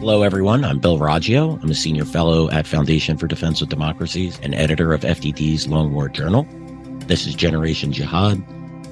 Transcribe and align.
Hello, 0.00 0.22
everyone. 0.22 0.64
I'm 0.64 0.78
Bill 0.78 0.98
Roggio. 0.98 1.62
I'm 1.62 1.70
a 1.70 1.74
senior 1.74 2.06
fellow 2.06 2.48
at 2.48 2.66
Foundation 2.66 3.18
for 3.18 3.26
Defense 3.26 3.60
of 3.60 3.68
Democracies 3.68 4.40
and 4.42 4.54
editor 4.54 4.94
of 4.94 5.02
FDD's 5.02 5.68
Long 5.68 5.92
War 5.92 6.08
Journal. 6.08 6.46
This 7.00 7.26
is 7.26 7.34
Generation 7.34 7.92
Jihad, 7.92 8.42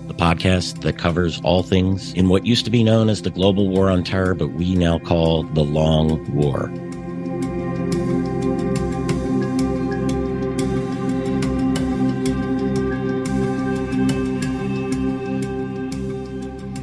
the 0.06 0.12
podcast 0.12 0.82
that 0.82 0.98
covers 0.98 1.40
all 1.40 1.62
things 1.62 2.12
in 2.12 2.28
what 2.28 2.44
used 2.44 2.66
to 2.66 2.70
be 2.70 2.84
known 2.84 3.08
as 3.08 3.22
the 3.22 3.30
global 3.30 3.70
war 3.70 3.88
on 3.88 4.04
terror, 4.04 4.34
but 4.34 4.48
we 4.48 4.74
now 4.74 4.98
call 4.98 5.44
the 5.44 5.64
Long 5.64 6.30
War. 6.34 6.64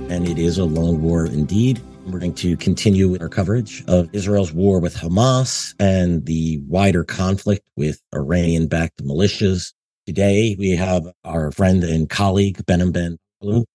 And 0.09 0.27
it 0.27 0.39
is 0.39 0.57
a 0.57 0.66
long 0.66 0.99
war 1.03 1.27
indeed. 1.27 1.80
We're 2.25 2.31
to 2.34 2.57
continue 2.57 3.20
our 3.20 3.29
coverage 3.29 3.84
of 3.88 4.09
Israel's 4.11 4.52
war 4.52 4.79
with 4.79 4.95
Hamas 4.95 5.75
and 5.79 6.25
the 6.25 6.59
wider 6.67 7.03
conflict 7.03 7.70
with 7.77 8.01
Iranian 8.15 8.65
backed 8.67 9.03
militias. 9.03 9.73
Today, 10.07 10.55
we 10.57 10.71
have 10.71 11.05
our 11.23 11.51
friend 11.51 11.84
and 11.84 12.09
colleague, 12.09 12.57
Behnam 12.65 12.91
Ben. 12.91 13.17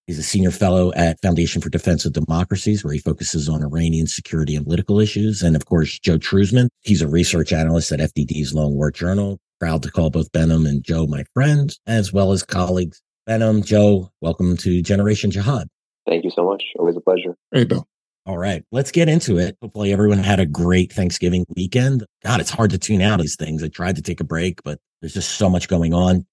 He's 0.09 0.19
a 0.19 0.25
senior 0.25 0.51
fellow 0.51 0.93
at 0.95 1.21
Foundation 1.23 1.63
for 1.63 1.69
Defense 1.69 2.05
of 2.05 2.13
Democracies, 2.13 2.83
where 2.83 2.93
he 2.93 2.99
focuses 2.99 3.49
on 3.49 3.63
Iranian 3.63 4.09
security 4.09 4.57
and 4.57 4.65
political 4.65 4.99
issues. 4.99 5.43
And 5.43 5.55
of 5.55 5.67
course, 5.67 6.01
Joe 6.01 6.19
Truzman. 6.19 6.71
He's 6.81 7.03
a 7.03 7.09
research 7.09 7.53
analyst 7.53 7.93
at 7.93 8.01
FDD's 8.01 8.53
Long 8.53 8.75
War 8.75 8.91
Journal. 8.91 9.39
Proud 9.61 9.85
to 9.85 9.93
call 9.93 10.11
both 10.11 10.33
Behnam 10.33 10.69
and 10.69 10.83
Joe 10.83 11.07
my 11.07 11.23
friends, 11.35 11.79
as 11.87 12.13
well 12.13 12.33
as 12.33 12.43
colleagues. 12.43 13.01
Behnam, 13.29 13.65
Joe, 13.65 14.11
welcome 14.21 14.57
to 14.57 14.83
Generation 14.83 15.31
Jihad. 15.31 15.69
Thank 16.09 16.25
you 16.25 16.31
so 16.31 16.45
much. 16.45 16.65
Always 16.81 16.97
a 16.97 17.01
pleasure. 17.01 17.37
Hey, 17.53 17.63
Bill. 17.63 17.87
All 18.27 18.37
right, 18.37 18.63
let's 18.71 18.91
get 18.91 19.09
into 19.09 19.39
it. 19.39 19.57
Hopefully, 19.63 19.93
everyone 19.93 20.19
had 20.19 20.41
a 20.41 20.47
great 20.47 20.93
Thanksgiving 20.93 21.47
weekend. 21.57 22.05
God, 22.23 22.41
it's 22.41 22.51
hard 22.51 22.71
to 22.71 22.79
tune 22.79 23.01
out 23.01 23.21
these 23.21 23.37
things. 23.37 23.63
I 23.65 23.69
tried 23.69 23.97
to 23.97 24.03
take 24.03 24.21
a 24.21 24.25
break, 24.25 24.63
but 24.63 24.79
there's 25.01 25.15
just 25.15 25.33
so 25.33 25.49
much 25.49 25.69
going 25.69 25.95
on. 25.95 26.27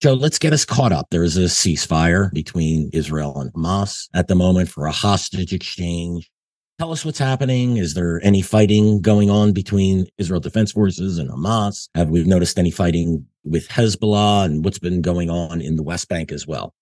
Joe, 0.00 0.14
let's 0.14 0.38
get 0.38 0.52
us 0.52 0.64
caught 0.64 0.92
up. 0.92 1.06
There 1.10 1.22
is 1.22 1.36
a 1.36 1.42
ceasefire 1.42 2.32
between 2.32 2.90
Israel 2.92 3.38
and 3.40 3.52
Hamas 3.52 4.08
at 4.14 4.28
the 4.28 4.34
moment 4.34 4.68
for 4.68 4.86
a 4.86 4.92
hostage 4.92 5.52
exchange. 5.52 6.30
Tell 6.78 6.92
us 6.92 7.04
what's 7.04 7.18
happening. 7.18 7.78
Is 7.78 7.94
there 7.94 8.20
any 8.22 8.42
fighting 8.42 9.00
going 9.00 9.30
on 9.30 9.52
between 9.52 10.06
Israel 10.18 10.40
Defense 10.40 10.72
Forces 10.72 11.16
and 11.16 11.30
Hamas? 11.30 11.88
Have 11.94 12.10
we 12.10 12.24
noticed 12.24 12.58
any 12.58 12.70
fighting 12.70 13.26
with 13.44 13.68
Hezbollah 13.68 14.44
and 14.44 14.64
what's 14.64 14.78
been 14.78 15.00
going 15.00 15.30
on 15.30 15.62
in 15.62 15.76
the 15.76 15.82
West 15.82 16.08
Bank 16.10 16.30
as 16.32 16.46
well? 16.46 16.74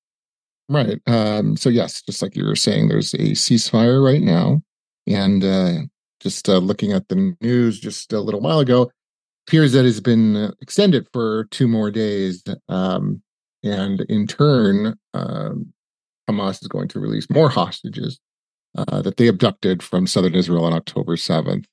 Right. 0.68 1.00
Um, 1.06 1.56
so 1.56 1.68
yes, 1.68 2.02
just 2.02 2.22
like 2.22 2.36
you 2.36 2.44
were 2.44 2.56
saying, 2.56 2.88
there's 2.88 3.12
a 3.14 3.32
ceasefire 3.32 4.02
right 4.02 4.22
now, 4.22 4.62
and 5.06 5.44
uh, 5.44 5.72
just 6.20 6.48
uh, 6.48 6.58
looking 6.58 6.92
at 6.92 7.08
the 7.08 7.36
news 7.42 7.78
just 7.78 8.12
a 8.12 8.20
little 8.20 8.40
while 8.40 8.60
ago, 8.60 8.90
appears 9.46 9.72
that 9.72 9.84
it's 9.84 10.00
been 10.00 10.36
uh, 10.36 10.52
extended 10.62 11.06
for 11.12 11.44
two 11.50 11.68
more 11.68 11.90
days, 11.90 12.42
um, 12.70 13.22
and 13.62 14.00
in 14.08 14.26
turn, 14.26 14.94
um, 15.12 15.72
Hamas 16.30 16.62
is 16.62 16.68
going 16.68 16.88
to 16.88 17.00
release 17.00 17.28
more 17.28 17.50
hostages 17.50 18.18
uh, 18.76 19.02
that 19.02 19.18
they 19.18 19.28
abducted 19.28 19.82
from 19.82 20.06
southern 20.06 20.34
Israel 20.34 20.64
on 20.64 20.72
October 20.72 21.18
seventh, 21.18 21.66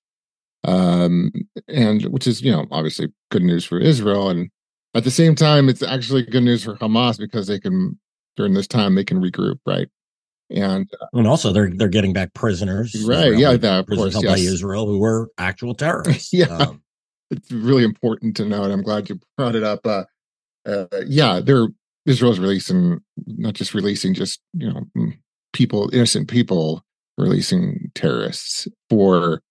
um, 0.66 1.32
and 1.70 2.04
which 2.08 2.28
is 2.28 2.42
you 2.42 2.52
know 2.52 2.68
obviously 2.72 3.08
good 3.30 3.44
news 3.44 3.64
for 3.64 3.80
Israel, 3.80 4.30
and 4.30 4.50
at 4.96 5.06
the 5.06 5.12
same 5.12 5.34
time, 5.34 5.70
it's 5.70 5.82
actually 5.82 6.24
good 6.24 6.44
news 6.44 6.66
for 6.66 6.76
Hamas 6.76 7.18
because 7.18 7.48
they 7.48 7.60
can 7.60 7.98
during 8.38 8.54
this 8.54 8.68
time 8.68 8.96
they 8.96 9.04
can 9.04 9.22
regroup, 9.22 9.60
right? 9.66 9.88
And 10.50 10.90
uh, 11.00 11.06
and 11.14 11.28
also 11.28 11.54
they're 11.54 11.70
they're 11.70 11.88
getting 11.88 12.14
back 12.14 12.34
prisoners, 12.34 12.96
right? 13.06 13.38
yeah, 13.38 13.56
that, 13.56 13.80
of 13.80 13.88
prisoners 13.88 14.14
course, 14.14 14.24
held 14.24 14.26
yes. 14.26 14.48
by 14.48 14.54
Israel 14.54 14.86
who 14.86 15.00
were 15.00 15.30
actual 15.38 15.74
terrorists. 15.76 16.34
yeah, 16.34 16.46
Um, 16.48 16.82
it's 17.30 17.52
really 17.52 17.84
important 17.84 18.36
to 18.38 18.46
note. 18.46 18.72
I'm 18.72 18.84
glad 18.84 19.10
you 19.10 19.20
brought 19.38 19.56
it 19.56 19.64
up. 19.64 19.86
Uh, 19.86 20.04
uh, 20.66 20.86
yeah, 21.08 21.40
they're 21.40 21.68
Israel's 22.06 22.40
releasing 22.40 23.00
not 23.28 23.54
just 23.54 23.74
releasing 23.74 24.14
just 24.14 24.42
you 24.54 24.72
know 24.72 24.82
mm, 24.98 25.18
people, 25.54 25.90
innocent 25.94 26.30
people, 26.30 26.84
releasing 27.18 27.92
terrorists 27.96 28.68
for 28.90 29.42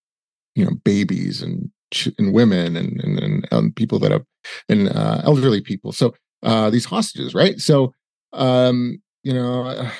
you 0.55 0.65
know 0.65 0.73
babies 0.85 1.43
and 1.43 1.71
and 2.19 2.33
women 2.35 2.77
and 2.77 3.01
and, 3.03 3.19
and 3.19 3.49
um, 3.53 3.73
people 3.73 3.99
that 4.01 4.13
have 4.13 4.25
and 4.69 4.89
uh, 4.89 5.23
elderly 5.25 5.61
people. 5.61 5.93
So 5.93 6.15
uh, 6.43 6.71
these 6.71 6.85
hostages, 6.85 7.35
right? 7.35 7.59
So 7.59 7.95
um, 8.33 9.01
you 9.23 9.33
know. 9.33 9.91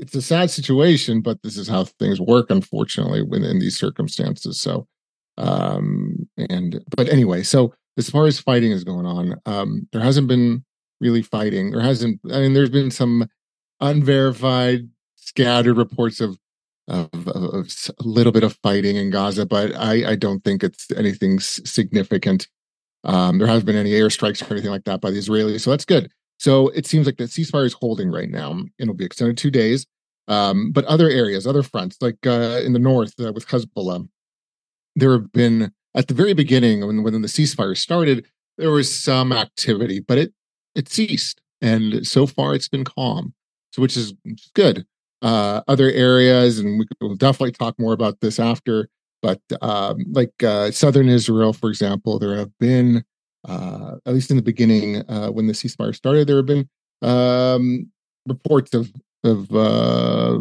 It's 0.00 0.14
a 0.14 0.22
sad 0.22 0.48
situation, 0.48 1.22
but 1.22 1.42
this 1.42 1.56
is 1.56 1.66
how 1.66 1.82
things 1.82 2.20
work, 2.20 2.50
unfortunately, 2.50 3.20
within 3.20 3.58
these 3.58 3.76
circumstances. 3.76 4.60
So, 4.60 4.86
um, 5.36 6.28
and 6.36 6.84
but 6.96 7.08
anyway, 7.08 7.42
so 7.42 7.74
as 7.96 8.08
far 8.08 8.26
as 8.26 8.38
fighting 8.38 8.70
is 8.70 8.84
going 8.84 9.06
on, 9.06 9.34
um, 9.44 9.88
there 9.92 10.00
hasn't 10.00 10.28
been 10.28 10.64
really 11.00 11.22
fighting. 11.22 11.72
There 11.72 11.80
hasn't. 11.80 12.20
I 12.32 12.38
mean, 12.38 12.54
there's 12.54 12.70
been 12.70 12.92
some 12.92 13.28
unverified, 13.80 14.88
scattered 15.16 15.76
reports 15.76 16.20
of 16.20 16.38
of, 16.86 17.08
of, 17.28 17.54
of 17.54 17.90
a 17.98 18.04
little 18.04 18.32
bit 18.32 18.44
of 18.44 18.56
fighting 18.62 18.96
in 18.96 19.10
Gaza, 19.10 19.46
but 19.46 19.74
I, 19.76 20.12
I 20.12 20.14
don't 20.16 20.42
think 20.42 20.64
it's 20.64 20.90
anything 20.92 21.38
significant. 21.40 22.48
Um, 23.04 23.38
there 23.38 23.46
hasn't 23.46 23.66
been 23.66 23.76
any 23.76 23.90
airstrikes 23.90 24.42
or 24.42 24.54
anything 24.54 24.70
like 24.70 24.84
that 24.84 25.00
by 25.00 25.10
the 25.10 25.18
Israelis, 25.18 25.60
so 25.60 25.70
that's 25.70 25.84
good. 25.84 26.10
So 26.38 26.68
it 26.68 26.86
seems 26.86 27.06
like 27.06 27.16
the 27.16 27.24
ceasefire 27.24 27.66
is 27.66 27.74
holding 27.74 28.10
right 28.10 28.30
now. 28.30 28.60
It'll 28.78 28.94
be 28.94 29.04
extended 29.04 29.36
two 29.36 29.50
days. 29.50 29.86
Um, 30.28 30.72
but 30.72 30.84
other 30.84 31.08
areas, 31.08 31.46
other 31.46 31.62
fronts, 31.62 31.96
like 32.00 32.26
uh, 32.26 32.60
in 32.64 32.74
the 32.74 32.78
north 32.78 33.14
uh, 33.18 33.32
with 33.32 33.46
Hezbollah, 33.48 34.06
there 34.94 35.12
have 35.12 35.32
been 35.32 35.72
at 35.94 36.08
the 36.08 36.14
very 36.14 36.34
beginning 36.34 36.86
when 36.86 37.02
when 37.02 37.20
the 37.22 37.28
ceasefire 37.28 37.76
started, 37.76 38.26
there 38.58 38.70
was 38.70 38.94
some 38.94 39.32
activity, 39.32 40.00
but 40.00 40.18
it 40.18 40.32
it 40.74 40.88
ceased, 40.88 41.40
and 41.62 42.06
so 42.06 42.26
far 42.26 42.54
it's 42.54 42.68
been 42.68 42.84
calm, 42.84 43.32
so 43.72 43.80
which 43.80 43.96
is 43.96 44.12
good. 44.54 44.84
Uh, 45.22 45.62
other 45.66 45.90
areas, 45.90 46.58
and 46.58 46.78
we 46.78 46.86
will 47.00 47.16
definitely 47.16 47.52
talk 47.52 47.78
more 47.78 47.92
about 47.92 48.20
this 48.20 48.38
after. 48.38 48.88
But 49.22 49.40
um, 49.62 50.04
like 50.12 50.42
uh, 50.44 50.70
southern 50.70 51.08
Israel, 51.08 51.52
for 51.52 51.70
example, 51.70 52.18
there 52.18 52.36
have 52.36 52.56
been 52.58 53.02
uh, 53.46 53.96
at 54.06 54.14
least 54.14 54.30
in 54.30 54.36
the 54.36 54.42
beginning, 54.42 54.96
uh, 55.08 55.28
when 55.28 55.46
the 55.46 55.52
ceasefire 55.52 55.94
started, 55.94 56.26
there 56.26 56.36
have 56.36 56.46
been 56.46 56.68
um, 57.02 57.90
reports 58.26 58.74
of 58.74 58.92
of 59.24 59.54
uh, 59.54 60.38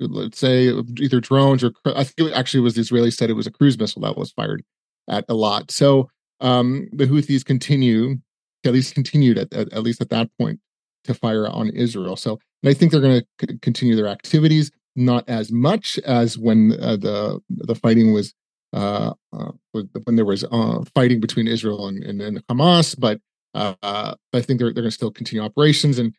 let's 0.00 0.38
say 0.38 0.68
either 0.98 1.20
drones 1.20 1.64
or 1.64 1.72
I 1.84 2.04
think 2.04 2.30
it 2.30 2.34
actually 2.34 2.60
was 2.60 2.74
the 2.74 2.82
Israelis 2.82 3.14
said 3.14 3.30
it 3.30 3.34
was 3.34 3.46
a 3.46 3.52
cruise 3.52 3.78
missile 3.78 4.02
that 4.02 4.16
was 4.16 4.32
fired 4.32 4.62
at 5.08 5.26
Eilat. 5.28 5.70
So 5.70 6.08
um, 6.40 6.88
the 6.92 7.06
Houthis 7.06 7.44
continue, 7.44 8.16
at 8.64 8.72
least 8.72 8.94
continued 8.94 9.38
at, 9.38 9.52
at, 9.52 9.72
at 9.72 9.82
least 9.82 10.00
at 10.00 10.10
that 10.10 10.30
point 10.38 10.60
to 11.04 11.14
fire 11.14 11.48
on 11.48 11.70
Israel. 11.70 12.16
So 12.16 12.38
and 12.62 12.70
I 12.70 12.74
think 12.74 12.92
they're 12.92 13.00
going 13.00 13.20
to 13.20 13.46
c- 13.46 13.58
continue 13.60 13.96
their 13.96 14.08
activities, 14.08 14.70
not 14.96 15.28
as 15.28 15.50
much 15.52 15.98
as 16.00 16.38
when 16.38 16.72
uh, 16.80 16.96
the 16.96 17.40
the 17.50 17.74
fighting 17.74 18.12
was 18.12 18.34
uh, 18.72 19.12
uh, 19.32 19.52
when 20.04 20.16
there 20.16 20.24
was 20.24 20.44
uh, 20.44 20.84
fighting 20.94 21.20
between 21.20 21.46
Israel 21.46 21.88
and, 21.88 22.02
and, 22.04 22.20
and 22.20 22.46
Hamas, 22.48 22.98
but 22.98 23.20
uh, 23.54 23.74
I 23.82 24.40
think 24.40 24.58
they're 24.58 24.72
they're 24.72 24.82
going 24.82 24.84
to 24.84 24.90
still 24.90 25.10
continue 25.10 25.42
operations, 25.42 25.98
and 25.98 26.14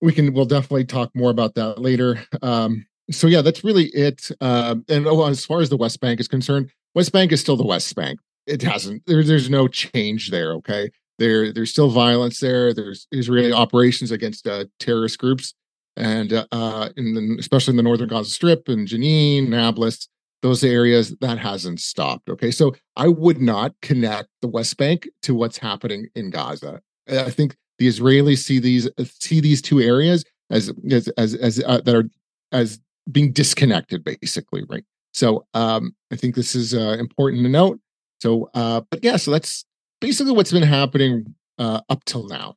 we 0.00 0.12
can 0.12 0.32
we'll 0.32 0.44
definitely 0.44 0.84
talk 0.84 1.10
more 1.14 1.30
about 1.30 1.54
that 1.54 1.80
later. 1.80 2.22
Um, 2.42 2.86
so 3.10 3.26
yeah, 3.26 3.42
that's 3.42 3.64
really 3.64 3.86
it. 3.86 4.30
Uh, 4.40 4.76
and 4.88 5.06
oh, 5.06 5.26
as 5.26 5.44
far 5.44 5.60
as 5.60 5.68
the 5.68 5.76
West 5.76 6.00
Bank 6.00 6.20
is 6.20 6.28
concerned, 6.28 6.70
West 6.94 7.12
Bank 7.12 7.32
is 7.32 7.40
still 7.40 7.56
the 7.56 7.66
West 7.66 7.94
Bank. 7.96 8.20
It 8.46 8.62
hasn't. 8.62 9.04
There, 9.06 9.22
there's 9.22 9.50
no 9.50 9.68
change 9.68 10.30
there. 10.30 10.52
Okay, 10.54 10.90
there 11.18 11.52
there's 11.52 11.70
still 11.70 11.90
violence 11.90 12.40
there. 12.40 12.72
There's 12.72 13.06
Israeli 13.10 13.52
operations 13.52 14.10
against 14.10 14.46
uh, 14.46 14.66
terrorist 14.78 15.18
groups, 15.18 15.54
and 15.96 16.32
uh, 16.32 16.88
in 16.96 17.14
the, 17.14 17.36
especially 17.38 17.72
in 17.72 17.76
the 17.76 17.82
northern 17.82 18.08
Gaza 18.08 18.30
Strip 18.30 18.68
and 18.68 18.86
Jenin, 18.86 19.48
Nablus 19.48 20.08
those 20.42 20.64
areas 20.64 21.14
that 21.20 21.38
hasn't 21.38 21.80
stopped 21.80 22.28
okay? 22.28 22.50
So 22.50 22.74
i 22.96 23.08
would 23.08 23.40
not 23.40 23.74
connect 23.82 24.28
the 24.42 24.48
west 24.48 24.76
bank 24.76 25.08
to 25.22 25.34
what's 25.34 25.58
happening 25.58 26.08
in 26.14 26.30
gaza. 26.30 26.80
I 27.08 27.30
think 27.30 27.56
the 27.78 27.88
israelis 27.88 28.38
see 28.38 28.58
these 28.58 28.88
see 29.04 29.40
these 29.40 29.62
two 29.62 29.80
areas 29.80 30.24
as 30.50 30.72
as 30.90 31.08
as, 31.16 31.34
as 31.34 31.62
uh, 31.66 31.80
that 31.82 31.94
are 31.94 32.08
as 32.52 32.80
being 33.10 33.32
disconnected 33.32 34.04
basically 34.04 34.64
right? 34.68 34.84
So 35.12 35.46
um 35.54 35.94
i 36.12 36.16
think 36.16 36.34
this 36.34 36.54
is 36.54 36.74
uh, 36.74 36.96
important 36.98 37.42
to 37.44 37.48
note. 37.48 37.80
So 38.20 38.50
uh 38.54 38.82
but 38.90 39.02
yeah 39.02 39.16
so 39.16 39.30
that's 39.30 39.64
basically 40.00 40.32
what's 40.32 40.52
been 40.52 40.62
happening 40.62 41.34
uh 41.58 41.80
up 41.88 42.04
till 42.04 42.26
now. 42.26 42.56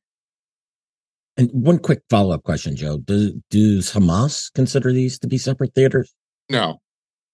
And 1.36 1.50
one 1.52 1.80
quick 1.80 2.04
follow 2.12 2.36
up 2.36 2.44
question, 2.44 2.76
Joe: 2.76 3.00
Do, 3.00 3.42
Does 3.50 3.92
Hamas 3.92 4.54
consider 4.54 4.94
these 4.94 5.18
to 5.18 5.28
be 5.28 5.40
separate 5.40 5.74
theaters? 5.74 6.14
no 6.50 6.80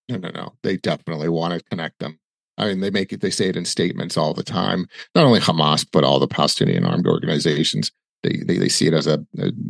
no 0.10 0.18
no 0.18 0.30
no. 0.30 0.54
They 0.64 0.78
definitely 0.78 1.30
want 1.30 1.54
to 1.54 1.64
connect 1.70 2.00
them. 2.00 2.20
I 2.58 2.68
mean 2.68 2.82
they 2.82 2.90
make 2.90 3.14
it 3.14 3.22
they 3.22 3.30
say 3.30 3.50
it 3.50 3.56
in 3.56 3.66
statements 3.66 4.18
all 4.18 4.34
the 4.34 4.44
time. 4.44 4.88
Not 5.16 5.26
only 5.26 5.40
hamas 5.40 5.86
but 5.92 6.04
all 6.04 6.20
the 6.20 6.28
palestinian 6.28 6.86
armed 6.86 7.08
organizations. 7.08 7.92
They 8.24 8.42
they, 8.46 8.58
they 8.58 8.70
see 8.70 8.88
it 8.88 8.94
as 8.94 9.08
a 9.08 9.24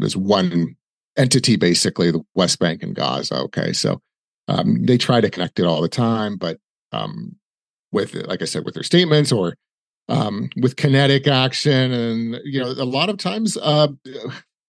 as 0.03 0.17
one 0.17 0.75
entity 1.17 1.55
basically 1.57 2.11
the 2.11 2.23
west 2.33 2.59
bank 2.59 2.81
and 2.81 2.95
gaza 2.95 3.35
okay? 3.35 3.73
So 3.73 4.01
um, 4.47 4.85
they 4.85 4.97
try 4.97 5.21
to 5.21 5.29
connect 5.29 5.59
it 5.59 5.65
all 5.65 5.81
the 5.81 5.89
time 5.89 6.37
but 6.37 6.57
um, 6.91 7.35
with, 7.91 8.15
like 8.27 8.41
I 8.41 8.45
said, 8.45 8.65
with 8.65 8.73
their 8.73 8.83
statements 8.83 9.31
or 9.31 9.55
um, 10.07 10.49
with 10.57 10.75
kinetic 10.75 11.27
action, 11.27 11.91
and 11.91 12.39
you 12.43 12.59
know, 12.59 12.69
a 12.69 12.85
lot 12.85 13.09
of 13.09 13.17
times 13.17 13.57
uh, 13.61 13.87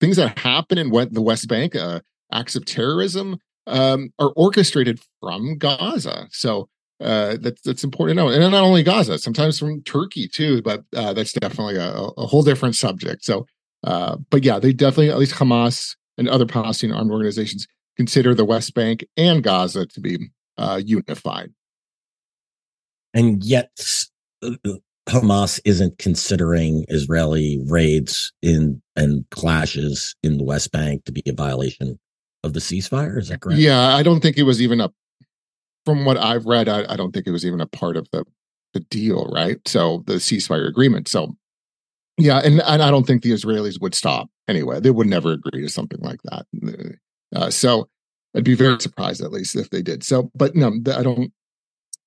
things 0.01 0.17
that 0.17 0.39
happen 0.39 0.79
in 0.79 0.91
the 0.91 1.23
West 1.23 1.49
Bank, 1.49 1.75
uh, 1.75 2.01
acts 2.33 2.57
of 2.57 2.65
terrorism, 2.65 3.39
um, 3.67 4.13
are 4.19 4.33
orchestrated 4.37 5.01
from 5.21 5.59
Gaza. 5.59 6.29
So 6.31 6.69
uh, 7.01 7.37
that's 7.41 7.63
that's 7.63 7.85
important 7.85 8.19
to 8.19 8.25
know, 8.25 8.31
and 8.31 8.41
not 8.53 8.63
only 8.63 8.83
Gaza, 8.83 9.19
sometimes 9.19 9.59
from 9.59 9.83
Turkey 9.83 10.29
too. 10.29 10.61
But 10.63 10.85
uh, 10.95 11.13
that's 11.15 11.33
definitely 11.33 11.77
a, 11.77 11.91
a, 11.91 12.27
whole 12.27 12.43
different 12.43 12.77
subject. 12.77 13.25
So, 13.25 13.47
uh, 13.85 14.17
but 14.29 14.45
yeah, 14.45 14.59
they 14.59 14.73
definitely 14.73 15.11
at 15.11 15.19
least 15.19 15.35
Hamas 15.35 15.97
and 16.19 16.29
other 16.29 16.47
Palestinian 16.47 16.99
armed 16.99 17.11
organizations 17.11 17.67
consider 17.97 18.35
the 18.35 18.45
West 18.45 18.75
Bank 18.75 19.05
and 19.17 19.43
Gaza 19.43 19.87
to 19.87 20.01
be 20.01 20.19
uh, 20.59 20.81
unified. 20.85 21.51
And 23.15 23.43
yet, 23.43 23.71
uh, 24.43 24.51
Hamas 25.09 25.59
isn't 25.65 25.99
considering 25.99 26.85
Israeli 26.89 27.65
raids 27.67 28.33
in 28.43 28.83
and 28.95 29.25
clashes 29.31 30.15
in 30.23 30.37
the 30.37 30.45
West 30.45 30.71
Bank 30.71 31.05
to 31.07 31.13
be 31.13 31.23
a 31.27 31.33
violation 31.33 31.99
of 32.43 32.53
the 32.53 32.61
ceasefire. 32.61 33.19
Is 33.19 33.29
that 33.29 33.41
correct? 33.41 33.61
Yeah, 33.61 33.95
I 33.95 34.03
don't 34.03 34.21
think 34.21 34.37
it 34.37 34.45
was 34.45 34.61
even 34.63 34.81
a 34.81 34.91
from 35.85 36.05
what 36.05 36.19
I've 36.19 36.47
read, 36.47 36.69
I, 36.69 36.85
I 36.93 36.97
don't 36.97 37.13
think 37.13 37.27
it 37.27 37.33
was 37.33 37.47
even 37.47 37.61
a 37.61 37.67
part 37.67 37.97
of 37.97 38.09
the 38.13 38.25
the 38.73 38.81
deal, 38.81 39.27
right? 39.33 39.57
So 39.67 40.05
the 40.07 40.15
ceasefire 40.15 40.69
agreement. 40.69 41.09
So 41.09 41.37
yeah, 42.19 42.39
and, 42.39 42.61
and 42.61 42.83
I 42.83 42.91
don't 42.91 43.07
think 43.07 43.23
the 43.23 43.33
Israelis 43.33 43.81
would 43.81 43.95
stop 43.95 44.29
anyway. 44.47 44.79
They 44.79 44.91
would 44.91 45.07
never 45.07 45.33
agree 45.33 45.63
to 45.63 45.69
something 45.69 46.01
like 46.01 46.21
that. 46.25 46.47
Uh, 47.35 47.51
so 47.51 47.89
I'd 48.37 48.45
be 48.45 48.55
very 48.55 48.79
surprised, 48.81 49.23
at 49.23 49.33
least, 49.33 49.57
if 49.57 49.71
they 49.71 49.83
did. 49.83 50.05
So, 50.05 50.31
but 50.35 50.55
no, 50.55 50.69
I 50.95 51.03
don't. 51.03 51.33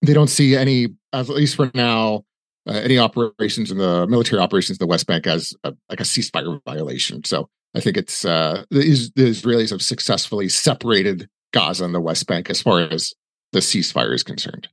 They 0.02 0.14
don't 0.14 0.30
see 0.30 0.56
any, 0.56 0.90
at 1.14 1.30
least 1.30 1.56
for 1.56 1.72
now, 1.74 2.26
uh, 2.68 2.74
any 2.74 3.00
operations 3.00 3.72
in 3.72 3.78
the 3.78 4.06
military 4.08 4.42
operations 4.42 4.78
in 4.78 4.84
the 4.86 4.90
West 4.90 5.08
Bank 5.08 5.26
as 5.28 5.54
a, 5.64 5.74
like 5.90 6.02
a 6.02 6.04
ceasefire 6.04 6.60
violation. 6.66 7.24
So 7.24 7.50
I 7.76 7.80
think 7.80 7.98
it's 7.98 8.24
uh, 8.24 8.66
the, 8.70 9.12
the 9.16 9.30
Israelis 9.30 9.72
have 9.72 9.82
successfully 9.82 10.48
separated 10.48 11.28
Gaza 11.54 11.86
and 11.86 11.96
the 11.96 12.02
West 12.02 12.28
Bank 12.28 12.50
as 12.50 12.62
far 12.62 12.82
as 12.82 13.14
the 13.52 13.60
ceasefire 13.60 14.14
is 14.14 14.24
concerned. 14.24 14.68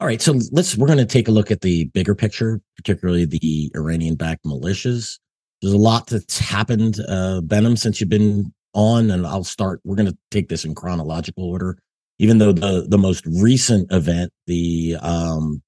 All 0.00 0.06
right, 0.06 0.22
so 0.22 0.38
let's 0.50 0.76
we're 0.76 0.86
going 0.86 0.98
to 0.98 1.04
take 1.04 1.28
a 1.28 1.32
look 1.32 1.50
at 1.50 1.60
the 1.60 1.84
bigger 1.86 2.14
picture, 2.14 2.60
particularly 2.76 3.26
the 3.26 3.70
Iranian-backed 3.74 4.44
militias. 4.44 5.18
There's 5.60 5.74
a 5.74 5.78
lot 5.78 6.06
that's 6.06 6.38
happened, 6.38 7.00
uh, 7.06 7.42
Behnam, 7.44 7.76
since 7.76 8.00
you've 8.00 8.08
been 8.08 8.52
on, 8.72 9.10
and 9.10 9.26
I'll 9.26 9.44
start. 9.44 9.80
We're 9.84 9.96
going 9.96 10.08
to 10.08 10.16
take 10.30 10.48
this 10.48 10.64
in 10.64 10.74
chronological 10.74 11.44
order, 11.44 11.76
even 12.18 12.38
though 12.38 12.52
the 12.52 12.86
the 12.88 12.96
most 12.96 13.26
recent 13.26 13.92
event, 13.92 14.32
the 14.46 14.96
um, 15.02 15.60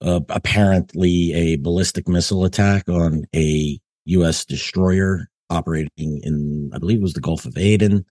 uh, 0.00 0.20
apparently 0.30 1.32
a 1.32 1.56
ballistic 1.56 2.08
missile 2.08 2.44
attack 2.44 2.88
on 2.88 3.24
a 3.36 3.78
U.S. 4.08 4.44
destroyer 4.44 5.28
operating 5.50 6.20
in, 6.22 6.70
I 6.74 6.78
believe, 6.78 6.98
it 6.98 7.02
was 7.02 7.14
the 7.14 7.20
Gulf 7.20 7.44
of 7.44 7.56
Aden. 7.56 8.04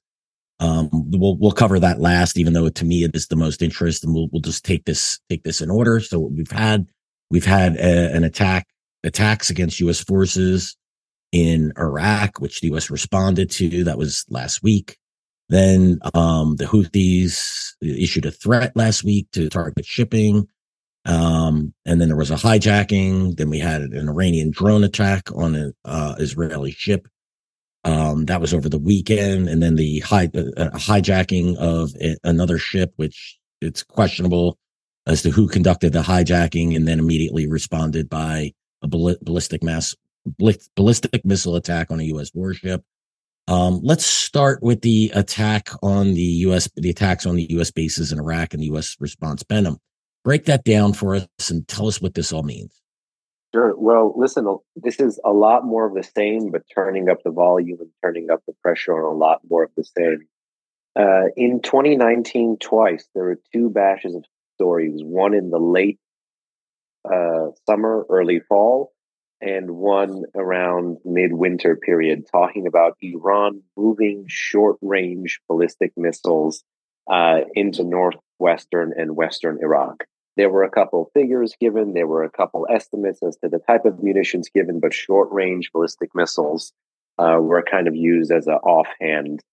Um, 0.60 0.90
we'll 0.92 1.38
we'll 1.38 1.52
cover 1.52 1.80
that 1.80 2.00
last, 2.00 2.38
even 2.38 2.54
though 2.54 2.70
to 2.70 2.86
me 2.86 3.04
it 3.04 3.16
is 3.16 3.28
the 3.28 3.36
most 3.36 3.62
interest, 3.62 4.04
and 4.04 4.14
we'll 4.14 4.28
we'll 4.32 4.42
just 4.42 4.66
take 4.66 4.86
this 4.86 5.20
take 5.30 5.44
this 5.44 5.62
in 5.62 5.70
order. 5.70 6.00
So 6.00 6.20
we've 6.20 6.50
had 6.50 6.88
we've 7.30 7.46
had 7.46 7.76
a, 7.76 8.14
an 8.16 8.24
attack 8.24 8.68
attacks 9.04 9.50
against 9.50 9.80
U.S. 9.82 10.00
forces 10.00 10.76
in 11.32 11.74
Iraq, 11.78 12.40
which 12.40 12.62
the 12.62 12.68
U.S. 12.68 12.90
responded 12.90 13.52
to. 13.52 13.84
That 13.84 14.00
was 14.00 14.26
last 14.30 14.64
week. 14.64 14.98
Then 15.50 16.00
um, 16.14 16.56
the 16.56 16.66
Houthis 16.66 17.74
issued 17.82 18.26
a 18.26 18.32
threat 18.32 18.76
last 18.76 19.04
week 19.04 19.28
to 19.34 19.50
target 19.50 19.86
shipping. 19.86 20.48
Um, 21.07 21.74
and 21.86 22.00
then 22.00 22.09
there 22.09 22.18
was 22.18 22.31
a 22.31 22.36
hijacking. 22.36 23.38
Then 23.38 23.50
we 23.50 23.59
had 23.59 23.81
an 23.81 24.09
Iranian 24.09 24.51
drone 24.51 24.83
attack 24.83 25.31
on 25.33 25.56
an 25.56 25.74
uh, 25.86 26.15
Israeli 26.19 26.71
ship 26.71 27.07
um, 27.88 28.25
that 28.25 28.42
was 28.42 28.54
over 28.54 28.68
the 28.68 28.77
weekend, 28.77 29.48
and 29.48 29.63
then 29.63 29.75
the 29.75 30.00
high, 30.00 30.25
uh, 30.25 30.69
hijacking 30.71 31.56
of 31.56 31.95
a, 32.01 32.18
another 32.25 32.57
ship, 32.57 32.92
which 32.98 33.39
it's 33.62 33.81
questionable 33.81 34.57
as 35.06 35.21
to 35.21 35.30
who 35.30 35.48
conducted 35.48 35.94
the 35.94 36.01
hijacking, 36.01 36.75
and 36.75 36.86
then 36.86 37.00
immediately 37.00 37.48
responded 37.48 38.10
by 38.10 38.51
a 38.81 38.88
ballistic 38.88 39.63
mass 39.63 39.95
ballistic 40.75 41.24
missile 41.24 41.56
attack 41.56 41.89
on 41.89 42.01
a 42.01 42.03
U.S. 42.03 42.31
warship. 42.33 42.83
Um, 43.48 43.80
let's 43.81 44.06
start 44.06 44.62
with 44.62 44.81
the 44.81 45.10
attack 45.15 45.69
on 45.81 46.13
the 46.13 46.21
U.S. 46.21 46.69
the 46.75 46.89
attacks 46.89 47.25
on 47.25 47.38
the 47.38 47.48
U.S. 47.51 47.71
bases 47.71 48.12
in 48.12 48.19
Iraq 48.19 48.53
and 48.53 48.62
the 48.62 48.68
U.S. 48.68 48.98
response. 49.00 49.44
Behnam, 49.44 49.77
break 50.27 50.44
that 50.44 50.65
down 50.65 50.91
for 50.91 51.15
us 51.15 51.50
and 51.50 51.65
tell 51.69 51.88
us 51.88 52.01
what 52.01 52.13
this 52.13 52.33
all 52.33 52.44
means. 52.44 52.81
Sure. 53.56 53.74
Well, 53.77 54.13
listen, 54.18 54.57
this 54.75 55.00
is 55.00 55.21
a 55.24 55.31
lot 55.31 55.63
more 55.63 55.88
of 55.88 55.95
the 55.95 56.03
same, 56.03 56.51
but 56.51 56.63
turning 56.75 57.07
up 57.07 57.24
the 57.24 57.31
volume 57.31 57.77
and 57.79 57.89
turning 58.03 58.29
up 58.29 58.44
the 58.45 58.51
pressure 58.62 58.91
on 58.94 59.15
a 59.15 59.18
lot 59.18 59.39
more 59.50 59.63
of 59.63 59.71
the 59.77 59.85
same. 59.85 60.27
Uh, 61.00 61.29
in 61.38 61.62
2019, 61.62 62.57
twice, 62.59 63.07
there 63.15 63.24
were 63.24 63.39
two 63.53 63.69
batches 63.69 64.15
of 64.15 64.25
stories, 64.56 65.00
one 65.01 65.33
in 65.33 65.50
the 65.50 65.59
late 65.59 65.97
uh, 67.09 67.51
summer, 67.65 68.06
early 68.09 68.41
fall, 68.50 68.91
and 69.39 69.71
one 69.71 70.24
around 70.35 70.97
midwinter 71.06 71.77
period, 71.77 72.25
talking 72.29 72.68
about 72.68 72.97
Iran 73.01 73.62
moving 73.77 74.25
short 74.27 74.75
range 74.81 75.39
ballistic 75.47 75.94
missiles 75.95 76.65
uh, 77.09 77.45
into 77.53 77.85
northwestern 77.85 78.91
and 78.97 79.15
western 79.15 79.59
Iraq. 79.62 80.03
There 80.38 80.51
were 80.51 80.63
a 80.63 80.69
couple 80.69 81.10
figures 81.16 81.56
given, 81.60 81.94
there 81.94 82.06
were 82.06 82.24
a 82.24 82.30
couple 82.30 82.68
estimates 82.69 83.24
as 83.24 83.38
to 83.38 83.50
the 83.50 83.57
type 83.57 83.86
of 83.86 84.04
munitions 84.04 84.50
given, 84.54 84.80
but 84.80 84.94
short 84.94 85.30
range 85.31 85.72
ballistic 85.74 86.13
missiles 86.13 86.74
uh, 87.18 87.39
were 87.42 87.63
kind 87.63 87.88
of 87.88 87.95
used 87.95 88.31
as 88.31 88.45
an 88.45 88.54
offhand, 88.54 89.44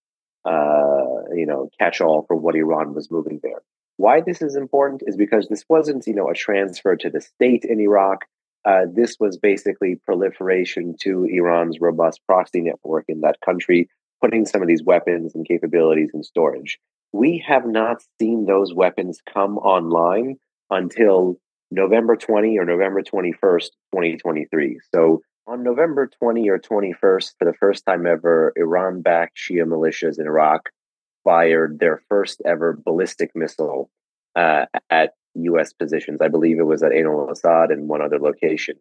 uh, 0.45 1.33
you 1.35 1.47
know, 1.47 1.71
catch 1.81 2.03
all 2.03 2.27
for 2.29 2.37
what 2.37 2.55
Iran 2.55 2.93
was 2.93 3.11
moving 3.11 3.41
there. 3.43 3.63
Why 3.97 4.21
this 4.21 4.43
is 4.43 4.57
important 4.57 5.03
is 5.07 5.17
because 5.17 5.49
this 5.49 5.65
wasn't, 5.71 6.07
you 6.07 6.15
know, 6.15 6.29
a 6.29 6.35
transfer 6.35 6.97
to 6.97 7.09
the 7.09 7.23
state 7.23 7.65
in 7.65 7.81
Iraq. 7.81 8.27
Uh, 8.67 8.83
this 8.93 9.17
was 9.19 9.39
basically 9.39 9.97
proliferation 10.05 10.97
to 11.01 11.25
Iran's 11.25 11.81
robust 11.81 12.21
proxy 12.27 12.61
network 12.61 13.07
in 13.09 13.23
that 13.23 13.41
country, 13.43 13.89
putting 14.21 14.45
some 14.45 14.61
of 14.61 14.69
these 14.69 14.85
weapons 14.85 15.35
and 15.35 15.49
capabilities 15.49 16.11
in 16.13 16.23
storage. 16.23 16.79
We 17.13 17.43
have 17.47 17.67
not 17.67 18.03
seen 18.21 18.45
those 18.45 18.75
weapons 18.75 19.21
come 19.33 19.57
online 19.57 20.37
until 20.71 21.37
November 21.71 22.17
20 22.17 22.59
or 22.59 22.65
November 22.65 23.03
21st, 23.03 23.69
2023. 23.93 24.81
So 24.95 25.23
on 25.47 25.63
November 25.63 26.09
20 26.21 26.49
or 26.49 26.59
21st, 26.59 27.33
for 27.39 27.45
the 27.45 27.55
first 27.59 27.85
time 27.87 28.07
ever, 28.07 28.53
Iran 28.57 29.03
backed 29.03 29.37
Shia 29.37 29.65
militias 29.65 30.19
in 30.19 30.27
Iraq 30.27 30.71
fired 31.25 31.79
their 31.81 32.03
first 32.09 32.43
ever 32.45 32.79
ballistic 32.85 33.31
missile 33.35 33.91
uh, 34.37 34.67
at 34.91 35.13
U.S. 35.35 35.73
positions. 35.73 36.21
I 36.21 36.29
believe 36.29 36.59
it 36.59 36.67
was 36.67 36.83
at 36.83 36.93
Ain 36.93 37.07
al 37.07 37.31
Assad 37.31 37.71
and 37.71 37.89
one 37.89 38.03
other 38.03 38.19
location 38.19 38.77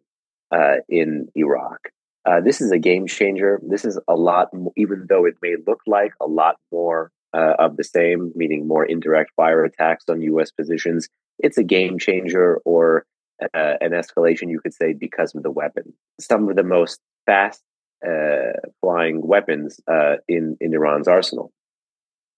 uh, 0.52 0.76
in 0.88 1.28
Iraq. 1.34 1.80
Uh, 2.26 2.40
this 2.40 2.60
is 2.60 2.70
a 2.70 2.78
game 2.78 3.06
changer. 3.06 3.60
This 3.62 3.84
is 3.84 3.98
a 4.08 4.14
lot, 4.14 4.48
even 4.76 5.06
though 5.08 5.26
it 5.26 5.34
may 5.42 5.56
look 5.66 5.80
like 5.86 6.12
a 6.20 6.26
lot 6.26 6.56
more 6.72 7.10
uh, 7.34 7.54
of 7.58 7.76
the 7.76 7.84
same, 7.84 8.32
meaning 8.34 8.66
more 8.66 8.84
indirect 8.84 9.32
fire 9.36 9.64
attacks 9.64 10.04
on 10.08 10.22
U.S. 10.22 10.50
positions 10.50 11.08
it's 11.38 11.58
a 11.58 11.64
game 11.64 11.98
changer 11.98 12.58
or 12.64 13.06
uh, 13.42 13.74
an 13.80 13.90
escalation, 13.90 14.50
you 14.50 14.60
could 14.60 14.74
say, 14.74 14.92
because 14.92 15.34
of 15.34 15.42
the 15.42 15.50
weapon. 15.50 15.92
Some 16.20 16.48
of 16.48 16.56
the 16.56 16.62
most 16.62 17.00
fast 17.26 17.62
uh, 18.06 18.52
flying 18.80 19.26
weapons 19.26 19.80
uh, 19.90 20.16
in 20.28 20.56
in 20.60 20.74
Iran's 20.74 21.08
arsenal, 21.08 21.52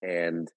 and 0.02 0.48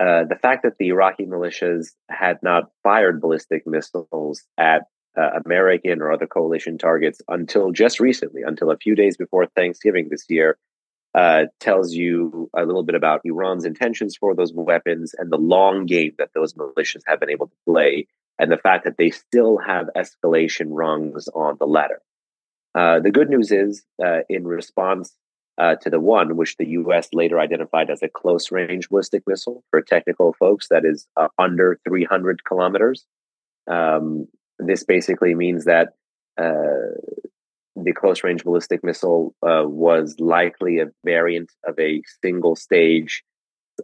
uh, 0.00 0.24
the 0.24 0.38
fact 0.40 0.62
that 0.64 0.78
the 0.78 0.88
Iraqi 0.88 1.24
militias 1.24 1.88
had 2.08 2.38
not 2.42 2.70
fired 2.82 3.20
ballistic 3.20 3.66
missiles 3.66 4.42
at 4.58 4.82
uh, 5.16 5.40
American 5.44 6.02
or 6.02 6.12
other 6.12 6.26
coalition 6.26 6.78
targets 6.78 7.20
until 7.28 7.70
just 7.70 8.00
recently, 8.00 8.42
until 8.42 8.70
a 8.70 8.76
few 8.76 8.94
days 8.94 9.16
before 9.16 9.46
Thanksgiving 9.46 10.08
this 10.10 10.24
year, 10.28 10.58
uh, 11.14 11.44
tells 11.60 11.94
you 11.94 12.50
a 12.56 12.64
little 12.64 12.82
bit 12.82 12.94
about 12.94 13.20
Iran's 13.24 13.64
intentions 13.64 14.16
for 14.16 14.34
those 14.34 14.52
weapons 14.52 15.14
and 15.16 15.30
the 15.30 15.38
long 15.38 15.86
game 15.86 16.12
that 16.18 16.30
those 16.34 16.54
militias 16.54 17.02
have 17.06 17.20
been 17.20 17.30
able 17.30 17.46
to 17.46 17.56
play, 17.66 18.06
and 18.38 18.50
the 18.50 18.56
fact 18.56 18.84
that 18.84 18.96
they 18.98 19.10
still 19.10 19.58
have 19.58 19.88
escalation 19.96 20.66
rungs 20.70 21.28
on 21.28 21.56
the 21.58 21.66
ladder. 21.66 22.00
Uh, 22.74 22.98
the 22.98 23.12
good 23.12 23.30
news 23.30 23.52
is, 23.52 23.84
uh, 24.04 24.20
in 24.28 24.44
response 24.44 25.14
uh, 25.58 25.76
to 25.76 25.88
the 25.88 26.00
one, 26.00 26.36
which 26.36 26.56
the 26.56 26.66
U.S. 26.70 27.08
later 27.12 27.38
identified 27.38 27.90
as 27.90 28.02
a 28.02 28.08
close 28.08 28.50
range 28.50 28.88
ballistic 28.88 29.22
missile 29.26 29.62
for 29.70 29.80
technical 29.80 30.32
folks, 30.32 30.66
that 30.68 30.84
is 30.84 31.06
uh, 31.16 31.28
under 31.38 31.78
300 31.86 32.44
kilometers. 32.44 33.04
Um, 33.70 34.26
this 34.58 34.82
basically 34.82 35.34
means 35.34 35.64
that 35.64 35.90
uh, 36.36 36.98
the 37.76 37.92
close 37.92 38.22
range 38.22 38.44
ballistic 38.44 38.84
missile 38.84 39.34
uh, 39.42 39.64
was 39.64 40.16
likely 40.18 40.78
a 40.78 40.86
variant 41.04 41.50
of 41.66 41.78
a 41.78 42.02
single 42.22 42.56
stage 42.56 43.22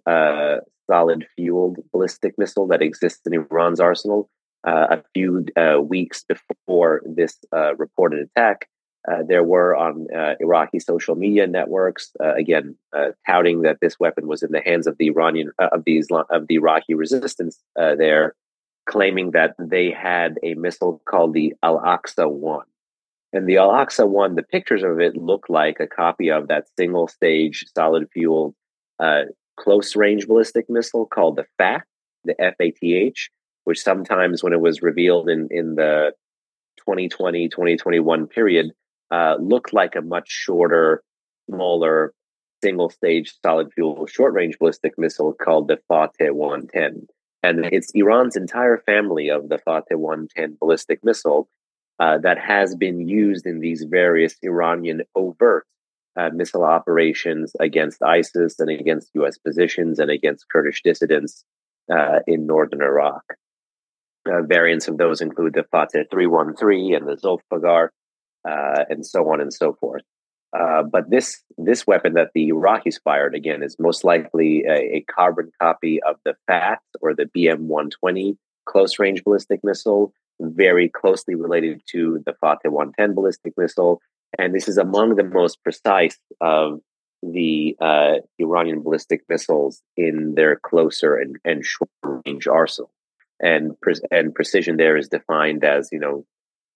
uh, 0.06 0.56
solid 0.88 1.26
fueled 1.36 1.78
ballistic 1.92 2.34
missile 2.36 2.66
that 2.68 2.82
exists 2.82 3.20
in 3.26 3.34
Iran's 3.34 3.80
arsenal. 3.80 4.28
Uh, 4.66 4.86
a 4.90 5.04
few 5.14 5.46
uh, 5.56 5.80
weeks 5.80 6.24
before 6.24 7.02
this 7.06 7.38
uh, 7.54 7.74
reported 7.76 8.28
attack, 8.28 8.68
uh, 9.10 9.22
there 9.26 9.42
were 9.42 9.74
on 9.74 10.06
Iraqi 10.40 10.78
social 10.78 11.14
media 11.14 11.46
networks, 11.46 12.12
again, 12.20 12.76
touting 13.26 13.62
that 13.62 13.78
this 13.80 13.98
weapon 13.98 14.26
was 14.26 14.42
in 14.42 14.52
the 14.52 14.60
hands 14.60 14.86
of 14.86 14.98
the 14.98 15.06
Iranian 15.06 15.50
of 15.58 15.84
the 15.84 15.96
Islam, 15.96 16.24
of 16.28 16.46
the 16.48 16.56
Iraqi 16.56 16.92
resistance 16.92 17.58
there, 17.74 18.34
claiming 18.86 19.30
that 19.30 19.54
they 19.58 19.90
had 19.90 20.38
a 20.42 20.52
missile 20.54 21.00
called 21.06 21.32
the 21.32 21.54
Al 21.62 21.80
Aqsa 21.80 22.30
One. 22.30 22.66
And 23.32 23.48
the 23.48 23.58
Al 23.58 23.70
Aqsa 23.70 24.08
One, 24.08 24.34
the 24.34 24.42
pictures 24.42 24.82
of 24.82 25.00
it 25.00 25.16
look 25.16 25.46
like 25.48 25.78
a 25.78 25.86
copy 25.86 26.30
of 26.30 26.48
that 26.48 26.66
single 26.76 27.06
stage 27.06 27.64
solid 27.76 28.08
fuel 28.12 28.54
close 29.56 29.94
range 29.94 30.26
ballistic 30.26 30.68
missile 30.68 31.06
called 31.06 31.36
the 31.36 31.44
FAT, 31.58 31.82
the 32.24 32.34
FATH, 32.38 33.28
which 33.64 33.80
sometimes 33.80 34.42
when 34.42 34.52
it 34.52 34.60
was 34.60 34.82
revealed 34.82 35.28
in, 35.28 35.48
in 35.50 35.74
the 35.74 36.12
2020 36.78 37.48
2021 37.48 38.26
period 38.26 38.72
uh, 39.10 39.36
looked 39.38 39.72
like 39.72 39.94
a 39.94 40.00
much 40.00 40.28
shorter, 40.28 41.02
smaller, 41.48 42.12
single 42.62 42.90
stage 42.90 43.34
solid 43.44 43.72
fuel 43.72 44.06
short 44.06 44.34
range 44.34 44.58
ballistic 44.58 44.98
missile 44.98 45.32
called 45.32 45.68
the 45.68 45.78
Fateh 45.88 46.30
110. 46.30 47.06
And 47.42 47.64
it's 47.72 47.90
Iran's 47.94 48.36
entire 48.36 48.78
family 48.78 49.28
of 49.30 49.48
the 49.48 49.58
Fateh 49.58 49.96
110 49.96 50.58
ballistic 50.60 51.02
missile 51.02 51.48
uh, 52.00 52.16
that 52.18 52.38
has 52.38 52.74
been 52.74 53.06
used 53.06 53.46
in 53.46 53.60
these 53.60 53.84
various 53.84 54.34
Iranian 54.42 55.02
overt 55.14 55.66
uh, 56.16 56.30
missile 56.32 56.64
operations 56.64 57.52
against 57.60 58.02
ISIS 58.02 58.58
and 58.58 58.70
against 58.70 59.10
US 59.14 59.36
positions 59.38 59.98
and 59.98 60.10
against 60.10 60.48
Kurdish 60.50 60.82
dissidents 60.82 61.44
uh, 61.92 62.20
in 62.26 62.46
northern 62.46 62.80
Iraq. 62.80 63.22
Uh, 64.26 64.42
variants 64.42 64.88
of 64.88 64.96
those 64.96 65.20
include 65.20 65.54
the 65.54 65.64
Fateh 65.70 66.04
313 66.10 66.94
and 66.94 67.06
the 67.06 67.16
Zulfiqar, 67.16 67.88
uh, 68.48 68.84
and 68.88 69.06
so 69.06 69.30
on 69.32 69.40
and 69.40 69.52
so 69.52 69.74
forth. 69.74 70.02
But 70.52 71.10
this 71.10 71.42
this 71.58 71.86
weapon 71.86 72.14
that 72.14 72.30
the 72.34 72.50
Iraqis 72.50 73.00
fired 73.04 73.34
again 73.34 73.62
is 73.62 73.76
most 73.78 74.04
likely 74.04 74.64
a, 74.66 74.96
a 74.96 75.04
carbon 75.10 75.52
copy 75.60 76.02
of 76.02 76.16
the 76.24 76.34
FAT 76.46 76.80
or 77.02 77.14
the 77.14 77.26
BM-120 77.36 78.36
close 78.66 78.98
range 78.98 79.22
ballistic 79.24 79.60
missile, 79.62 80.12
very 80.40 80.88
closely 80.88 81.34
related 81.34 81.82
to 81.90 82.22
the 82.24 82.34
Fateh 82.40 82.70
110 82.70 83.14
ballistic 83.14 83.54
missile, 83.56 84.00
and 84.38 84.54
this 84.54 84.68
is 84.68 84.78
among 84.78 85.16
the 85.16 85.24
most 85.24 85.62
precise 85.62 86.18
of 86.40 86.80
the 87.22 87.76
uh, 87.80 88.14
Iranian 88.38 88.82
ballistic 88.82 89.22
missiles 89.28 89.82
in 89.96 90.34
their 90.34 90.56
closer 90.56 91.16
and, 91.16 91.36
and 91.44 91.64
short 91.64 91.90
range 92.02 92.46
arsenal. 92.46 92.90
And 93.42 93.78
pre- 93.80 93.94
and 94.10 94.34
precision 94.34 94.76
there 94.76 94.96
is 94.96 95.08
defined 95.08 95.64
as 95.64 95.88
you 95.92 95.98
know 95.98 96.24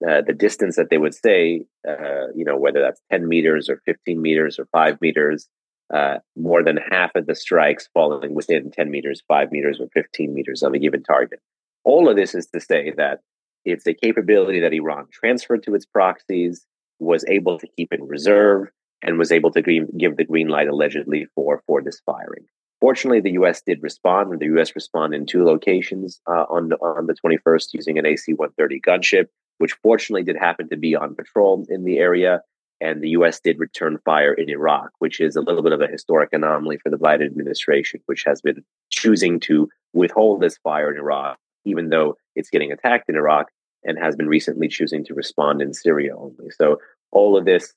uh, 0.07 0.23
the 0.27 0.33
distance 0.33 0.77
that 0.77 0.91
they 0.91 0.99
would 0.99 1.15
say, 1.15 1.65
uh, 1.89 2.29
you 2.35 2.45
know, 2.45 2.57
whether 2.57 2.81
that's 2.81 3.01
10 3.11 3.27
meters 3.29 3.69
or 3.69 3.81
15 3.85 4.21
meters 4.21 4.59
or 4.59 4.67
five 4.67 5.01
meters, 5.01 5.49
uh, 5.93 6.17
more 6.37 6.63
than 6.63 6.79
half 6.91 7.11
of 7.15 7.27
the 7.27 7.35
strikes 7.35 7.89
falling 7.95 8.35
within 8.35 8.71
10 8.71 8.91
meters, 8.91 9.23
five 9.29 9.53
meters, 9.53 9.81
or 9.81 9.89
15 9.95 10.35
meters 10.35 10.63
of 10.63 10.75
a 10.75 10.79
given 10.79 11.03
target. 11.03 11.41
All 11.85 12.09
of 12.09 12.17
this 12.17 12.35
is 12.35 12.47
to 12.49 12.61
say 12.61 12.93
that 12.97 13.21
it's 13.65 13.87
a 13.87 13.95
capability 13.95 14.61
that 14.61 14.73
Iran 14.73 15.07
transferred 15.13 15.63
to 15.65 15.75
its 15.75 15.87
proxies, 15.87 16.67
was 16.99 17.25
able 17.29 17.59
to 17.59 17.67
keep 17.77 17.93
in 17.93 18.07
reserve, 18.07 18.69
and 19.03 19.19
was 19.19 19.33
able 19.33 19.51
to 19.53 19.63
green, 19.63 19.89
give 19.99 20.17
the 20.17 20.25
green 20.25 20.49
light 20.49 20.69
allegedly 20.69 21.27
for, 21.35 21.63
for 21.67 21.83
this 21.83 22.01
firing. 22.07 22.45
Fortunately, 22.81 23.21
the 23.21 23.33
U.S. 23.33 23.63
did 23.63 23.83
respond, 23.83 24.33
and 24.33 24.41
the 24.41 24.47
U.S. 24.47 24.75
responded 24.75 25.17
in 25.17 25.27
two 25.27 25.45
locations 25.45 26.21
uh, 26.29 26.45
on, 26.51 26.73
on 26.75 27.07
the 27.07 27.15
21st 27.15 27.69
using 27.73 27.99
an 27.99 28.07
AC-130 28.07 28.81
gunship 28.87 29.27
which 29.59 29.75
fortunately 29.83 30.23
did 30.23 30.37
happen 30.37 30.69
to 30.69 30.77
be 30.77 30.97
on 30.97 31.15
patrol 31.15 31.65
in 31.69 31.85
the 31.85 31.99
area. 31.99 32.41
And 32.81 33.01
the 33.01 33.11
U.S. 33.11 33.41
did 33.41 33.59
return 33.59 33.99
fire 34.05 34.35
in 34.35 34.51
Iraq, 34.51 34.91
which 34.99 35.21
is 35.21 35.37
a 35.37 35.41
little 35.41 35.63
bit 35.63 35.73
of 35.73 35.81
a 35.81 35.87
historic 35.87 36.31
anomaly 36.33 36.79
for 36.79 36.91
the 36.91 36.99
Biden 36.99 37.27
administration, 37.27 38.01
which 38.07 38.25
has 38.27 38.41
been 38.41 38.65
choosing 38.91 39.41
to 39.41 39.69
withhold 39.93 40.41
this 40.41 40.59
fire 40.59 40.91
in 40.91 40.99
Iraq, 40.99 41.39
even 41.65 41.89
though 41.89 42.17
it's 42.35 42.51
getting 42.51 42.73
attacked 42.73 43.09
in 43.09 43.15
Iraq, 43.15 43.49
and 43.85 43.99
has 43.99 44.17
been 44.17 44.29
recently 44.29 44.69
choosing 44.69 45.05
to 45.05 45.15
respond 45.15 45.63
in 45.63 45.75
Syria 45.75 46.17
only. 46.17 46.51
So 46.51 46.79
all 47.13 47.37
of 47.37 47.45
this 47.45 47.75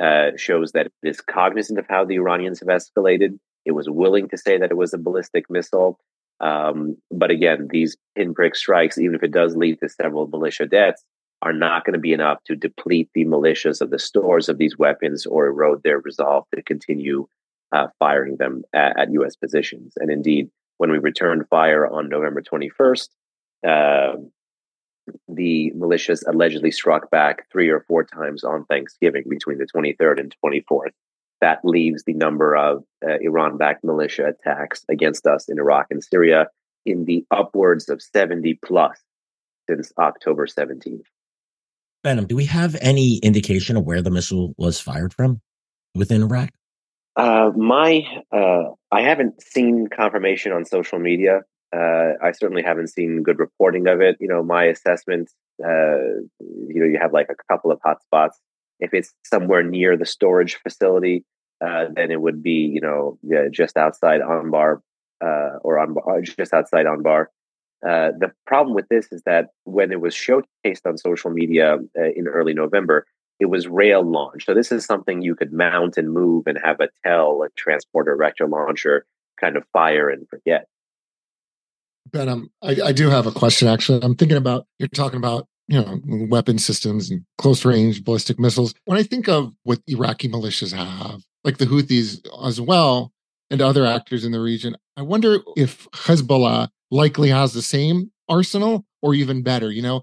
uh, 0.00 0.30
shows 0.36 0.72
that 0.72 0.86
it 0.86 0.92
is 1.02 1.20
cognizant 1.20 1.78
of 1.78 1.86
how 1.88 2.04
the 2.04 2.16
Iranians 2.16 2.60
have 2.60 2.68
escalated. 2.68 3.38
It 3.64 3.72
was 3.72 3.88
willing 3.90 4.28
to 4.28 4.38
say 4.38 4.58
that 4.58 4.70
it 4.70 4.76
was 4.76 4.94
a 4.94 4.98
ballistic 4.98 5.50
missile. 5.50 5.98
Um, 6.40 6.96
but 7.10 7.30
again, 7.30 7.68
these 7.70 7.96
pinprick 8.16 8.54
strikes, 8.54 8.98
even 8.98 9.16
if 9.16 9.22
it 9.22 9.32
does 9.32 9.56
lead 9.56 9.80
to 9.80 9.88
several 9.88 10.28
militia 10.28 10.66
deaths, 10.66 11.02
are 11.42 11.52
not 11.52 11.84
going 11.84 11.94
to 11.94 12.00
be 12.00 12.12
enough 12.12 12.42
to 12.44 12.56
deplete 12.56 13.08
the 13.14 13.24
militias 13.24 13.80
of 13.80 13.90
the 13.90 13.98
stores 13.98 14.48
of 14.48 14.58
these 14.58 14.78
weapons 14.78 15.26
or 15.26 15.46
erode 15.46 15.82
their 15.82 16.00
resolve 16.00 16.44
to 16.54 16.62
continue 16.62 17.26
uh, 17.72 17.86
firing 17.98 18.36
them 18.36 18.62
at, 18.72 18.98
at, 18.98 19.12
U.S. 19.12 19.36
positions. 19.36 19.94
And 19.96 20.10
indeed, 20.10 20.48
when 20.78 20.90
we 20.90 20.98
returned 20.98 21.48
fire 21.48 21.86
on 21.86 22.08
November 22.08 22.42
21st, 22.42 23.08
uh, 23.66 24.16
the 25.28 25.72
militias 25.76 26.22
allegedly 26.26 26.70
struck 26.70 27.10
back 27.10 27.46
three 27.50 27.68
or 27.68 27.84
four 27.88 28.04
times 28.04 28.44
on 28.44 28.64
Thanksgiving 28.64 29.24
between 29.28 29.58
the 29.58 29.66
23rd 29.66 30.20
and 30.20 30.34
24th. 30.44 30.92
That 31.40 31.60
leaves 31.64 32.02
the 32.04 32.14
number 32.14 32.56
of 32.56 32.84
uh, 33.06 33.18
Iran 33.20 33.56
backed 33.56 33.84
militia 33.84 34.26
attacks 34.26 34.84
against 34.88 35.26
us 35.26 35.48
in 35.48 35.58
Iraq 35.58 35.86
and 35.90 36.02
Syria 36.02 36.48
in 36.84 37.04
the 37.04 37.24
upwards 37.30 37.88
of 37.88 38.02
70 38.02 38.58
plus 38.64 38.98
since 39.68 39.92
October 39.98 40.46
17th. 40.46 41.02
Behnam, 42.04 42.26
do 42.26 42.36
we 42.36 42.46
have 42.46 42.76
any 42.80 43.18
indication 43.18 43.76
of 43.76 43.84
where 43.84 44.02
the 44.02 44.10
missile 44.10 44.54
was 44.56 44.80
fired 44.80 45.12
from 45.12 45.40
within 45.94 46.22
Iraq? 46.22 46.50
Uh, 47.16 47.50
my, 47.56 48.06
uh, 48.32 48.70
I 48.92 49.02
haven't 49.02 49.42
seen 49.42 49.88
confirmation 49.88 50.52
on 50.52 50.64
social 50.64 50.98
media. 50.98 51.42
Uh, 51.74 52.12
I 52.22 52.32
certainly 52.32 52.62
haven't 52.62 52.88
seen 52.88 53.22
good 53.22 53.38
reporting 53.38 53.86
of 53.88 54.00
it. 54.00 54.16
You 54.20 54.28
know, 54.28 54.42
my 54.42 54.64
assessment, 54.64 55.30
uh, 55.62 56.22
you 56.40 56.80
know, 56.80 56.86
you 56.86 56.98
have 57.00 57.12
like 57.12 57.28
a 57.30 57.52
couple 57.52 57.70
of 57.70 57.80
hotspots. 57.80 58.34
If 58.80 58.94
it's 58.94 59.12
somewhere 59.24 59.62
near 59.62 59.96
the 59.96 60.06
storage 60.06 60.56
facility, 60.62 61.24
uh, 61.64 61.86
then 61.94 62.10
it 62.10 62.20
would 62.20 62.42
be, 62.42 62.70
you 62.72 62.80
know, 62.80 63.18
just 63.50 63.76
outside 63.76 64.20
Anbar 64.20 64.80
uh, 65.22 65.58
or 65.62 65.76
Anbar, 65.76 66.24
just 66.24 66.54
outside 66.54 66.86
Anbar. 66.86 67.26
Uh, 67.86 68.10
the 68.18 68.32
problem 68.46 68.74
with 68.74 68.88
this 68.88 69.08
is 69.12 69.22
that 69.24 69.48
when 69.64 69.92
it 69.92 70.00
was 70.00 70.14
showcased 70.14 70.86
on 70.86 70.98
social 70.98 71.30
media 71.30 71.76
uh, 71.98 72.10
in 72.16 72.26
early 72.26 72.54
November, 72.54 73.06
it 73.40 73.46
was 73.46 73.68
rail 73.68 74.02
launch. 74.02 74.46
So 74.46 74.54
this 74.54 74.72
is 74.72 74.84
something 74.84 75.22
you 75.22 75.36
could 75.36 75.52
mount 75.52 75.96
and 75.96 76.12
move 76.12 76.46
and 76.46 76.58
have 76.64 76.80
a 76.80 76.88
tell 77.04 77.42
a 77.44 77.50
transporter 77.50 78.12
erector 78.12 78.48
launcher, 78.48 79.06
kind 79.40 79.56
of 79.56 79.64
fire 79.72 80.08
and 80.08 80.28
forget. 80.28 80.66
Ben, 82.12 82.28
um, 82.28 82.50
I, 82.62 82.76
I 82.86 82.92
do 82.92 83.08
have 83.08 83.26
a 83.26 83.32
question. 83.32 83.68
Actually, 83.68 84.02
I'm 84.02 84.14
thinking 84.14 84.36
about 84.36 84.66
you're 84.78 84.88
talking 84.88 85.18
about 85.18 85.46
you 85.66 85.80
know 85.80 86.00
weapon 86.28 86.58
systems 86.58 87.10
and 87.10 87.22
close 87.38 87.64
range 87.64 88.04
ballistic 88.04 88.38
missiles. 88.38 88.74
When 88.84 88.98
I 88.98 89.02
think 89.02 89.28
of 89.28 89.52
what 89.64 89.80
Iraqi 89.86 90.28
militias 90.28 90.72
have, 90.72 91.22
like 91.44 91.58
the 91.58 91.66
Houthis 91.66 92.20
as 92.44 92.60
well, 92.60 93.12
and 93.50 93.60
other 93.60 93.86
actors 93.86 94.24
in 94.24 94.32
the 94.32 94.40
region, 94.40 94.76
I 94.96 95.02
wonder 95.02 95.38
if 95.56 95.88
Hezbollah 95.92 96.68
likely 96.90 97.30
has 97.30 97.52
the 97.52 97.62
same 97.62 98.10
arsenal 98.28 98.84
or 99.02 99.14
even 99.14 99.42
better. 99.42 99.70
You 99.70 99.82
know, 99.82 100.02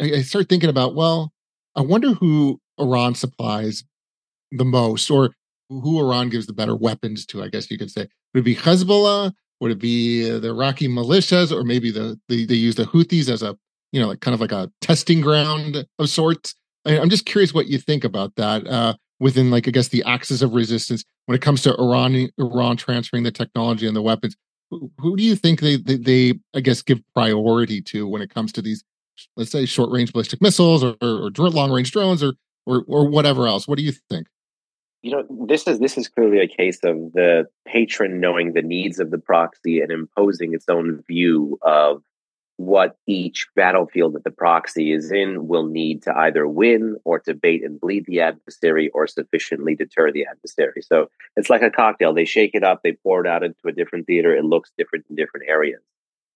I, 0.00 0.04
I 0.04 0.22
start 0.22 0.48
thinking 0.48 0.70
about, 0.70 0.94
well, 0.94 1.32
I 1.76 1.82
wonder 1.82 2.14
who 2.14 2.60
Iran 2.78 3.14
supplies 3.14 3.84
the 4.50 4.64
most 4.64 5.10
or 5.10 5.30
who 5.68 6.00
Iran 6.00 6.28
gives 6.28 6.46
the 6.46 6.52
better 6.52 6.74
weapons 6.74 7.24
to, 7.26 7.42
I 7.42 7.48
guess 7.48 7.70
you 7.70 7.78
could 7.78 7.90
say. 7.90 8.08
Would 8.34 8.40
it 8.40 8.44
be 8.44 8.56
Hezbollah? 8.56 9.32
Would 9.60 9.72
it 9.72 9.78
be 9.78 10.28
the 10.28 10.48
Iraqi 10.48 10.88
militias? 10.88 11.52
Or 11.52 11.64
maybe 11.64 11.90
the, 11.90 12.18
the 12.28 12.46
they 12.46 12.54
use 12.54 12.76
the 12.76 12.84
Houthis 12.84 13.28
as 13.28 13.42
a, 13.42 13.56
you 13.92 14.00
know, 14.00 14.08
like 14.08 14.20
kind 14.20 14.34
of 14.34 14.40
like 14.40 14.52
a 14.52 14.70
testing 14.80 15.20
ground 15.20 15.86
of 15.98 16.08
sorts? 16.08 16.54
I, 16.86 16.96
am 16.96 17.10
just 17.10 17.26
curious 17.26 17.52
what 17.52 17.66
you 17.66 17.78
think 17.78 18.04
about 18.04 18.36
that 18.36 18.66
uh, 18.66 18.94
within, 19.18 19.50
like, 19.50 19.68
I 19.68 19.70
guess, 19.70 19.88
the 19.88 20.02
axis 20.06 20.40
of 20.40 20.54
resistance 20.54 21.04
when 21.26 21.36
it 21.36 21.42
comes 21.42 21.62
to 21.62 21.74
Iran, 21.76 22.30
Iran 22.38 22.76
transferring 22.78 23.24
the 23.24 23.30
technology 23.30 23.86
and 23.86 23.94
the 23.94 24.02
weapons 24.02 24.34
who 24.70 25.16
do 25.16 25.22
you 25.22 25.36
think 25.36 25.60
they, 25.60 25.76
they, 25.76 25.96
they 25.96 26.38
I 26.54 26.60
guess 26.60 26.82
give 26.82 27.00
priority 27.14 27.80
to 27.82 28.06
when 28.06 28.22
it 28.22 28.32
comes 28.32 28.52
to 28.52 28.62
these 28.62 28.84
let's 29.36 29.50
say 29.50 29.66
short 29.66 29.90
range 29.90 30.12
ballistic 30.12 30.40
missiles 30.40 30.82
or, 30.82 30.96
or, 31.02 31.30
or 31.36 31.50
long 31.50 31.70
range 31.70 31.92
drones 31.92 32.22
or, 32.22 32.34
or 32.66 32.84
or 32.86 33.08
whatever 33.08 33.46
else 33.46 33.66
what 33.66 33.78
do 33.78 33.84
you 33.84 33.92
think 34.08 34.28
you 35.02 35.10
know 35.10 35.24
this 35.46 35.66
is 35.66 35.78
this 35.78 35.96
is 35.96 36.08
clearly 36.08 36.40
a 36.40 36.48
case 36.48 36.80
of 36.84 37.12
the 37.12 37.46
patron 37.66 38.20
knowing 38.20 38.52
the 38.52 38.62
needs 38.62 38.98
of 38.98 39.10
the 39.10 39.18
proxy 39.18 39.80
and 39.80 39.90
imposing 39.90 40.54
its 40.54 40.66
own 40.68 41.02
view 41.08 41.58
of 41.62 42.02
what 42.60 42.98
each 43.06 43.46
battlefield 43.56 44.12
that 44.12 44.22
the 44.22 44.30
proxy 44.30 44.92
is 44.92 45.10
in 45.10 45.48
will 45.48 45.64
need 45.64 46.02
to 46.02 46.14
either 46.14 46.46
win 46.46 46.94
or 47.04 47.18
to 47.18 47.32
bait 47.32 47.64
and 47.64 47.80
bleed 47.80 48.04
the 48.04 48.20
adversary 48.20 48.90
or 48.90 49.06
sufficiently 49.06 49.74
deter 49.74 50.12
the 50.12 50.26
adversary. 50.30 50.82
So 50.82 51.08
it's 51.36 51.48
like 51.48 51.62
a 51.62 51.70
cocktail. 51.70 52.12
They 52.12 52.26
shake 52.26 52.50
it 52.52 52.62
up, 52.62 52.82
they 52.82 52.92
pour 52.92 53.24
it 53.24 53.26
out 53.26 53.42
into 53.42 53.66
a 53.66 53.72
different 53.72 54.06
theater. 54.06 54.36
It 54.36 54.44
looks 54.44 54.70
different 54.76 55.06
in 55.08 55.16
different 55.16 55.48
areas. 55.48 55.80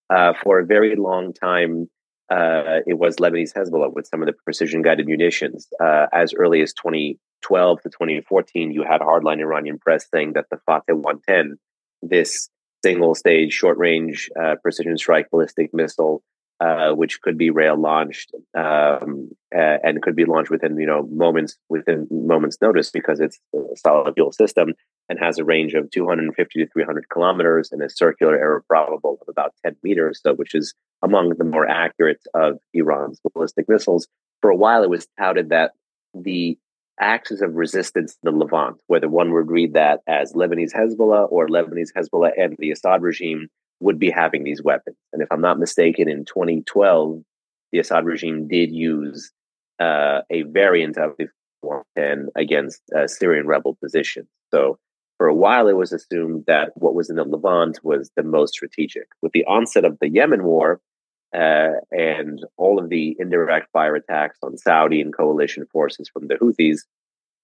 Uh, 0.09 0.33
for 0.43 0.61
a 0.61 0.65
very 0.65 0.97
long 0.97 1.35
time, 1.35 1.91
uh, 2.31 2.81
it 2.87 2.99
was 2.99 3.17
Lebanese 3.17 3.53
Hezbollah 3.55 3.93
with 3.93 4.07
some 4.07 4.23
of 4.23 4.27
the 4.27 4.33
precision 4.45 4.83
guided 4.83 5.07
munitions. 5.07 5.69
Uh, 5.83 6.07
as 6.13 6.33
early 6.35 6.63
as 6.63 6.73
2012 6.73 7.83
to 7.83 7.89
2014, 7.91 8.73
you 8.73 8.83
had 8.83 9.01
hardline 9.01 9.41
Iranian 9.41 9.79
press 9.79 10.07
saying 10.13 10.33
that 10.33 10.47
the 10.51 10.59
Fateh 10.65 10.95
110, 10.95 11.59
this 12.03 12.49
single 12.83 13.15
stage 13.15 13.53
short 13.53 13.79
range 13.79 14.31
uh, 14.41 14.57
precision 14.63 14.97
strike 14.97 15.31
ballistic 15.31 15.73
missile, 15.75 16.23
uh, 16.61 16.93
which 16.93 17.21
could 17.21 17.37
be 17.37 17.51
rail 17.51 17.77
launched 17.77 18.33
um, 18.57 19.29
and 19.51 20.03
could 20.03 20.17
be 20.17 20.25
launched 20.25 20.51
within 20.51 20.79
you 20.79 20.87
know 20.87 21.03
moments 21.11 21.57
within 21.69 22.07
moments 22.11 22.59
notice 22.63 22.91
because 22.91 23.21
it's 23.21 23.39
a 23.55 23.77
solid 23.77 24.15
fuel 24.15 24.33
system 24.33 24.73
and 25.09 25.19
has 25.19 25.39
a 25.39 25.45
range 25.45 25.75
of 25.75 25.91
250 25.91 26.61
to 26.61 26.71
300 26.71 27.09
kilometers 27.09 27.71
and 27.73 27.83
a 27.83 27.91
circular 27.91 28.35
error 28.35 28.65
probable 28.69 29.19
of 29.21 29.29
about 29.29 29.53
10 29.65 29.77
meters, 29.83 30.21
so 30.23 30.35
which 30.35 30.55
is 30.55 30.75
among 31.03 31.31
the 31.37 31.45
more 31.45 31.69
accurate 31.69 32.23
of 32.35 32.59
Iran's 32.73 33.21
ballistic 33.35 33.69
missiles. 33.69 34.09
For 34.41 34.51
a 34.51 34.57
while, 34.57 34.83
it 34.83 34.91
was 34.91 35.07
touted 35.19 35.51
that 35.51 35.73
the 36.15 36.59
axis 37.01 37.41
of 37.41 37.55
resistance 37.55 38.17
the 38.23 38.31
Levant, 38.31 38.81
whether 38.87 39.09
one 39.09 39.33
would 39.33 39.51
read 39.51 39.75
that 39.75 40.01
as 40.07 40.33
Lebanese 40.33 40.73
Hezbollah 40.73 41.31
or 41.31 41.49
Lebanese 41.49 41.91
Hezbollah 41.97 42.31
and 42.37 42.57
the 42.59 42.71
Assad 42.71 43.03
regime 43.03 43.49
would 43.85 43.99
be 43.99 44.11
having 44.11 44.45
these 44.45 44.63
weapons. 44.63 44.97
And 45.13 45.23
if 45.23 45.29
I'm 45.31 45.41
not 45.41 45.59
mistaken, 45.59 46.09
in 46.09 46.25
2012, 46.25 47.23
the 47.71 47.79
Assad 47.79 48.05
regime 48.05 48.49
did 48.49 48.73
use 48.73 49.31
uh, 49.79 50.21
a 50.31 50.43
variant 50.43 50.97
of 50.97 51.13
the 51.19 51.29
110 51.61 52.29
against 52.35 52.81
uh, 52.97 53.07
Syrian 53.07 53.47
rebel 53.47 53.77
positions. 53.83 54.29
So 54.53 54.79
for 55.19 55.27
a 55.27 55.35
while, 55.35 55.69
it 55.69 55.77
was 55.77 55.93
assumed 55.93 56.45
that 56.47 56.71
what 56.77 56.95
was 56.95 57.11
in 57.11 57.17
the 57.17 57.25
Levant 57.25 57.79
was 57.83 58.11
the 58.17 58.23
most 58.23 58.55
strategic. 58.55 59.07
With 59.23 59.33
the 59.33 59.45
onset 59.45 59.85
of 59.85 59.99
the 60.01 60.09
Yemen 60.09 60.45
war, 60.45 60.81
uh, 61.35 61.81
and 61.91 62.45
all 62.57 62.79
of 62.79 62.89
the 62.91 63.17
indirect 63.19 63.69
fire 63.73 63.97
attacks 63.97 64.39
on 64.43 64.57
Saudi 64.57 65.01
and 65.01 65.15
coalition 65.15 65.67
forces 65.73 66.09
from 66.09 66.29
the 66.29 66.37
Houthis, 66.37 66.81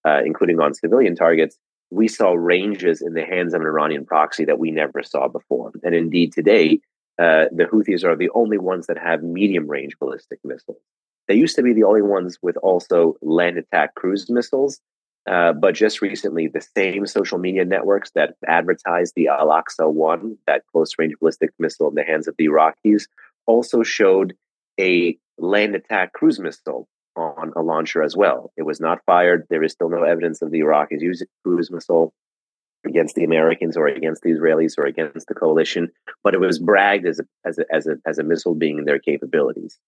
uh, 0.07 0.23
including 0.25 0.61
on 0.61 0.75
civilian 0.75 1.17
targets, 1.17 1.59
we 1.91 2.09
saw 2.09 2.33
ranges 2.33 3.03
in 3.03 3.15
the 3.15 3.25
hands 3.25 3.53
of 3.53 3.61
an 3.61 3.67
Iranian 3.67 4.07
proxy 4.07 4.45
that 4.45 4.59
we 4.59 4.71
never 4.71 5.03
saw 5.03 5.29
before. 5.29 5.73
And 5.83 5.95
indeed, 5.95 6.33
today, 6.33 6.81
uh, 7.19 7.47
the 7.53 7.65
Houthis 7.65 8.05
are 8.05 8.17
the 8.17 8.31
only 8.35 8.59
ones 8.59 8.87
that 8.87 8.99
have 8.99 9.23
medium 9.23 9.69
range 9.69 9.99
ballistic 9.99 10.39
missiles. 10.45 10.81
They 11.29 11.35
used 11.35 11.57
to 11.57 11.63
be 11.63 11.73
the 11.73 11.85
only 11.85 12.03
ones 12.03 12.39
with 12.43 12.57
also 12.59 13.17
land 13.23 13.59
attack 13.59 13.95
cruise 13.95 14.31
missiles. 14.31 14.81
Uh, 15.31 15.53
but 15.53 15.75
just 15.75 16.01
recently, 16.01 16.49
the 16.49 16.67
same 16.77 17.07
social 17.07 17.39
media 17.39 17.65
networks 17.65 18.11
that 18.15 18.35
advertised 18.47 19.15
the 19.15 19.29
Al 19.29 19.49
Aqsa 19.49 19.93
1, 19.93 20.39
that 20.47 20.63
close 20.73 20.93
range 20.99 21.15
ballistic 21.21 21.51
missile 21.59 21.89
in 21.89 21.95
the 21.95 22.03
hands 22.03 22.27
of 22.27 22.35
the 22.39 22.47
Iraqis, 22.47 23.07
also 23.47 23.83
showed 23.83 24.35
a 24.81 25.17
land 25.39 25.75
attack 25.75 26.15
cruise 26.15 26.39
missile 26.39 26.89
on 27.17 27.53
a 27.57 27.63
launcher 27.63 28.03
as 28.03 28.17
well. 28.17 28.53
It 28.57 28.63
was 28.63 28.81
not 28.81 29.05
fired. 29.05 29.47
There 29.51 29.63
is 29.63 29.73
still 29.73 29.89
no 29.89 30.05
evidence 30.05 30.43
of 30.43 30.51
the 30.51 30.61
Iraqis 30.61 31.01
using 31.01 31.27
cruise 31.45 31.71
missile 31.71 32.13
against 32.87 33.15
the 33.15 33.25
Americans 33.25 33.77
or 33.77 33.87
against 33.87 34.23
the 34.23 34.31
Israelis 34.31 34.79
or 34.79 34.87
against 34.87 35.27
the 35.27 35.35
coalition, 35.35 35.91
but 36.23 36.35
it 36.35 36.41
was 36.41 36.59
bragged 36.59 37.07
as 37.07 37.21
a 37.21 37.25
as 37.45 37.59
a 37.59 37.65
as 37.73 37.87
a, 37.87 37.97
as 38.07 38.19
a 38.19 38.25
missile 38.25 38.55
being 38.55 38.79
in 38.79 38.85
their 38.85 38.99
capabilities. 38.99 39.79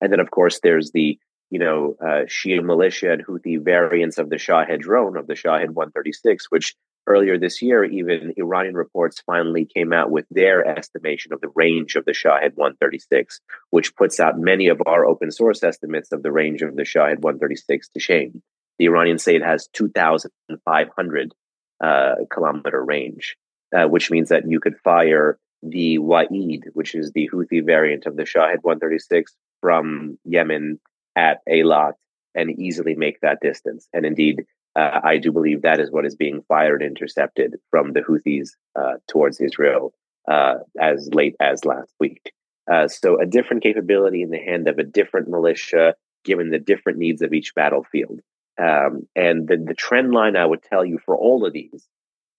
And 0.00 0.12
then, 0.12 0.20
of 0.20 0.30
course, 0.30 0.60
there's 0.62 0.90
the 0.92 1.18
you 1.50 1.58
know 1.58 1.96
uh, 2.00 2.26
Shia 2.26 2.62
militia 2.62 3.12
and 3.12 3.26
Houthi 3.26 3.62
variants 3.62 4.18
of 4.18 4.30
the 4.30 4.38
Shahed 4.38 4.80
drone 4.80 5.16
of 5.16 5.26
the 5.26 5.36
Shahed 5.36 5.70
136, 5.70 6.50
which 6.50 6.74
Earlier 7.06 7.38
this 7.38 7.60
year, 7.60 7.84
even 7.84 8.32
Iranian 8.38 8.74
reports 8.74 9.22
finally 9.26 9.66
came 9.66 9.92
out 9.92 10.10
with 10.10 10.24
their 10.30 10.66
estimation 10.66 11.34
of 11.34 11.40
the 11.42 11.50
range 11.54 11.96
of 11.96 12.06
the 12.06 12.12
Shahid 12.12 12.54
136, 12.54 13.40
which 13.70 13.94
puts 13.94 14.18
out 14.20 14.38
many 14.38 14.68
of 14.68 14.80
our 14.86 15.04
open 15.04 15.30
source 15.30 15.62
estimates 15.62 16.12
of 16.12 16.22
the 16.22 16.32
range 16.32 16.62
of 16.62 16.76
the 16.76 16.82
Shahid 16.82 17.18
136 17.18 17.88
to 17.90 18.00
shame. 18.00 18.42
The 18.78 18.86
Iranians 18.86 19.22
say 19.22 19.36
it 19.36 19.42
has 19.42 19.68
2,500 19.74 21.34
uh, 21.82 22.14
kilometer 22.32 22.82
range, 22.82 23.36
uh, 23.76 23.86
which 23.86 24.10
means 24.10 24.30
that 24.30 24.48
you 24.48 24.58
could 24.58 24.78
fire 24.78 25.38
the 25.62 25.98
Wa'id, 25.98 26.64
which 26.72 26.94
is 26.94 27.12
the 27.12 27.28
Houthi 27.32 27.64
variant 27.64 28.06
of 28.06 28.16
the 28.16 28.22
Shahid 28.22 28.62
136 28.62 29.34
from 29.60 30.18
Yemen 30.24 30.80
at 31.16 31.40
Eilat 31.48 31.92
and 32.34 32.58
easily 32.58 32.94
make 32.94 33.20
that 33.20 33.40
distance. 33.40 33.88
And 33.92 34.04
indeed, 34.04 34.44
uh, 34.76 35.00
I 35.02 35.18
do 35.18 35.30
believe 35.30 35.62
that 35.62 35.80
is 35.80 35.90
what 35.90 36.06
is 36.06 36.16
being 36.16 36.42
fired, 36.48 36.82
and 36.82 36.96
intercepted 36.96 37.56
from 37.70 37.92
the 37.92 38.00
Houthis 38.00 38.50
uh, 38.76 38.94
towards 39.08 39.40
Israel 39.40 39.92
uh, 40.28 40.56
as 40.80 41.08
late 41.12 41.36
as 41.40 41.64
last 41.64 41.92
week. 42.00 42.32
Uh, 42.70 42.88
so, 42.88 43.20
a 43.20 43.26
different 43.26 43.62
capability 43.62 44.22
in 44.22 44.30
the 44.30 44.38
hand 44.38 44.68
of 44.68 44.78
a 44.78 44.84
different 44.84 45.28
militia, 45.28 45.94
given 46.24 46.50
the 46.50 46.58
different 46.58 46.98
needs 46.98 47.22
of 47.22 47.32
each 47.32 47.54
battlefield. 47.54 48.20
Um, 48.58 49.06
and 49.14 49.48
the, 49.48 49.56
the 49.56 49.74
trend 49.74 50.12
line 50.12 50.36
I 50.36 50.46
would 50.46 50.62
tell 50.62 50.84
you 50.84 50.98
for 51.04 51.16
all 51.16 51.44
of 51.44 51.52
these 51.52 51.86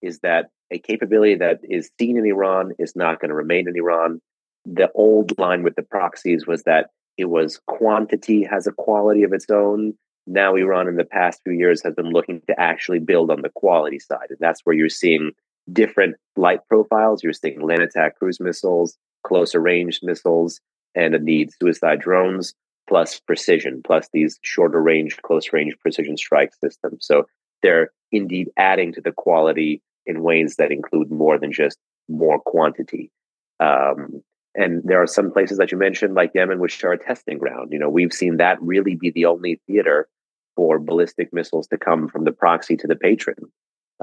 is 0.02 0.20
that 0.20 0.50
a 0.72 0.80
capability 0.80 1.36
that 1.36 1.60
is 1.64 1.92
seen 2.00 2.18
in 2.18 2.26
Iran 2.26 2.72
is 2.80 2.96
not 2.96 3.20
going 3.20 3.30
to 3.30 3.36
remain 3.36 3.68
in 3.68 3.76
Iran. 3.76 4.22
The 4.66 4.90
old 4.94 5.38
line 5.38 5.64
with 5.64 5.76
the 5.76 5.84
proxies 5.84 6.48
was 6.48 6.64
that 6.64 6.90
it 7.18 7.26
was 7.26 7.62
quantity 7.68 8.44
has 8.44 8.68
a 8.68 8.72
quality 8.72 9.24
of 9.24 9.34
its 9.34 9.46
own 9.50 9.94
now 10.28 10.56
Iran 10.56 10.88
in 10.88 10.96
the 10.96 11.06
past 11.06 11.42
few 11.44 11.54
years 11.54 11.84
has 11.84 11.94
been 11.94 12.12
looking 12.12 12.42
to 12.48 12.60
actually 12.60 13.00
build 13.00 13.32
on 13.32 13.42
the 13.42 13.52
quality 13.54 14.00
side. 14.00 14.28
And 14.30 14.40
that's 14.40 14.62
where 14.64 14.76
you're 14.76 14.90
seeing 14.90 15.32
different 15.72 16.16
light 16.36 16.62
profiles. 16.68 17.24
You're 17.24 17.34
seeing 17.34 17.62
land 17.62 17.82
attack 17.82 18.18
cruise 18.18 18.40
missiles, 18.40 18.98
closer 19.24 19.60
range 19.60 20.00
missiles, 20.04 20.60
and 20.96 21.14
indeed 21.14 21.50
suicide 21.60 22.00
drones, 22.00 22.54
plus 22.88 23.20
precision, 23.20 23.82
plus 23.86 24.10
these 24.14 24.40
shorter 24.42 24.82
range, 24.82 25.18
close 25.22 25.52
range 25.54 25.76
precision 25.82 26.18
strike 26.18 26.54
systems. 26.56 27.06
So 27.06 27.26
they're 27.62 27.92
indeed 28.12 28.50
adding 28.58 28.94
to 28.94 29.02
the 29.02 29.12
quality 29.12 29.82
in 30.06 30.24
ways 30.24 30.56
that 30.58 30.72
include 30.72 31.12
more 31.12 31.40
than 31.40 31.52
just 31.52 31.78
more 32.08 32.40
quantity. 32.40 33.12
Um, 33.60 34.22
and 34.54 34.82
there 34.86 35.02
are 35.02 35.08
some 35.08 35.32
places 35.32 35.58
that 35.58 35.72
you 35.72 35.78
mentioned, 35.78 36.14
like 36.14 36.32
Yemen, 36.34 36.60
which 36.60 36.84
are 36.84 36.94
a 36.94 36.98
testing 36.98 37.38
ground. 37.38 37.72
You 37.72 37.80
know, 37.80 37.90
we've 37.90 38.14
seen 38.14 38.38
that 38.38 38.62
really 38.62 38.96
be 38.96 39.12
the 39.12 39.26
only 39.26 39.60
theater 39.68 40.08
for 40.56 40.80
ballistic 40.80 41.34
missiles 41.34 41.68
to 41.68 41.78
come 41.78 42.08
from 42.08 42.24
the 42.24 42.32
proxy 42.32 42.78
to 42.78 42.88
the 42.88 42.96
patron. 42.96 43.36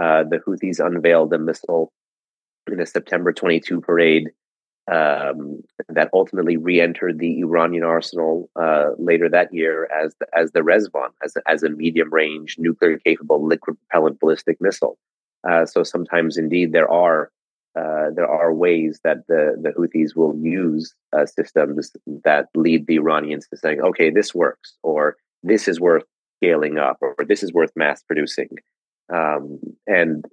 Uh, 0.00 0.24
the 0.24 0.38
Houthis 0.46 0.84
unveiled 0.84 1.32
a 1.32 1.38
missile 1.38 1.92
in 2.70 2.80
a 2.80 2.86
September 2.86 3.32
22 3.32 3.80
parade 3.80 4.30
um, 4.90 5.62
that 5.88 6.10
ultimately 6.12 6.56
re-entered 6.56 7.18
the 7.18 7.40
Iranian 7.40 7.84
arsenal 7.84 8.50
uh, 8.60 8.90
later 8.98 9.28
that 9.28 9.52
year 9.52 9.88
as 9.92 10.14
the, 10.18 10.26
as 10.36 10.52
the 10.52 10.60
Rezvan, 10.60 11.10
as, 11.22 11.36
as 11.46 11.62
a 11.62 11.70
medium-range 11.70 12.56
nuclear-capable 12.58 13.46
liquid 13.46 13.76
propellant 13.78 14.18
ballistic 14.18 14.60
missile. 14.60 14.98
Uh, 15.48 15.66
so 15.66 15.82
sometimes, 15.82 16.36
indeed, 16.36 16.72
there 16.72 16.90
are 16.90 17.30
uh, 17.74 18.10
there 18.14 18.28
are 18.28 18.52
ways 18.52 19.00
that 19.02 19.26
the 19.28 19.56
the 19.60 19.70
Houthis 19.70 20.14
will 20.14 20.36
use 20.36 20.94
uh, 21.16 21.24
systems 21.24 21.90
that 22.22 22.48
lead 22.54 22.86
the 22.86 22.96
Iranians 22.96 23.48
to 23.48 23.56
saying, 23.56 23.80
"Okay, 23.80 24.10
this 24.10 24.34
works," 24.34 24.76
or 24.82 25.16
"This 25.42 25.66
is 25.68 25.80
worth 25.80 26.04
scaling 26.42 26.78
up 26.78 26.98
or 27.00 27.14
this 27.26 27.42
is 27.42 27.52
worth 27.52 27.70
mass 27.76 28.02
producing. 28.02 28.48
Um, 29.12 29.58
and 29.86 30.24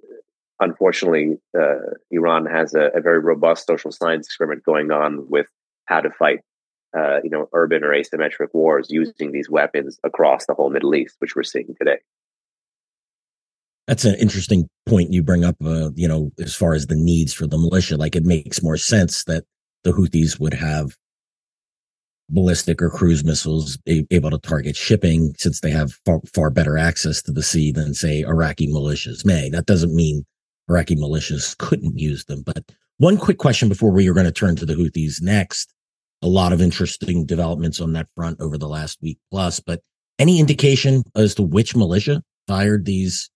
unfortunately, 0.58 1.38
uh, 1.58 1.94
Iran 2.10 2.46
has 2.46 2.74
a, 2.74 2.90
a, 2.94 3.00
very 3.00 3.20
robust 3.20 3.66
social 3.66 3.92
science 3.92 4.26
experiment 4.26 4.64
going 4.64 4.90
on 4.90 5.28
with 5.28 5.46
how 5.86 6.00
to 6.00 6.10
fight, 6.10 6.40
uh, 6.96 7.18
you 7.22 7.30
know, 7.30 7.48
urban 7.52 7.84
or 7.84 7.90
asymmetric 7.90 8.48
wars 8.52 8.88
using 8.90 9.32
these 9.32 9.50
weapons 9.50 9.98
across 10.04 10.46
the 10.46 10.54
whole 10.54 10.70
Middle 10.70 10.94
East, 10.94 11.16
which 11.18 11.36
we're 11.36 11.42
seeing 11.42 11.74
today. 11.78 11.98
That's 13.86 14.04
an 14.04 14.14
interesting 14.14 14.68
point 14.86 15.12
you 15.12 15.22
bring 15.22 15.44
up. 15.44 15.56
Uh, 15.64 15.90
you 15.94 16.06
know, 16.06 16.30
as 16.38 16.54
far 16.54 16.74
as 16.74 16.86
the 16.86 16.96
needs 16.96 17.32
for 17.32 17.46
the 17.46 17.58
militia, 17.58 17.96
like 17.96 18.14
it 18.14 18.24
makes 18.24 18.62
more 18.62 18.76
sense 18.76 19.24
that 19.24 19.44
the 19.82 19.90
Houthis 19.90 20.38
would 20.38 20.54
have 20.54 20.96
ballistic 22.30 22.80
or 22.80 22.90
cruise 22.90 23.24
missiles 23.24 23.78
able 23.86 24.30
to 24.30 24.38
target 24.38 24.76
shipping 24.76 25.34
since 25.38 25.60
they 25.60 25.70
have 25.70 25.92
far, 26.04 26.20
far 26.34 26.50
better 26.50 26.78
access 26.78 27.22
to 27.22 27.32
the 27.32 27.42
sea 27.42 27.72
than 27.72 27.94
say 27.94 28.22
Iraqi 28.22 28.68
militias 28.68 29.24
may. 29.24 29.50
That 29.50 29.66
doesn't 29.66 29.94
mean 29.94 30.24
Iraqi 30.68 30.96
militias 30.96 31.56
couldn't 31.58 31.98
use 31.98 32.24
them. 32.24 32.42
But 32.42 32.72
one 32.98 33.16
quick 33.16 33.38
question 33.38 33.68
before 33.68 33.90
we 33.90 34.08
are 34.08 34.14
going 34.14 34.26
to 34.26 34.32
turn 34.32 34.56
to 34.56 34.66
the 34.66 34.74
Houthis 34.74 35.20
next. 35.20 35.72
A 36.22 36.28
lot 36.28 36.52
of 36.52 36.60
interesting 36.60 37.24
developments 37.24 37.80
on 37.80 37.94
that 37.94 38.08
front 38.14 38.40
over 38.40 38.58
the 38.58 38.68
last 38.68 38.98
week 39.00 39.18
plus, 39.30 39.58
but 39.58 39.80
any 40.18 40.38
indication 40.38 41.02
as 41.16 41.34
to 41.36 41.42
which 41.42 41.74
militia 41.74 42.22
fired 42.46 42.84
these 42.84 43.30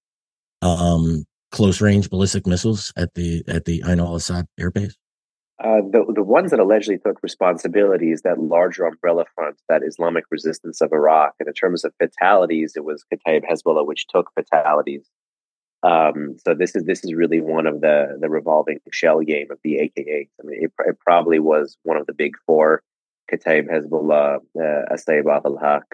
um, 0.61 1.24
close 1.50 1.80
range 1.80 2.11
ballistic 2.11 2.46
missiles 2.46 2.92
at 2.96 3.14
the 3.14 3.42
at 3.48 3.64
the 3.64 3.83
Ain 3.87 4.00
al 4.00 4.16
Assad 4.16 4.46
airbase? 4.61 4.94
Uh, 5.62 5.80
the 5.88 6.04
the 6.12 6.22
ones 6.22 6.50
that 6.50 6.58
allegedly 6.58 6.98
took 6.98 7.22
responsibility 7.22 8.10
is 8.10 8.22
that 8.22 8.40
larger 8.40 8.86
umbrella 8.86 9.24
front, 9.36 9.56
that 9.68 9.82
Islamic 9.84 10.24
resistance 10.30 10.80
of 10.80 10.92
Iraq. 10.92 11.34
And 11.38 11.46
in 11.46 11.54
terms 11.54 11.84
of 11.84 11.92
fatalities, 12.02 12.72
it 12.74 12.84
was 12.84 13.04
Kataib 13.12 13.42
Hezbollah 13.48 13.86
which 13.86 14.06
took 14.08 14.32
fatalities. 14.34 15.08
Um, 15.84 16.36
so 16.44 16.54
this 16.54 16.74
is 16.74 16.84
this 16.84 17.04
is 17.04 17.14
really 17.14 17.40
one 17.40 17.66
of 17.68 17.80
the 17.80 18.18
the 18.20 18.28
revolving 18.28 18.80
shell 18.90 19.20
game 19.20 19.46
of 19.52 19.58
the 19.62 19.76
AKA. 19.78 20.28
I 20.40 20.46
mean, 20.46 20.64
it, 20.64 20.72
it 20.86 20.98
probably 20.98 21.38
was 21.38 21.76
one 21.84 21.98
of 21.98 22.06
the 22.06 22.14
big 22.14 22.32
four: 22.46 22.82
Kataib 23.30 23.68
Hezbollah, 23.68 24.40
uh, 24.58 25.40
al 25.46 25.56
Haq, 25.58 25.84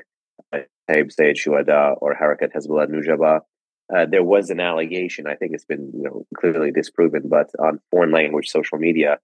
Kataib 0.55 1.13
Sayyid 1.13 1.37
Shuhada, 1.37 1.97
or 2.01 2.15
Harakat 2.15 2.55
Hezbollah 2.55 2.89
Nujaba. 2.89 3.41
Uh, 3.95 4.07
there 4.07 4.23
was 4.23 4.49
an 4.49 4.61
allegation. 4.61 5.27
I 5.27 5.35
think 5.35 5.53
it's 5.53 5.67
been 5.67 5.91
you 5.93 6.05
know 6.05 6.25
clearly 6.35 6.71
disproven, 6.71 7.25
but 7.29 7.51
on 7.59 7.81
foreign 7.91 8.13
language 8.13 8.49
social 8.49 8.79
media 8.79 9.19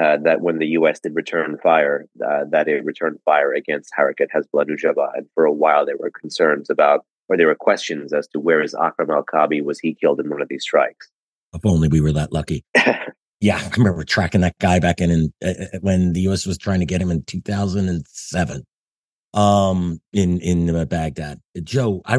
uh, 0.00 0.16
that 0.24 0.40
when 0.40 0.58
the 0.58 0.68
U.S. 0.68 1.00
did 1.00 1.14
return 1.14 1.58
fire, 1.62 2.06
uh, 2.24 2.44
that 2.50 2.68
it 2.68 2.84
returned 2.84 3.18
fire 3.24 3.52
against 3.52 3.92
Harakat 3.98 4.28
Hezbollah 4.34 4.66
Nujaba, 4.66 5.10
and 5.14 5.26
for 5.34 5.44
a 5.44 5.52
while 5.52 5.84
there 5.84 5.96
were 5.98 6.10
concerns 6.10 6.70
about, 6.70 7.04
or 7.28 7.36
there 7.36 7.46
were 7.46 7.54
questions 7.54 8.12
as 8.12 8.26
to 8.28 8.40
where 8.40 8.62
is 8.62 8.74
Akram 8.74 9.10
Al 9.10 9.24
Kabi? 9.24 9.62
Was 9.62 9.78
he 9.78 9.94
killed 9.94 10.20
in 10.20 10.30
one 10.30 10.40
of 10.40 10.48
these 10.48 10.62
strikes? 10.62 11.10
If 11.54 11.60
only 11.66 11.88
we 11.88 12.00
were 12.00 12.12
that 12.12 12.32
lucky. 12.32 12.64
yeah, 13.40 13.58
I 13.58 13.70
remember 13.76 14.04
tracking 14.04 14.40
that 14.40 14.58
guy 14.58 14.78
back 14.78 15.00
in, 15.00 15.10
in 15.10 15.32
uh, 15.44 15.48
uh 15.48 15.78
when 15.82 16.14
the 16.14 16.20
U.S. 16.22 16.46
was 16.46 16.56
trying 16.56 16.80
to 16.80 16.86
get 16.86 17.02
him 17.02 17.10
in 17.10 17.22
2007, 17.24 18.62
um, 19.34 20.00
in 20.12 20.40
in 20.40 20.74
uh, 20.74 20.86
Baghdad. 20.86 21.40
Joe, 21.62 22.00
I 22.06 22.14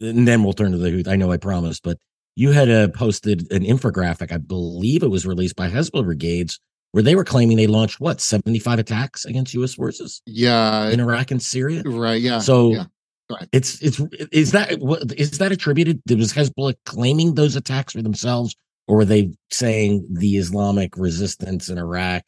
and 0.00 0.26
then 0.26 0.42
we'll 0.42 0.54
turn 0.54 0.72
to 0.72 0.78
the. 0.78 0.90
Hoot. 0.90 1.08
I 1.08 1.16
know 1.16 1.30
I 1.30 1.36
promised, 1.36 1.82
but 1.82 1.98
you 2.36 2.52
had 2.52 2.70
uh, 2.70 2.88
posted 2.88 3.52
an 3.52 3.64
infographic. 3.64 4.32
I 4.32 4.38
believe 4.38 5.02
it 5.02 5.10
was 5.10 5.26
released 5.26 5.56
by 5.56 5.68
Hezbollah 5.68 6.04
Brigades 6.04 6.58
where 6.92 7.02
they 7.02 7.14
were 7.14 7.24
claiming 7.24 7.56
they 7.56 7.66
launched 7.66 8.00
what 8.00 8.20
75 8.20 8.78
attacks 8.78 9.24
against 9.24 9.52
U.S. 9.54 9.74
forces. 9.74 10.22
Yeah, 10.26 10.88
in 10.88 11.00
Iraq 11.00 11.30
and 11.30 11.42
Syria. 11.42 11.82
Right. 11.84 12.20
Yeah. 12.20 12.38
So 12.38 12.72
yeah. 12.72 12.84
it's 13.50 13.82
it's 13.82 14.00
is 14.30 14.52
that 14.52 14.72
is 15.16 15.38
that 15.38 15.52
attributed? 15.52 16.00
Was 16.08 16.32
Hezbollah 16.32 16.74
claiming 16.84 17.34
those 17.34 17.56
attacks 17.56 17.94
for 17.94 18.02
themselves, 18.02 18.54
or 18.86 18.96
were 18.96 19.04
they 19.04 19.32
saying 19.50 20.06
the 20.10 20.36
Islamic 20.36 20.96
resistance 20.96 21.68
in 21.68 21.78
Iraq 21.78 22.24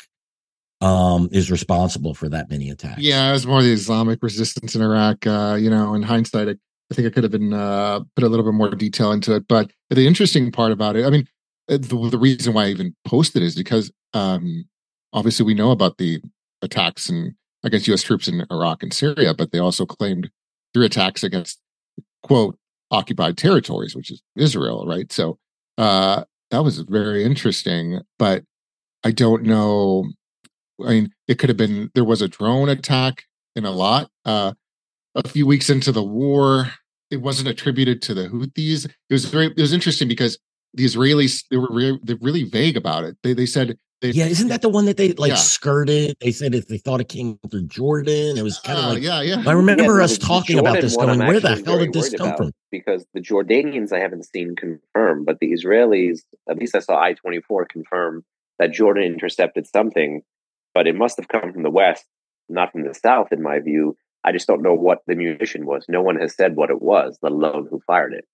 um, 0.80 1.28
is 1.30 1.50
responsible 1.50 2.14
for 2.14 2.28
that 2.30 2.48
many 2.50 2.70
attacks? 2.70 3.00
Yeah, 3.00 3.28
it 3.28 3.32
was 3.32 3.46
more 3.46 3.62
the 3.62 3.72
Islamic 3.72 4.22
resistance 4.22 4.74
in 4.74 4.82
Iraq. 4.82 5.26
Uh, 5.26 5.58
you 5.60 5.68
know, 5.68 5.94
in 5.94 6.02
hindsight, 6.02 6.48
I, 6.48 6.52
I 6.90 6.94
think 6.94 7.06
I 7.06 7.10
could 7.10 7.22
have 7.22 7.32
been 7.32 7.52
uh, 7.52 8.00
put 8.16 8.24
a 8.24 8.28
little 8.28 8.44
bit 8.44 8.54
more 8.54 8.70
detail 8.70 9.12
into 9.12 9.34
it. 9.34 9.46
But 9.46 9.70
the 9.90 10.06
interesting 10.06 10.50
part 10.50 10.72
about 10.72 10.96
it, 10.96 11.04
I 11.04 11.10
mean, 11.10 11.28
the, 11.68 11.78
the 12.10 12.18
reason 12.18 12.54
why 12.54 12.66
I 12.66 12.68
even 12.68 12.94
posted 13.06 13.42
is 13.42 13.54
because 13.54 13.90
um, 14.12 14.64
obviously 15.12 15.46
we 15.46 15.54
know 15.54 15.70
about 15.70 15.98
the 15.98 16.20
attacks 16.62 17.08
and 17.08 17.34
against 17.62 17.88
U.S. 17.88 18.02
troops 18.02 18.28
in 18.28 18.46
Iraq 18.50 18.82
and 18.82 18.92
Syria, 18.92 19.34
but 19.34 19.50
they 19.50 19.58
also 19.58 19.86
claimed 19.86 20.30
three 20.74 20.86
attacks 20.86 21.24
against 21.24 21.58
quote 22.22 22.58
occupied 22.90 23.38
territories, 23.38 23.96
which 23.96 24.10
is 24.10 24.22
Israel, 24.36 24.86
right? 24.86 25.10
So 25.12 25.38
uh, 25.78 26.24
that 26.50 26.62
was 26.62 26.78
very 26.80 27.24
interesting, 27.24 28.00
but 28.18 28.44
I 29.02 29.10
don't 29.10 29.44
know. 29.44 30.06
I 30.84 30.90
mean, 30.90 31.10
it 31.28 31.38
could 31.38 31.48
have 31.48 31.56
been 31.56 31.90
there 31.94 32.04
was 32.04 32.22
a 32.22 32.28
drone 32.28 32.68
attack 32.68 33.24
in 33.56 33.64
Eilat. 33.64 34.08
Uh, 34.24 34.52
a 35.14 35.28
few 35.28 35.46
weeks 35.46 35.70
into 35.70 35.92
the 35.92 36.02
war, 36.02 36.68
it 37.10 37.18
wasn't 37.18 37.48
attributed 37.48 38.02
to 38.02 38.14
the 38.14 38.28
Houthis. 38.28 38.86
It 38.86 39.12
was 39.12 39.24
very 39.26 39.46
it 39.46 39.60
was 39.60 39.72
interesting 39.72 40.08
because 40.08 40.38
the 40.74 40.84
Israelis 40.84 41.44
they 41.50 41.56
were 41.56 41.68
re- 41.70 41.98
they're 42.02 42.18
really 42.20 42.44
vague 42.44 42.76
about 42.76 43.04
it. 43.04 43.16
They 43.22 43.32
they 43.32 43.46
said 43.46 43.78
they, 44.00 44.10
yeah, 44.10 44.26
isn't 44.26 44.48
that 44.48 44.60
the 44.60 44.68
one 44.68 44.84
that 44.84 44.98
they 44.98 45.12
like 45.14 45.30
yeah. 45.30 45.36
skirted? 45.36 46.16
They 46.20 46.30
said 46.30 46.54
if 46.54 46.68
they 46.68 46.76
thought 46.76 47.00
it 47.00 47.08
came 47.08 47.38
through 47.50 47.68
Jordan, 47.68 48.36
it 48.36 48.42
was 48.42 48.58
kind 48.58 48.78
of 48.78 48.84
uh, 48.84 48.88
like 48.88 49.02
yeah, 49.02 49.22
yeah. 49.22 49.42
I 49.46 49.52
remember 49.52 49.98
yeah, 49.98 50.04
us 50.04 50.18
talking 50.18 50.58
about 50.58 50.80
this, 50.80 50.94
going, 50.94 51.18
"Where 51.20 51.40
the 51.40 51.62
hell 51.64 51.78
did 51.78 51.94
this 51.94 52.12
come 52.14 52.36
from?" 52.36 52.52
Because 52.70 53.06
the 53.14 53.20
Jordanians 53.20 53.92
I 53.92 54.00
haven't 54.00 54.26
seen 54.26 54.56
confirm, 54.56 55.24
but 55.24 55.38
the 55.40 55.52
Israelis, 55.52 56.20
at 56.50 56.58
least 56.58 56.74
I 56.74 56.80
saw 56.80 57.00
I 57.00 57.14
twenty 57.14 57.40
four 57.40 57.64
confirm 57.64 58.24
that 58.58 58.72
Jordan 58.72 59.04
intercepted 59.04 59.66
something, 59.66 60.22
but 60.74 60.86
it 60.86 60.94
must 60.96 61.16
have 61.16 61.28
come 61.28 61.52
from 61.52 61.62
the 61.62 61.70
west, 61.70 62.04
not 62.50 62.72
from 62.72 62.82
the 62.82 62.94
south, 62.94 63.32
in 63.32 63.42
my 63.42 63.58
view. 63.60 63.96
I 64.22 64.32
just 64.32 64.46
don't 64.46 64.62
know 64.62 64.74
what 64.74 64.98
the 65.06 65.14
munition 65.14 65.64
was. 65.64 65.86
No 65.88 66.02
one 66.02 66.16
has 66.16 66.34
said 66.34 66.56
what 66.56 66.70
it 66.70 66.82
was, 66.82 67.18
let 67.22 67.32
alone 67.32 67.68
who 67.70 67.80
fired 67.86 68.12
it. 68.12 68.26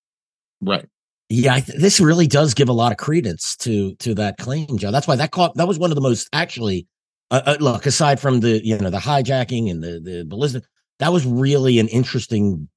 Right. 0.60 0.86
Yeah, 1.30 1.60
th- 1.60 1.78
this 1.78 2.00
really 2.00 2.26
does 2.26 2.54
give 2.54 2.68
a 2.68 2.72
lot 2.72 2.90
of 2.90 2.98
credence 2.98 3.56
to 3.58 3.94
to 3.96 4.14
that 4.16 4.36
claim, 4.36 4.76
Joe. 4.76 4.90
That's 4.90 5.06
why 5.06 5.14
that 5.16 5.30
caught 5.30 5.54
that 5.54 5.68
was 5.68 5.78
one 5.78 5.90
of 5.90 5.94
the 5.94 6.02
most 6.02 6.28
actually. 6.32 6.86
Uh, 7.30 7.42
uh, 7.46 7.56
look, 7.60 7.86
aside 7.86 8.18
from 8.18 8.40
the 8.40 8.60
you 8.66 8.76
know 8.76 8.90
the 8.90 8.98
hijacking 8.98 9.70
and 9.70 9.82
the 9.82 10.00
the 10.00 10.24
ballistic, 10.26 10.64
that 10.98 11.12
was 11.12 11.24
really 11.24 11.78
an 11.78 11.86
interesting 11.88 12.68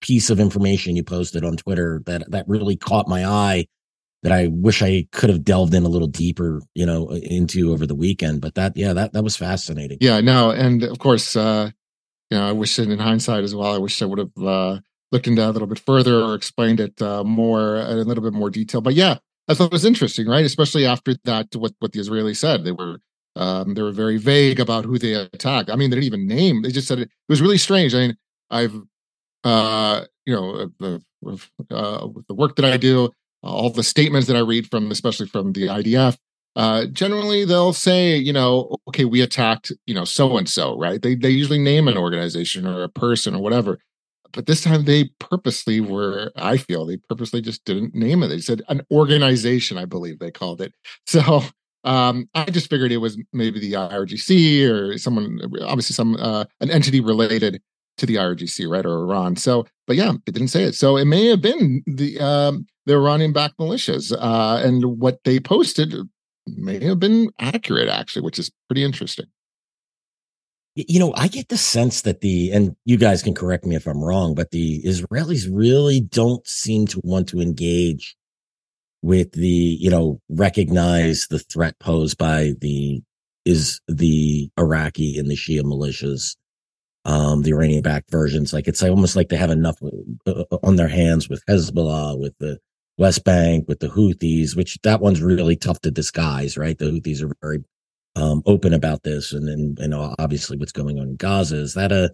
piece 0.00 0.30
of 0.30 0.38
information 0.38 0.94
you 0.94 1.02
posted 1.02 1.44
on 1.44 1.56
Twitter 1.56 2.00
that 2.06 2.30
that 2.30 2.48
really 2.48 2.76
caught 2.76 3.08
my 3.08 3.26
eye. 3.26 3.66
That 4.22 4.32
I 4.32 4.48
wish 4.48 4.82
I 4.82 5.06
could 5.12 5.30
have 5.30 5.44
delved 5.44 5.74
in 5.74 5.84
a 5.84 5.88
little 5.88 6.08
deeper, 6.08 6.62
you 6.74 6.86
know, 6.86 7.10
into 7.10 7.72
over 7.72 7.86
the 7.86 7.94
weekend. 7.94 8.40
But 8.40 8.54
that, 8.54 8.76
yeah, 8.76 8.92
that 8.92 9.12
that 9.14 9.24
was 9.24 9.36
fascinating. 9.36 9.98
Yeah, 10.00 10.20
no, 10.20 10.50
and 10.50 10.84
of 10.84 10.98
course, 11.00 11.34
uh, 11.34 11.70
you 12.30 12.38
know, 12.38 12.48
I 12.48 12.52
wish 12.52 12.78
in 12.78 12.96
hindsight 12.98 13.42
as 13.42 13.54
well. 13.54 13.74
I 13.74 13.78
wish 13.78 14.00
I 14.00 14.06
would 14.06 14.18
have 14.18 14.44
uh, 14.44 14.78
looked 15.12 15.26
into 15.26 15.40
that 15.40 15.50
a 15.50 15.52
little 15.52 15.68
bit 15.68 15.78
further 15.78 16.20
or 16.20 16.34
explained 16.34 16.80
it 16.80 17.00
uh, 17.00 17.24
more 17.24 17.76
in 17.76 17.98
a 17.98 18.04
little 18.04 18.24
bit 18.24 18.32
more 18.32 18.50
detail. 18.50 18.80
But 18.80 18.94
yeah, 18.94 19.18
I 19.48 19.54
thought 19.54 19.66
it 19.66 19.72
was 19.72 19.84
interesting, 19.84 20.26
right? 20.26 20.44
Especially 20.44 20.86
after 20.86 21.14
that, 21.24 21.54
what 21.54 21.72
what 21.78 21.92
the 21.92 22.00
Israelis 22.00 22.36
said, 22.36 22.64
they 22.64 22.72
were 22.72 22.98
um, 23.36 23.74
they 23.74 23.82
were 23.82 23.92
very 23.92 24.16
vague 24.16 24.60
about 24.60 24.84
who 24.84 24.98
they 24.98 25.14
attacked. 25.14 25.70
I 25.70 25.76
mean, 25.76 25.90
they 25.90 25.96
didn't 25.96 26.06
even 26.06 26.26
name. 26.26 26.62
They 26.62 26.70
just 26.70 26.88
said 26.88 26.98
it, 26.98 27.08
it 27.08 27.28
was 27.28 27.42
really 27.42 27.58
strange. 27.58 27.94
I 27.94 27.98
mean, 27.98 28.16
I've 28.50 28.74
uh, 29.44 30.04
you 30.24 30.34
know 30.34 30.70
the 30.80 31.02
uh, 31.70 32.08
the 32.28 32.34
work 32.34 32.56
that 32.56 32.64
I 32.64 32.76
do, 32.76 33.10
all 33.42 33.70
the 33.70 33.82
statements 33.82 34.26
that 34.26 34.36
I 34.36 34.40
read 34.40 34.70
from, 34.70 34.90
especially 34.90 35.26
from 35.26 35.52
the 35.52 35.66
IDF. 35.66 36.16
Uh, 36.56 36.86
generally, 36.86 37.44
they'll 37.44 37.74
say, 37.74 38.16
you 38.16 38.32
know, 38.32 38.78
okay, 38.88 39.04
we 39.04 39.20
attacked, 39.20 39.70
you 39.86 39.92
know, 39.92 40.06
so 40.06 40.38
and 40.38 40.48
so, 40.48 40.76
right? 40.78 41.02
They 41.02 41.14
they 41.14 41.28
usually 41.28 41.58
name 41.58 41.86
an 41.86 41.98
organization 41.98 42.66
or 42.66 42.82
a 42.82 42.88
person 42.88 43.34
or 43.36 43.42
whatever 43.42 43.78
but 44.36 44.46
this 44.46 44.62
time 44.62 44.84
they 44.84 45.06
purposely 45.18 45.80
were 45.80 46.30
i 46.36 46.56
feel 46.56 46.86
they 46.86 46.98
purposely 47.08 47.40
just 47.40 47.64
didn't 47.64 47.94
name 47.94 48.22
it. 48.22 48.28
They 48.28 48.38
said 48.38 48.62
an 48.68 48.82
organization 48.92 49.78
i 49.78 49.84
believe 49.84 50.20
they 50.20 50.30
called 50.30 50.60
it. 50.60 50.72
So 51.06 51.42
um, 51.84 52.28
i 52.34 52.44
just 52.44 52.70
figured 52.70 52.92
it 52.92 52.98
was 52.98 53.18
maybe 53.32 53.58
the 53.58 53.72
irgc 53.72 54.68
or 54.70 54.98
someone 54.98 55.40
obviously 55.62 55.94
some 55.94 56.16
uh, 56.16 56.44
an 56.60 56.70
entity 56.70 57.00
related 57.00 57.60
to 57.96 58.06
the 58.06 58.16
irgc 58.16 58.68
right 58.70 58.86
or 58.86 58.98
iran. 59.04 59.34
So 59.36 59.66
but 59.86 59.96
yeah 59.96 60.12
it 60.26 60.32
didn't 60.32 60.48
say 60.48 60.64
it. 60.64 60.74
So 60.74 60.96
it 60.96 61.06
may 61.06 61.26
have 61.26 61.42
been 61.42 61.82
the 61.86 62.20
um, 62.20 62.66
the 62.84 62.94
iranian 62.94 63.32
backed 63.32 63.58
militias 63.58 64.12
uh, 64.12 64.62
and 64.64 65.00
what 65.00 65.18
they 65.24 65.40
posted 65.40 65.94
may 66.46 66.82
have 66.84 67.00
been 67.00 67.30
accurate 67.40 67.88
actually 67.88 68.22
which 68.22 68.38
is 68.38 68.52
pretty 68.68 68.84
interesting 68.84 69.26
you 70.76 71.00
know, 71.00 71.14
I 71.16 71.28
get 71.28 71.48
the 71.48 71.56
sense 71.56 72.02
that 72.02 72.20
the, 72.20 72.52
and 72.52 72.76
you 72.84 72.98
guys 72.98 73.22
can 73.22 73.34
correct 73.34 73.64
me 73.64 73.76
if 73.76 73.86
I'm 73.86 74.04
wrong, 74.04 74.34
but 74.34 74.50
the 74.50 74.82
Israelis 74.82 75.48
really 75.50 76.00
don't 76.00 76.46
seem 76.46 76.86
to 76.88 77.00
want 77.02 77.28
to 77.30 77.40
engage 77.40 78.14
with 79.00 79.32
the, 79.32 79.46
you 79.46 79.88
know, 79.88 80.20
recognize 80.28 81.28
the 81.28 81.38
threat 81.38 81.78
posed 81.78 82.18
by 82.18 82.52
the, 82.60 83.00
is 83.46 83.80
the 83.88 84.50
Iraqi 84.58 85.18
and 85.18 85.30
the 85.30 85.34
Shia 85.34 85.62
militias, 85.62 86.36
um, 87.06 87.40
the 87.40 87.52
Iranian 87.52 87.82
backed 87.82 88.10
versions. 88.10 88.52
Like 88.52 88.68
it's 88.68 88.82
almost 88.82 89.16
like 89.16 89.30
they 89.30 89.36
have 89.36 89.50
enough 89.50 89.78
uh, 89.82 90.44
uh, 90.50 90.58
on 90.62 90.76
their 90.76 90.88
hands 90.88 91.26
with 91.26 91.42
Hezbollah, 91.46 92.20
with 92.20 92.34
the 92.38 92.58
West 92.98 93.24
Bank, 93.24 93.66
with 93.66 93.78
the 93.78 93.88
Houthis, 93.88 94.54
which 94.54 94.78
that 94.82 95.00
one's 95.00 95.22
really 95.22 95.56
tough 95.56 95.80
to 95.80 95.90
disguise, 95.90 96.58
right? 96.58 96.76
The 96.76 96.86
Houthis 96.86 97.22
are 97.22 97.34
very 97.40 97.64
um, 98.16 98.42
open 98.46 98.72
about 98.72 99.02
this 99.04 99.32
and, 99.32 99.48
and 99.48 99.78
and 99.78 99.94
obviously 99.94 100.56
what's 100.56 100.72
going 100.72 100.98
on 100.98 101.10
in 101.10 101.16
Gaza. 101.16 101.58
Is 101.58 101.74
that 101.74 101.92
a 101.92 102.10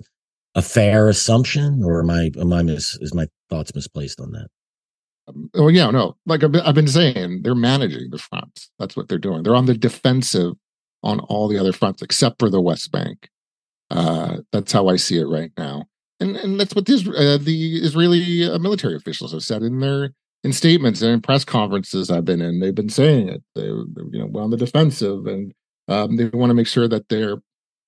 a 0.55 0.61
fair 0.61 1.09
assumption, 1.09 1.83
or 1.83 2.01
am 2.01 2.11
I 2.11 2.31
am 2.39 2.53
I 2.53 2.63
mis, 2.63 2.99
is 3.01 3.15
my 3.15 3.27
thoughts 3.49 3.75
misplaced 3.75 4.21
on 4.21 4.33
that? 4.33 4.49
Um, 5.29 5.51
oh 5.55 5.69
yeah, 5.69 5.91
no. 5.91 6.17
Like 6.27 6.45
I've 6.45 6.53
been, 6.53 6.63
I've 6.63 6.75
been 6.75 6.89
saying, 6.89 7.43
they're 7.43 7.55
managing 7.55 8.11
the 8.11 8.19
fronts. 8.19 8.71
That's 8.79 8.97
what 8.97 9.09
they're 9.09 9.19
doing. 9.19 9.43
They're 9.43 9.55
on 9.55 9.67
the 9.67 9.75
defensive 9.75 10.55
on 11.03 11.21
all 11.21 11.49
the 11.49 11.59
other 11.59 11.73
fronts 11.73 12.03
except 12.03 12.39
for 12.39 12.51
the 12.51 12.61
West 12.61 12.93
Bank. 12.93 13.29
Uh, 13.91 14.39
that's 14.53 14.73
how 14.73 14.89
I 14.89 14.97
see 14.97 15.19
it 15.19 15.27
right 15.27 15.53
now, 15.57 15.85
and 16.19 16.37
and 16.37 16.59
that's 16.59 16.75
what 16.75 16.87
this, 16.87 17.07
uh, 17.07 17.39
the 17.41 17.79
Israeli 17.83 18.45
uh, 18.45 18.59
military 18.59 18.97
officials 18.97 19.33
have 19.33 19.43
said 19.43 19.63
in 19.63 19.81
their 19.81 20.11
in 20.45 20.53
statements 20.53 21.03
and 21.03 21.13
in 21.13 21.21
press 21.21 21.45
conferences 21.45 22.11
I've 22.11 22.25
been 22.25 22.41
in. 22.41 22.61
They've 22.61 22.75
been 22.75 22.89
saying 22.89 23.29
it. 23.29 23.43
They, 23.55 23.67
you 23.67 24.11
know, 24.13 24.27
we're 24.27 24.43
on 24.43 24.51
the 24.51 24.57
defensive, 24.57 25.27
and 25.27 25.53
um, 25.89 26.17
they 26.17 26.27
want 26.27 26.51
to 26.51 26.55
make 26.55 26.67
sure 26.67 26.89
that 26.89 27.09
they're 27.09 27.37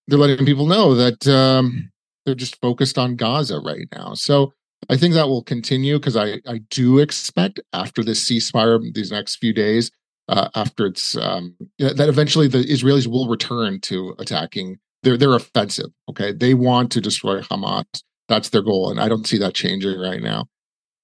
they're 0.06 0.18
letting 0.18 0.46
people 0.46 0.66
know 0.66 0.94
that 0.94 1.26
um, 1.26 1.90
they're 2.24 2.34
just 2.34 2.60
focused 2.60 2.98
on 2.98 3.16
Gaza 3.16 3.60
right 3.60 3.86
now. 3.92 4.14
So 4.14 4.52
I 4.90 4.96
think 4.96 5.14
that 5.14 5.28
will 5.28 5.42
continue 5.42 5.98
because 5.98 6.16
I 6.16 6.40
I 6.46 6.58
do 6.70 6.98
expect 6.98 7.60
after 7.72 8.02
this 8.02 8.28
ceasefire 8.28 8.80
these 8.92 9.10
next 9.10 9.36
few 9.36 9.52
days 9.52 9.90
uh, 10.28 10.48
after 10.54 10.86
it's 10.86 11.16
um, 11.16 11.56
that 11.78 12.08
eventually 12.08 12.48
the 12.48 12.64
Israelis 12.64 13.06
will 13.06 13.28
return 13.28 13.80
to 13.82 14.14
attacking. 14.18 14.78
They're 15.02 15.16
they're 15.16 15.34
offensive. 15.34 15.90
Okay, 16.08 16.32
they 16.32 16.54
want 16.54 16.90
to 16.92 17.00
destroy 17.00 17.40
Hamas. 17.40 17.84
That's 18.28 18.48
their 18.48 18.62
goal, 18.62 18.90
and 18.90 19.00
I 19.00 19.08
don't 19.08 19.26
see 19.26 19.38
that 19.38 19.54
changing 19.54 19.98
right 20.00 20.22
now. 20.22 20.46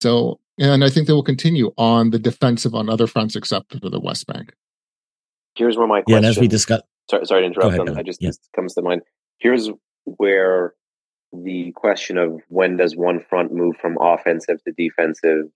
So, 0.03 0.41
and 0.59 0.83
I 0.83 0.89
think 0.89 1.07
they 1.07 1.13
will 1.13 1.23
continue 1.23 1.73
on 1.77 2.11
the 2.11 2.19
defensive 2.19 2.75
on 2.75 2.89
other 2.89 3.07
fronts 3.07 3.37
except 3.37 3.79
for 3.79 3.91
the 3.91 4.01
West 4.01 4.27
Bank. 4.27 4.55
Here's 5.57 5.77
where 5.77 5.87
my 5.87 5.99
Yeah, 5.99 6.03
question. 6.05 6.17
and 6.19 6.27
as 6.27 6.39
we 6.39 6.49
discussed, 6.49 6.85
sorry, 7.11 7.25
sorry 7.27 7.43
to 7.43 7.47
interrupt. 7.47 7.75
ahead, 7.75 7.87
them. 7.87 7.99
I 7.99 8.03
just 8.03 8.23
Yeah. 8.23 8.29
this 8.31 8.41
comes 8.55 8.75
to 8.75 8.83
mind. 8.83 9.03
Here's 9.39 9.71
where 10.05 10.75
the 11.33 11.73
question 11.73 12.19
of 12.19 12.41
when 12.49 12.77
does 12.77 12.97
one 12.97 13.21
front 13.21 13.53
move 13.53 13.77
from 13.77 13.97
offensive 14.01 14.63
to 14.65 14.73
defensive 14.73 15.47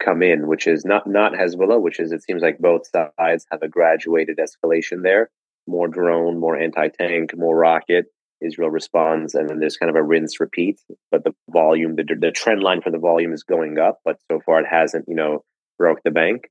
come 0.00 0.22
in, 0.22 0.46
which 0.46 0.66
is 0.66 0.84
not 0.84 1.06
not 1.06 1.32
Hezbollah, 1.32 1.80
which 1.80 2.00
is 2.00 2.12
it 2.12 2.22
seems 2.22 2.42
like 2.42 2.58
both 2.58 2.86
sides 2.86 3.46
have 3.50 3.62
a 3.62 3.68
graduated 3.68 4.38
escalation 4.38 5.02
there. 5.02 5.30
More 5.66 5.88
drone, 5.88 6.38
more 6.38 6.56
anti 6.56 6.88
tank, 6.88 7.36
more 7.36 7.56
rocket. 7.56 8.06
Israel 8.42 8.70
responds, 8.70 9.34
and 9.34 9.48
then 9.48 9.60
there's 9.60 9.78
kind 9.78 9.88
of 9.88 9.96
a 9.96 10.02
rinse 10.02 10.38
repeat. 10.40 10.78
But 11.10 11.24
the 11.24 11.34
volume, 11.50 11.96
the 11.96 12.04
the 12.18 12.30
trend 12.30 12.62
line 12.62 12.82
for 12.82 12.90
the 12.90 12.98
volume 12.98 13.32
is 13.32 13.42
going 13.42 13.78
up, 13.78 14.00
but 14.04 14.18
so 14.30 14.40
far 14.44 14.60
it 14.60 14.66
hasn't, 14.68 15.06
you 15.08 15.14
know, 15.14 15.42
broke 15.78 16.02
the 16.04 16.10
bank. 16.10 16.48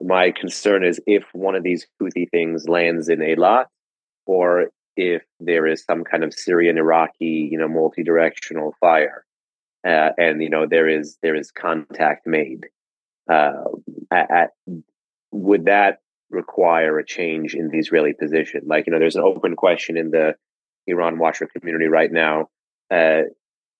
My 0.00 0.30
concern 0.30 0.84
is 0.84 1.00
if 1.06 1.24
one 1.32 1.54
of 1.54 1.62
these 1.62 1.86
Houthi 2.00 2.28
things 2.30 2.68
lands 2.68 3.08
in 3.08 3.20
Eilat, 3.20 3.66
or 4.26 4.70
if 4.96 5.22
there 5.40 5.66
is 5.66 5.84
some 5.84 6.04
kind 6.04 6.24
of 6.24 6.34
Syrian 6.34 6.78
Iraqi, 6.78 7.48
you 7.50 7.58
know, 7.58 7.68
multi-directional 7.68 8.74
fire, 8.80 9.24
uh, 9.86 10.10
and 10.18 10.42
you 10.42 10.50
know 10.50 10.66
there 10.66 10.88
is 10.88 11.16
there 11.22 11.34
is 11.34 11.50
contact 11.50 12.26
made. 12.26 12.66
Uh, 13.30 13.64
at, 14.10 14.50
would 15.32 15.66
that 15.66 15.98
require 16.30 16.98
a 16.98 17.04
change 17.04 17.54
in 17.54 17.68
the 17.68 17.78
Israeli 17.78 18.12
position? 18.12 18.62
Like 18.66 18.86
you 18.86 18.92
know, 18.92 18.98
there's 18.98 19.16
an 19.16 19.22
open 19.22 19.56
question 19.56 19.96
in 19.96 20.10
the 20.10 20.34
Iran 20.86 21.18
watcher 21.18 21.46
community 21.46 21.86
right 21.86 22.10
now. 22.10 22.48
Uh, 22.90 23.22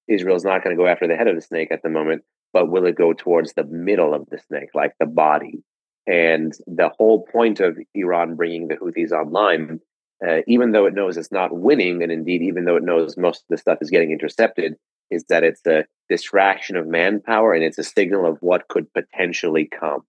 Israel's 0.08 0.44
not 0.44 0.62
going 0.62 0.76
to 0.76 0.80
go 0.80 0.86
after 0.88 1.08
the 1.08 1.16
head 1.16 1.28
of 1.28 1.34
the 1.34 1.40
snake 1.40 1.72
at 1.72 1.82
the 1.82 1.88
moment, 1.88 2.22
but 2.52 2.70
will 2.70 2.86
it 2.86 2.96
go 2.96 3.12
towards 3.12 3.52
the 3.52 3.64
middle 3.64 4.14
of 4.14 4.26
the 4.30 4.38
snake, 4.38 4.70
like 4.74 4.92
the 5.00 5.06
body? 5.06 5.62
And 6.06 6.52
the 6.66 6.90
whole 6.96 7.26
point 7.32 7.60
of 7.60 7.76
Iran 7.94 8.36
bringing 8.36 8.68
the 8.68 8.76
Houthis 8.76 9.10
online 9.10 9.80
uh, 10.26 10.38
even 10.46 10.72
though 10.72 10.86
it 10.86 10.94
knows 10.94 11.16
it's 11.16 11.32
not 11.32 11.54
winning, 11.54 12.02
and 12.02 12.10
indeed, 12.10 12.42
even 12.42 12.64
though 12.64 12.76
it 12.76 12.84
knows 12.84 13.16
most 13.16 13.40
of 13.40 13.46
the 13.50 13.58
stuff 13.58 13.78
is 13.80 13.90
getting 13.90 14.12
intercepted, 14.12 14.76
is 15.10 15.24
that 15.28 15.44
it's 15.44 15.64
a 15.66 15.84
distraction 16.08 16.76
of 16.76 16.86
manpower 16.86 17.52
and 17.52 17.62
it's 17.62 17.78
a 17.78 17.84
signal 17.84 18.26
of 18.26 18.38
what 18.40 18.68
could 18.68 18.92
potentially 18.92 19.66
come. 19.66 20.00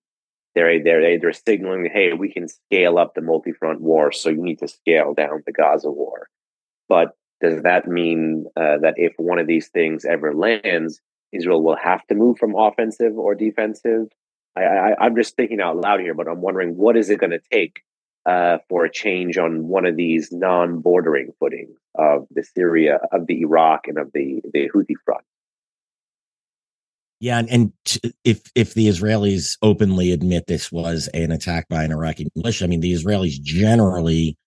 They're 0.55 0.81
they're 0.81 1.19
they're 1.19 1.33
signaling, 1.33 1.89
hey, 1.91 2.13
we 2.13 2.31
can 2.31 2.47
scale 2.47 2.97
up 2.97 3.13
the 3.13 3.21
multi-front 3.21 3.81
war, 3.81 4.11
so 4.11 4.29
you 4.29 4.41
need 4.41 4.59
to 4.59 4.67
scale 4.67 5.13
down 5.13 5.43
the 5.45 5.51
Gaza 5.51 5.91
war. 5.91 6.29
But 6.87 7.09
does 7.41 7.61
that 7.63 7.87
mean 7.87 8.45
uh, 8.55 8.77
that 8.79 8.95
if 8.97 9.13
one 9.17 9.39
of 9.39 9.45
these 9.45 9.67
things 9.67 10.05
ever 10.05 10.33
lands, 10.33 11.01
Israel 11.33 11.61
will 11.61 11.75
have 11.75 12.05
to 12.07 12.15
move 12.15 12.37
from 12.37 12.55
offensive 12.55 13.17
or 13.17 13.35
defensive? 13.35 14.07
I, 14.63 14.91
I, 14.91 15.05
I'm 15.05 15.15
just 15.15 15.35
thinking 15.35 15.61
out 15.61 15.77
loud 15.77 15.99
here, 15.99 16.13
but 16.13 16.27
I'm 16.27 16.41
wondering 16.41 16.75
what 16.75 16.97
is 16.97 17.09
it 17.09 17.19
going 17.19 17.31
to 17.31 17.41
take 17.51 17.81
uh, 18.25 18.57
for 18.69 18.85
a 18.85 18.91
change 18.91 19.37
on 19.37 19.67
one 19.67 19.85
of 19.85 19.95
these 19.95 20.31
non-bordering 20.31 21.31
footings 21.39 21.77
of 21.95 22.27
the 22.29 22.43
Syria, 22.43 22.99
of 23.11 23.27
the 23.27 23.41
Iraq, 23.41 23.87
and 23.87 23.97
of 23.97 24.11
the 24.13 24.41
the 24.53 24.69
Houthi 24.73 24.95
front. 25.05 25.23
Yeah, 27.19 27.39
and, 27.39 27.49
and 27.49 27.73
t- 27.85 28.13
if 28.23 28.51
if 28.53 28.73
the 28.73 28.87
Israelis 28.87 29.57
openly 29.61 30.11
admit 30.11 30.45
this 30.47 30.71
was 30.71 31.07
an 31.13 31.31
attack 31.31 31.67
by 31.69 31.83
an 31.83 31.91
Iraqi 31.91 32.27
militia, 32.35 32.65
I 32.65 32.67
mean 32.67 32.81
the 32.81 32.93
Israelis 32.93 33.41
generally 33.41 34.37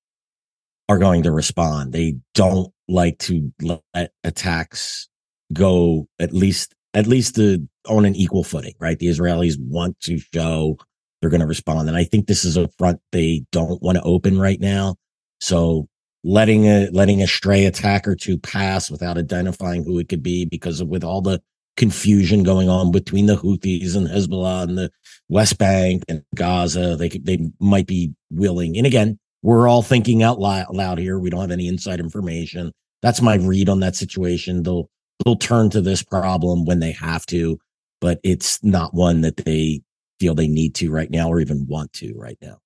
are 0.89 0.99
going 0.99 1.23
to 1.23 1.33
respond. 1.33 1.93
They 1.93 2.17
don't 2.35 2.73
like 2.89 3.19
to 3.21 3.53
let 3.63 4.13
attacks 4.25 5.09
go 5.53 6.07
at 6.19 6.33
least 6.33 6.75
at 6.95 7.07
least 7.07 7.37
to, 7.37 7.69
on 7.89 8.05
an 8.05 8.17
equal 8.17 8.45
footing, 8.45 8.75
right? 8.79 8.99
The 8.99 9.07
Israelis 9.07 9.57
want 9.59 9.99
to 10.01 10.19
show 10.35 10.77
they're 11.21 11.31
going 11.31 11.41
to 11.41 11.47
respond, 11.47 11.89
and 11.89 11.97
I 11.97 12.05
think 12.05 12.27
this 12.27 12.45
is 12.45 12.57
a 12.57 12.69
front 12.79 13.01
they 13.13 13.45
don't 13.53 13.83
want 13.83 13.97
to 13.99 14.03
open 14.05 14.39
right 14.39 14.61
now. 14.61 14.97
So 15.41 15.89
letting 16.25 16.67
a 16.67 16.89
letting 16.93 17.23
a 17.23 17.27
stray 17.27 17.65
attack 17.67 18.07
or 18.07 18.15
two 18.15 18.39
pass 18.39 18.91
without 18.91 19.19
identifying 19.19 19.85
who 19.85 19.99
it 19.99 20.09
could 20.09 20.23
be 20.23 20.45
because 20.45 20.81
of 20.81 20.89
with 20.89 21.05
all 21.05 21.21
the 21.21 21.41
confusion 21.77 22.43
going 22.43 22.69
on 22.69 22.91
between 22.91 23.27
the 23.27 23.37
Houthis 23.37 23.97
and 23.97 24.07
Hezbollah 24.07 24.65
and 24.65 24.77
the 24.77 24.91
West 25.29 25.59
Bank 25.59 26.03
and 26.09 26.23
Gaza. 26.35 26.97
They 26.97 27.09
could, 27.09 27.25
they 27.25 27.51
might 27.59 27.87
be 27.87 28.13
willing. 28.31 28.77
And 28.77 28.87
again, 28.87 29.19
we're 29.43 29.69
all 29.69 29.83
thinking 29.83 30.23
out 30.23 30.39
loud 30.39 30.99
here. 30.99 31.19
We 31.19 31.31
don't 31.31 31.41
have 31.41 31.51
any 31.51 31.69
inside 31.69 32.01
information. 32.01 32.73
That's 33.03 33.23
my 33.23 33.37
read 33.37 33.71
on 33.71 33.81
that 33.81 33.97
situation. 33.97 34.63
They'll 34.63 34.91
they'll 35.25 35.37
turn 35.37 35.71
to 35.71 35.81
this 35.81 36.03
problem 36.03 36.65
when 36.65 36.81
they 36.81 36.93
have 36.93 37.27
to, 37.27 37.59
but 38.01 38.21
it's 38.23 38.63
not 38.65 38.95
one 38.95 39.21
that 39.23 39.39
they 39.39 39.83
feel 40.19 40.35
they 40.35 40.49
need 40.49 40.75
to 40.77 40.91
right 40.91 41.11
now 41.11 41.29
or 41.29 41.41
even 41.41 41.67
want 41.67 41.93
to 41.95 42.15
right 42.17 42.39
now. 42.43 42.59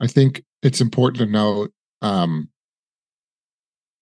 I 0.00 0.06
think 0.06 0.44
it's 0.62 0.80
important 0.80 1.18
to 1.18 1.26
note 1.26 1.72
um, 2.02 2.48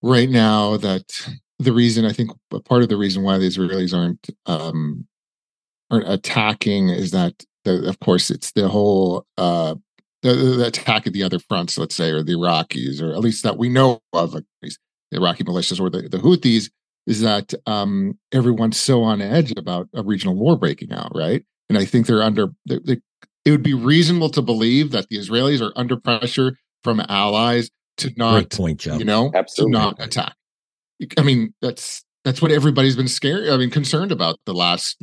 right 0.03 0.29
now 0.29 0.77
that 0.79 1.29
the 1.59 1.73
reason 1.73 2.05
I 2.05 2.13
think 2.13 2.31
part 2.65 2.83
of 2.83 2.89
the 2.89 2.97
reason 2.97 3.23
why 3.23 3.39
the 3.39 3.47
Israelis 3.47 3.97
aren't 3.97 4.29
um, 4.47 5.07
aren't 5.91 6.09
attacking 6.09 6.89
is 6.89 7.13
that 7.13 7.45
the, 7.65 7.89
of 7.89 8.01
course 8.01 8.31
it's 8.31 8.53
the 8.53 8.69
whole 8.69 9.27
uh, 9.39 9.75
the, 10.23 10.35
the, 10.35 10.67
attack 10.67 11.07
at 11.07 11.13
the 11.13 11.23
other 11.23 11.39
fronts, 11.39 11.79
let's 11.79 11.95
say, 11.95 12.11
or 12.11 12.23
the 12.23 12.33
Iraqis, 12.33 13.03
or 13.03 13.13
at 13.13 13.21
least 13.21 13.43
that 13.45 13.59
we 13.59 13.69
know 13.69 14.01
of, 14.13 14.35
least 14.63 14.79
the 15.11 15.19
Iraqi 15.19 15.45
militias 15.45 15.79
or 15.79 15.91
the, 15.91 16.09
the 16.09 16.19
Houthis, 16.19 16.71
is 17.07 17.21
that 17.21 17.53
um, 17.67 18.19
everyone's 18.33 18.79
so 18.79 19.03
on 19.03 19.21
edge 19.21 19.53
about 19.57 19.89
a 19.95 20.03
regional 20.03 20.35
war 20.35 20.57
breaking 20.57 20.93
out, 20.93 21.13
right? 21.15 21.45
And 21.69 21.79
I 21.79 21.85
think 21.85 22.07
they're 22.07 22.23
under. 22.23 22.49
They, 22.67 22.79
they, 22.85 23.01
it 23.45 23.51
would 23.51 23.63
be 23.63 23.75
reasonable 23.75 24.31
to 24.31 24.43
believe 24.43 24.91
that 24.93 25.09
the 25.09 25.19
Israelis 25.19 25.61
are 25.61 25.73
under 25.77 25.97
pressure 25.97 26.57
from 26.83 27.03
allies 27.09 27.71
to 27.99 28.13
not, 28.17 28.33
Great 28.33 28.51
point, 28.51 28.81
Joe. 28.81 28.97
you 28.97 29.05
know, 29.05 29.31
Absolutely. 29.35 29.73
to 29.73 29.79
not 29.79 30.03
attack. 30.03 30.35
I 31.19 31.23
mean, 31.23 31.55
that's 31.61 32.05
that's 32.25 32.41
what 32.41 32.51
everybody's 32.51 32.97
been 32.97 33.09
scared. 33.09 33.49
I 33.49 33.57
mean, 33.57 33.71
concerned 33.71 34.13
about 34.13 34.39
the 34.47 34.55
last 34.55 34.97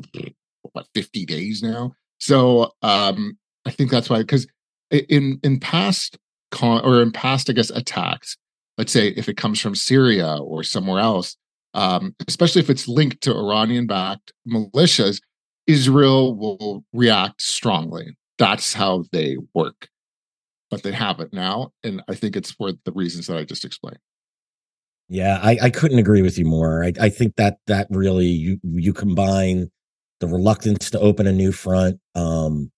what 0.73 0.87
fifty 0.93 1.25
days 1.25 1.61
now. 1.61 1.93
So 2.19 2.71
um, 2.81 3.37
I 3.65 3.71
think 3.71 3.91
that's 3.91 4.09
why 4.09 4.19
because 4.19 4.47
in 4.89 5.39
in 5.43 5.59
past 5.59 6.17
con 6.51 6.81
or 6.83 7.01
in 7.01 7.11
past, 7.11 7.49
I 7.49 7.53
guess 7.53 7.69
attacks. 7.69 8.37
Let's 8.77 8.91
say 8.91 9.09
if 9.09 9.29
it 9.29 9.37
comes 9.37 9.59
from 9.59 9.75
Syria 9.75 10.37
or 10.37 10.63
somewhere 10.63 10.99
else, 10.99 11.35
um, 11.73 12.15
especially 12.27 12.61
if 12.61 12.69
it's 12.69 12.87
linked 12.87 13.21
to 13.21 13.35
Iranian-backed 13.35 14.33
militias, 14.47 15.21
Israel 15.67 16.35
will 16.35 16.83
react 16.93 17.41
strongly. 17.41 18.17
That's 18.37 18.73
how 18.73 19.03
they 19.11 19.37
work. 19.53 19.87
But 20.69 20.83
they 20.83 20.93
haven't 20.93 21.33
now, 21.33 21.73
and 21.83 22.01
I 22.07 22.15
think 22.15 22.37
it's 22.37 22.51
for 22.51 22.71
the 22.85 22.93
reasons 22.93 23.27
that 23.27 23.37
I 23.37 23.43
just 23.43 23.65
explained. 23.65 23.99
Yeah, 25.09 25.37
I, 25.43 25.57
I 25.63 25.69
couldn't 25.69 25.99
agree 25.99 26.21
with 26.21 26.37
you 26.37 26.45
more. 26.45 26.85
I, 26.85 26.93
I 26.97 27.09
think 27.09 27.35
that 27.35 27.57
that 27.67 27.87
really 27.89 28.27
you 28.27 28.57
you 28.63 28.93
combine 28.93 29.69
the 30.21 30.27
reluctance 30.27 30.89
to 30.91 30.99
open 30.99 31.27
a 31.27 31.33
new 31.33 31.51
front. 31.51 31.99
Um, 32.15 32.71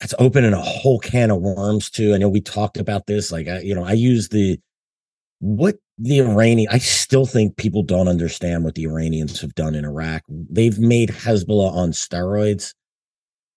it's 0.00 0.14
opening 0.18 0.52
a 0.52 0.60
whole 0.60 0.98
can 0.98 1.30
of 1.30 1.40
worms 1.40 1.88
too. 1.90 2.12
I 2.12 2.18
know 2.18 2.28
we 2.28 2.40
talked 2.40 2.76
about 2.76 3.06
this. 3.06 3.30
Like, 3.30 3.46
I, 3.46 3.60
you 3.60 3.74
know, 3.74 3.84
I 3.84 3.92
use 3.92 4.28
the 4.30 4.58
what 5.38 5.76
the 5.98 6.20
Iranian. 6.20 6.68
I 6.70 6.78
still 6.78 7.26
think 7.26 7.56
people 7.56 7.82
don't 7.82 8.08
understand 8.08 8.64
what 8.64 8.74
the 8.74 8.84
Iranians 8.84 9.40
have 9.40 9.54
done 9.54 9.74
in 9.74 9.84
Iraq. 9.84 10.22
They've 10.28 10.78
made 10.78 11.10
Hezbollah 11.10 11.72
on 11.72 11.92
steroids, 11.92 12.74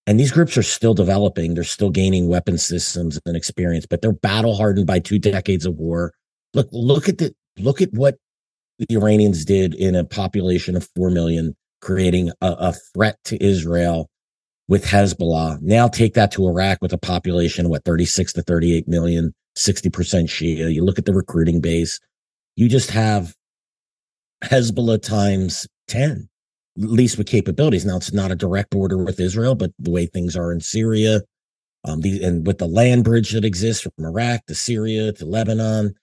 and 0.06 0.18
these 0.18 0.32
groups 0.32 0.56
are 0.56 0.62
still 0.62 0.94
developing. 0.94 1.54
They're 1.54 1.64
still 1.64 1.90
gaining 1.90 2.28
weapon 2.28 2.58
systems 2.58 3.18
and 3.26 3.36
experience, 3.36 3.86
but 3.86 4.00
they're 4.00 4.12
battle 4.12 4.56
hardened 4.56 4.86
by 4.86 4.98
two 4.98 5.18
decades 5.18 5.66
of 5.66 5.76
war. 5.76 6.12
Look, 6.54 6.68
look 6.72 7.08
at 7.08 7.18
the 7.18 7.34
look 7.58 7.82
at 7.82 7.92
what 7.92 8.16
the 8.78 8.96
Iranians 8.96 9.44
did 9.44 9.74
in 9.74 9.94
a 9.94 10.04
population 10.04 10.76
of 10.76 10.88
4 10.96 11.10
million, 11.10 11.54
creating 11.82 12.30
a, 12.40 12.46
a, 12.52 12.72
threat 12.94 13.18
to 13.24 13.42
Israel 13.44 14.08
with 14.68 14.84
Hezbollah. 14.84 15.60
Now 15.60 15.86
take 15.86 16.14
that 16.14 16.32
to 16.32 16.48
Iraq 16.48 16.78
with 16.80 16.94
a 16.94 16.98
population, 16.98 17.68
what, 17.68 17.84
36 17.84 18.32
to 18.34 18.42
38 18.42 18.88
million, 18.88 19.34
60% 19.58 19.90
Shia. 19.90 20.72
You 20.72 20.82
look 20.82 20.98
at 20.98 21.04
the 21.04 21.12
recruiting 21.12 21.60
base, 21.60 22.00
you 22.60 22.68
just 22.68 22.90
have 22.90 23.34
Hezbollah 24.44 25.02
times 25.02 25.66
10, 25.88 26.28
at 26.82 26.90
least 26.90 27.16
with 27.16 27.26
capabilities. 27.26 27.86
Now 27.86 27.96
it's 27.96 28.12
not 28.12 28.30
a 28.30 28.36
direct 28.36 28.68
border 28.68 29.02
with 29.02 29.18
Israel, 29.18 29.54
but 29.54 29.70
the 29.78 29.90
way 29.90 30.04
things 30.04 30.36
are 30.36 30.52
in 30.52 30.60
Syria, 30.60 31.22
um, 31.84 32.02
the, 32.02 32.22
and 32.22 32.46
with 32.46 32.58
the 32.58 32.66
land 32.66 33.04
bridge 33.04 33.32
that 33.32 33.46
exists 33.46 33.82
from 33.82 34.04
Iraq 34.04 34.44
to 34.44 34.54
Syria 34.54 35.10
to 35.14 35.24
Lebanon, 35.24 35.94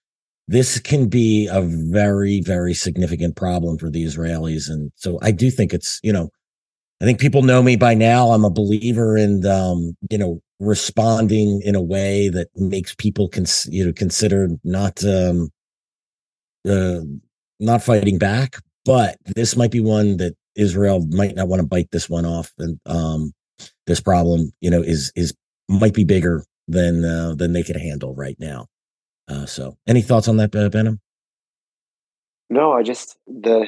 this 0.47 0.79
can 0.79 1.09
be 1.09 1.47
a 1.51 1.61
very, 1.61 2.41
very 2.41 2.73
significant 2.73 3.35
problem 3.35 3.77
for 3.77 3.91
the 3.91 4.03
Israelis. 4.03 4.67
And 4.67 4.91
so 4.95 5.19
I 5.21 5.29
do 5.29 5.51
think 5.51 5.75
it's, 5.75 5.99
you 6.01 6.11
know, 6.11 6.29
I 6.99 7.05
think 7.05 7.19
people 7.19 7.43
know 7.43 7.61
me 7.61 7.75
by 7.75 7.93
now. 7.93 8.31
I'm 8.31 8.45
a 8.45 8.49
believer 8.49 9.15
in, 9.15 9.45
um, 9.45 9.95
you 10.09 10.17
know, 10.17 10.41
responding 10.59 11.61
in 11.63 11.75
a 11.75 11.81
way 11.81 12.29
that 12.29 12.47
makes 12.55 12.95
people 12.95 13.29
cons- 13.29 13.69
you 13.71 13.85
know 13.85 13.93
consider 13.93 14.49
not 14.63 15.03
um 15.05 15.51
uh, 16.67 17.01
not 17.59 17.83
fighting 17.83 18.17
back 18.17 18.57
but 18.85 19.17
this 19.35 19.55
might 19.55 19.71
be 19.71 19.79
one 19.79 20.17
that 20.17 20.35
Israel 20.55 21.05
might 21.09 21.35
not 21.35 21.47
want 21.47 21.61
to 21.61 21.67
bite 21.67 21.91
this 21.91 22.09
one 22.09 22.25
off 22.25 22.53
and 22.57 22.79
um 22.85 23.33
this 23.85 23.99
problem 23.99 24.51
you 24.61 24.69
know 24.69 24.81
is 24.81 25.11
is 25.15 25.33
might 25.67 25.93
be 25.93 26.03
bigger 26.03 26.43
than 26.67 27.03
uh, 27.03 27.33
than 27.35 27.53
they 27.53 27.63
can 27.63 27.79
handle 27.79 28.13
right 28.15 28.37
now 28.39 28.67
uh 29.27 29.45
so 29.45 29.77
any 29.87 30.01
thoughts 30.01 30.27
on 30.27 30.37
that 30.37 30.51
Behnam 30.51 30.99
no 32.49 32.73
I 32.73 32.83
just 32.83 33.17
the 33.27 33.67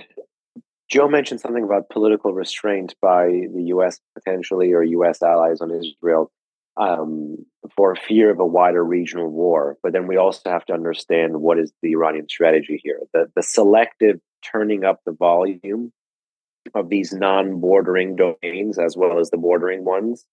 Joe 0.89 1.07
mentioned 1.07 1.39
something 1.39 1.63
about 1.63 1.89
political 1.89 2.33
restraint 2.33 2.95
by 2.99 3.27
the 3.53 3.63
U.S. 3.67 3.99
potentially 4.15 4.73
or 4.73 4.81
U.S. 4.81 5.21
allies 5.21 5.62
on 5.62 5.69
Israel 5.69 6.31
um, 6.80 7.46
for 7.76 7.96
fear 7.96 8.32
of 8.32 8.39
a 8.39 8.46
wider 8.46 8.84
regional 8.84 9.30
war. 9.30 9.78
But 9.84 9.94
then 9.94 10.08
we 10.08 10.18
also 10.18 10.50
have 10.50 10.65
to 10.65 10.74
understand 10.74 11.42
what 11.42 11.60
is 11.60 11.72
the 11.82 11.92
Iranian 11.92 12.28
strategy 12.30 12.80
here. 12.82 13.02
The, 13.13 13.30
the 13.36 13.44
selective 13.44 14.20
turning 14.42 14.86
up 14.86 15.02
the 15.06 15.12
volume 15.12 15.92
of 16.74 16.89
these 16.89 17.13
non 17.13 17.60
bordering 17.60 18.15
domains 18.15 18.80
as 18.80 18.96
well 18.96 19.20
as 19.20 19.30
the 19.30 19.38
bordering 19.38 19.84
ones 19.84 20.26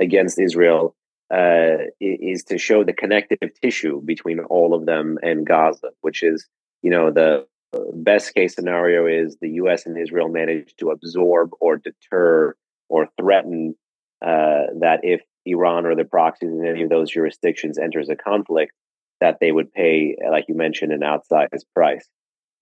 against 0.00 0.38
Israel 0.38 0.94
uh, 1.34 1.88
is 2.00 2.44
to 2.44 2.58
show 2.58 2.84
the 2.84 2.92
connective 2.92 3.50
tissue 3.60 4.00
between 4.02 4.40
all 4.40 4.74
of 4.74 4.86
them 4.86 5.18
and 5.22 5.46
Gaza, 5.46 5.90
which 6.00 6.22
is, 6.22 6.46
you 6.82 6.90
know, 6.90 7.10
the 7.10 7.46
best 7.92 8.34
case 8.34 8.54
scenario 8.54 9.06
is 9.06 9.36
the 9.40 9.50
U.S. 9.50 9.84
and 9.84 9.98
Israel 9.98 10.28
manage 10.28 10.74
to 10.76 10.90
absorb 10.90 11.50
or 11.60 11.76
deter 11.76 12.54
or 12.88 13.08
threaten 13.20 13.74
uh, 14.22 14.72
that 14.80 15.00
if 15.02 15.20
Iran 15.50 15.86
or 15.86 15.94
the 15.94 16.04
proxies 16.04 16.50
in 16.50 16.66
any 16.66 16.82
of 16.82 16.90
those 16.90 17.10
jurisdictions 17.10 17.78
enters 17.78 18.08
a 18.08 18.16
conflict, 18.16 18.72
that 19.20 19.38
they 19.40 19.52
would 19.52 19.72
pay, 19.72 20.16
like 20.30 20.46
you 20.48 20.54
mentioned, 20.54 20.92
an 20.92 21.00
outsized 21.00 21.64
price. 21.74 22.06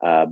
Uh, 0.05 0.27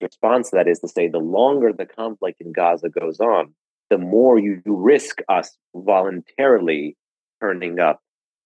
response 0.00 0.50
to 0.50 0.56
that 0.56 0.68
is 0.68 0.80
to 0.80 0.88
say 0.88 1.08
the 1.08 1.18
longer 1.18 1.72
the 1.72 1.86
conflict 1.86 2.40
in 2.40 2.52
Gaza 2.52 2.88
goes 2.88 3.20
on, 3.20 3.54
the 3.90 3.98
more 3.98 4.38
you 4.38 4.60
risk 4.66 5.20
us 5.28 5.56
voluntarily 5.74 6.96
turning 7.40 7.78
up 7.78 8.00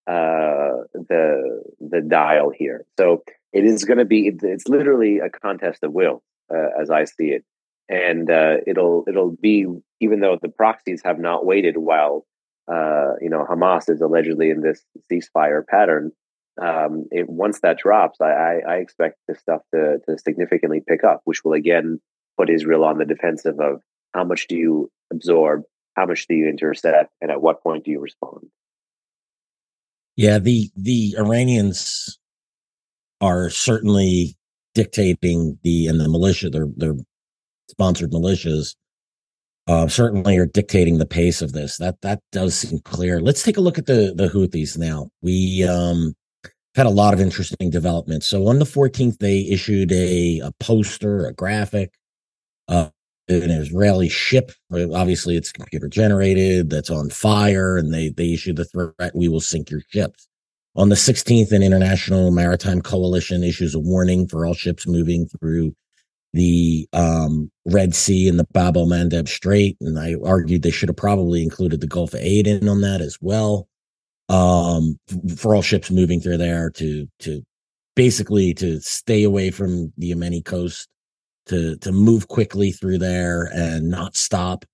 uh, 0.06 0.84
the 0.94 1.62
the 1.80 2.00
dial 2.00 2.50
here. 2.50 2.84
So 2.98 3.22
it 3.52 3.64
is 3.64 3.84
going 3.84 3.98
to 3.98 4.04
be 4.04 4.32
it's 4.42 4.68
literally 4.68 5.18
a 5.18 5.28
contest 5.28 5.82
of 5.82 5.92
will, 5.92 6.22
uh, 6.50 6.80
as 6.80 6.90
I 6.90 7.04
see 7.04 7.28
it, 7.28 7.44
and 7.88 8.30
uh, 8.30 8.56
it'll 8.66 9.04
it'll 9.06 9.30
be 9.30 9.66
even 10.00 10.20
though 10.20 10.38
the 10.40 10.48
proxies 10.48 11.02
have 11.04 11.18
not 11.18 11.44
waited 11.44 11.76
while 11.76 12.24
uh, 12.70 13.14
you 13.20 13.30
know, 13.30 13.46
Hamas 13.48 13.88
is 13.88 14.00
allegedly 14.00 14.50
in 14.50 14.60
this 14.60 14.82
ceasefire 15.10 15.66
pattern. 15.66 16.12
Um, 16.60 17.06
it, 17.10 17.28
once 17.28 17.60
that 17.60 17.78
drops, 17.78 18.20
I, 18.20 18.30
I, 18.30 18.60
I, 18.68 18.74
expect 18.78 19.16
this 19.28 19.38
stuff 19.38 19.62
to, 19.72 19.98
to 20.08 20.18
significantly 20.18 20.82
pick 20.86 21.04
up, 21.04 21.20
which 21.24 21.44
will 21.44 21.52
again 21.52 22.00
put 22.36 22.50
Israel 22.50 22.84
on 22.84 22.98
the 22.98 23.04
defensive 23.04 23.60
of 23.60 23.80
how 24.12 24.24
much 24.24 24.48
do 24.48 24.56
you 24.56 24.90
absorb, 25.12 25.62
how 25.96 26.06
much 26.06 26.26
do 26.26 26.34
you 26.34 26.48
intercept, 26.48 27.12
and 27.20 27.30
at 27.30 27.40
what 27.40 27.62
point 27.62 27.84
do 27.84 27.92
you 27.92 28.00
respond? 28.00 28.48
Yeah, 30.16 30.40
the 30.40 30.68
the 30.74 31.14
Iranians 31.16 32.18
are 33.20 33.50
certainly 33.50 34.36
dictating 34.74 35.58
the 35.62 35.86
and 35.86 36.00
the 36.00 36.08
militia, 36.08 36.50
their 36.50 36.66
their 36.76 36.94
sponsored 37.70 38.10
militias 38.10 38.74
uh, 39.68 39.86
certainly 39.86 40.38
are 40.38 40.46
dictating 40.46 40.96
the 40.96 41.06
pace 41.06 41.42
of 41.42 41.52
this. 41.52 41.76
That 41.76 42.00
that 42.00 42.20
does 42.32 42.54
seem 42.54 42.80
clear. 42.80 43.20
Let's 43.20 43.42
take 43.42 43.58
a 43.58 43.60
look 43.60 43.78
at 43.78 43.86
the 43.86 44.14
the 44.16 44.28
Houthis 44.28 44.78
now. 44.78 45.10
We 45.20 45.62
um, 45.64 46.14
had 46.74 46.86
a 46.86 46.90
lot 46.90 47.12
of 47.12 47.20
interesting 47.20 47.68
developments. 47.70 48.26
So 48.26 48.46
on 48.48 48.58
the 48.58 48.64
14th, 48.64 49.18
they 49.18 49.40
issued 49.40 49.92
a, 49.92 50.40
a 50.40 50.52
poster, 50.58 51.26
a 51.26 51.34
graphic, 51.34 51.92
uh, 52.68 52.88
an 53.28 53.50
Israeli 53.50 54.08
ship. 54.08 54.52
Obviously, 54.72 55.36
it's 55.36 55.52
computer 55.52 55.88
generated. 55.88 56.70
That's 56.70 56.90
on 56.90 57.10
fire, 57.10 57.76
and 57.76 57.92
they 57.92 58.08
they 58.08 58.32
issued 58.32 58.56
the 58.56 58.64
threat: 58.64 59.14
"We 59.14 59.28
will 59.28 59.40
sink 59.40 59.70
your 59.70 59.82
ships." 59.90 60.26
On 60.76 60.88
the 60.88 60.94
16th, 60.94 61.52
an 61.52 61.62
international 61.62 62.30
maritime 62.30 62.80
coalition 62.80 63.42
issues 63.42 63.74
a 63.74 63.80
warning 63.80 64.28
for 64.28 64.46
all 64.46 64.54
ships 64.54 64.86
moving 64.86 65.26
through 65.26 65.74
the 66.32 66.86
um, 66.92 67.50
Red 67.64 67.94
Sea 67.94 68.28
and 68.28 68.38
the 68.38 68.46
Bab 68.52 68.76
el 68.76 68.86
Mandeb 68.86 69.28
Strait, 69.28 69.76
and 69.80 69.98
I 69.98 70.14
argued 70.24 70.62
they 70.62 70.70
should 70.70 70.88
have 70.88 70.96
probably 70.96 71.42
included 71.42 71.80
the 71.80 71.86
Gulf 71.86 72.14
of 72.14 72.20
Aden 72.20 72.68
on 72.68 72.80
that 72.82 73.00
as 73.00 73.18
well. 73.20 73.68
Um, 74.28 74.98
for 75.36 75.54
all 75.54 75.62
ships 75.62 75.90
moving 75.90 76.20
through 76.20 76.36
there 76.36 76.68
to 76.70 77.08
to 77.20 77.42
basically 77.96 78.52
to 78.54 78.78
stay 78.80 79.22
away 79.22 79.50
from 79.50 79.92
the 79.96 80.12
Yemeni 80.12 80.44
coast, 80.44 80.86
to 81.46 81.76
to 81.78 81.92
move 81.92 82.28
quickly 82.28 82.70
through 82.70 82.98
there 82.98 83.50
and 83.54 83.88
not 83.88 84.16
stop, 84.16 84.66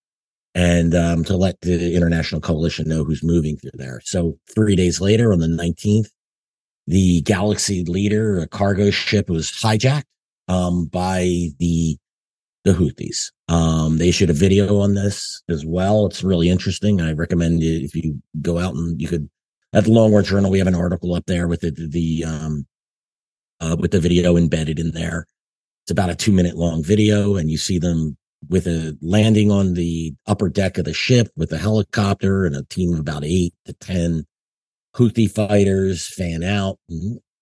and 0.57 0.93
um, 0.93 1.23
to 1.25 1.37
let 1.37 1.61
the 1.61 1.95
international 1.95 2.41
coalition 2.41 2.89
know 2.89 3.05
who's 3.05 3.23
moving 3.23 3.57
through 3.57 3.71
there. 3.75 4.01
So 4.05 4.37
three 4.53 4.75
days 4.75 5.01
later, 5.01 5.33
on 5.33 5.39
the 5.39 5.47
nineteenth, 5.47 6.11
the 6.89 7.23
Galaxy 7.23 7.85
Leader, 7.85 8.41
a 8.41 8.49
cargo 8.49 8.91
ship, 8.91 9.31
was 9.31 9.53
hijacked 9.53 10.03
um, 10.49 10.87
by 10.87 11.49
the 11.59 11.99
the 12.65 12.73
Houthis. 12.73 13.31
Um, 13.49 13.99
they 13.99 14.09
issued 14.09 14.31
a 14.31 14.35
video 14.35 14.81
on 14.81 14.95
this 14.95 15.43
as 15.51 15.67
well. 15.67 16.07
It's 16.07 16.25
really 16.25 16.49
interesting. 16.49 17.01
I 17.01 17.13
recommend 17.13 17.63
if 17.63 17.95
you 17.95 18.23
go 18.41 18.59
out 18.59 18.75
and 18.75 19.01
you 19.01 19.07
could 19.07 19.29
at 19.75 19.85
the 19.85 19.93
Long 19.93 20.11
War 20.11 20.23
Journal. 20.23 20.51
We 20.51 20.59
have 20.59 20.67
an 20.67 20.75
article 20.75 21.15
up 21.15 21.27
there 21.27 21.47
with 21.47 21.61
the 21.61 21.71
the 21.71 22.25
um, 22.25 22.67
uh, 23.61 23.77
with 23.79 23.91
the 23.91 24.01
video 24.01 24.37
embedded 24.37 24.79
in 24.79 24.93
there. 24.93 25.27
It's 25.85 25.91
about 25.91 26.11
a 26.11 26.15
two 26.15 26.33
minute 26.33 26.57
long 26.57 26.83
video, 26.83 27.37
and 27.37 27.51
you 27.51 27.59
see 27.59 27.79
them 27.79 28.17
with 28.49 28.67
a 28.67 28.97
landing 29.03 29.51
on 29.51 29.75
the 29.75 30.15
upper 30.27 30.49
deck 30.49 30.79
of 30.79 30.85
the 30.85 30.95
ship 30.95 31.29
with 31.37 31.53
a 31.53 31.59
helicopter 31.59 32.45
and 32.45 32.55
a 32.55 32.65
team 32.65 32.93
of 32.93 33.01
about 33.01 33.25
eight 33.25 33.55
to 33.67 33.75
ten 33.75 34.25
Houthi 34.97 35.31
fighters 35.31 36.07
fan 36.09 36.43
out. 36.43 36.79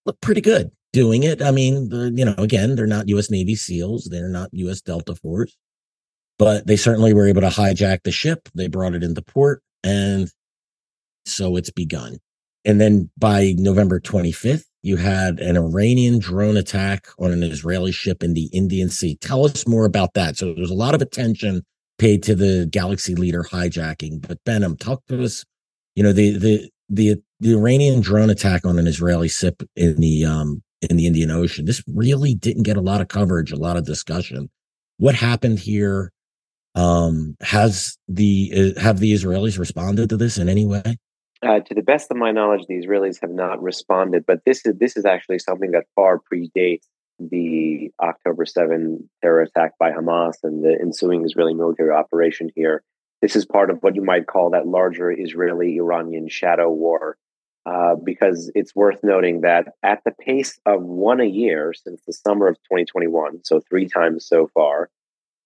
Look 0.05 0.19
pretty 0.19 0.41
good 0.41 0.71
doing 0.93 1.23
it. 1.23 1.41
I 1.41 1.51
mean, 1.51 1.89
you 2.15 2.23
know, 2.23 2.35
again, 2.37 2.75
they're 2.75 2.87
not 2.87 3.09
U.S. 3.09 3.29
Navy 3.29 3.55
SEALs, 3.55 4.07
they're 4.09 4.29
not 4.29 4.49
U.S. 4.53 4.79
Delta 4.81 5.15
Force, 5.15 5.57
but 6.39 6.65
they 6.65 6.77
certainly 6.77 7.13
were 7.13 7.27
able 7.27 7.41
to 7.41 7.47
hijack 7.47 8.03
the 8.03 8.11
ship. 8.11 8.47
They 8.55 8.67
brought 8.67 8.93
it 8.93 9.03
into 9.03 9.21
port, 9.21 9.61
and 9.83 10.31
so 11.25 11.57
it's 11.57 11.71
begun. 11.71 12.19
And 12.65 12.79
then 12.79 13.09
by 13.17 13.53
November 13.57 13.99
25th, 13.99 14.63
you 14.83 14.97
had 14.97 15.39
an 15.39 15.57
Iranian 15.57 16.19
drone 16.19 16.57
attack 16.57 17.07
on 17.19 17.31
an 17.31 17.43
Israeli 17.43 17.91
ship 17.91 18.23
in 18.23 18.33
the 18.33 18.49
Indian 18.53 18.89
Sea. 18.89 19.17
Tell 19.17 19.45
us 19.45 19.67
more 19.67 19.85
about 19.85 20.13
that. 20.13 20.37
So 20.37 20.53
there's 20.53 20.69
a 20.69 20.75
lot 20.75 20.95
of 20.95 21.01
attention 21.01 21.63
paid 21.97 22.23
to 22.23 22.35
the 22.35 22.67
Galaxy 22.69 23.15
Leader 23.15 23.43
hijacking, 23.43 24.25
but 24.27 24.43
Behnam, 24.45 24.79
talk 24.79 25.05
to 25.07 25.23
us. 25.23 25.43
You 25.95 26.03
know, 26.03 26.13
the 26.13 26.37
the 26.37 26.69
the 26.89 27.15
the 27.39 27.53
Iranian 27.53 28.01
drone 28.01 28.29
attack 28.29 28.65
on 28.65 28.77
an 28.77 28.87
Israeli 28.87 29.27
ship 29.27 29.61
in 29.75 29.95
the 29.97 30.25
um 30.25 30.63
in 30.89 30.97
the 30.97 31.07
Indian 31.07 31.31
Ocean. 31.31 31.65
This 31.65 31.83
really 31.87 32.35
didn't 32.35 32.63
get 32.63 32.77
a 32.77 32.81
lot 32.81 33.01
of 33.01 33.07
coverage, 33.07 33.51
a 33.51 33.57
lot 33.57 33.77
of 33.77 33.85
discussion. 33.85 34.49
What 34.97 35.15
happened 35.15 35.59
here? 35.59 36.11
Um, 36.75 37.35
has 37.41 37.97
the 38.07 38.73
uh, 38.75 38.81
have 38.81 38.99
the 38.99 39.13
Israelis 39.13 39.59
responded 39.59 40.09
to 40.09 40.17
this 40.17 40.37
in 40.37 40.49
any 40.49 40.65
way? 40.65 40.97
Uh, 41.43 41.59
to 41.59 41.75
the 41.75 41.83
best 41.83 42.09
of 42.09 42.17
my 42.17 42.31
knowledge, 42.31 42.65
the 42.67 42.75
Israelis 42.75 43.19
have 43.21 43.29
not 43.29 43.61
responded. 43.61 44.25
But 44.25 44.39
this 44.45 44.65
is 44.65 44.75
this 44.77 44.97
is 44.97 45.05
actually 45.05 45.39
something 45.39 45.71
that 45.71 45.85
far 45.95 46.19
predates 46.19 46.85
the 47.19 47.91
October 48.01 48.45
7 48.45 49.09
terror 49.21 49.41
attack 49.41 49.77
by 49.77 49.91
Hamas 49.91 50.35
and 50.43 50.63
the 50.63 50.77
ensuing 50.81 51.23
Israeli 51.25 51.53
military 51.53 51.91
operation 51.91 52.49
here. 52.55 52.83
This 53.21 53.35
is 53.35 53.45
part 53.45 53.69
of 53.69 53.77
what 53.81 53.95
you 53.95 54.03
might 54.03 54.27
call 54.27 54.49
that 54.49 54.67
larger 54.67 55.11
Israeli 55.11 55.77
Iranian 55.77 56.27
shadow 56.27 56.71
war 56.71 57.17
uh, 57.65 57.95
because 57.95 58.51
it's 58.55 58.75
worth 58.75 58.99
noting 59.03 59.41
that 59.41 59.67
at 59.83 60.01
the 60.03 60.11
pace 60.11 60.59
of 60.65 60.83
one 60.83 61.21
a 61.21 61.25
year 61.25 61.73
since 61.73 62.01
the 62.05 62.13
summer 62.13 62.47
of 62.47 62.55
2021, 62.63 63.43
so 63.43 63.61
three 63.69 63.87
times 63.87 64.27
so 64.27 64.49
far, 64.53 64.89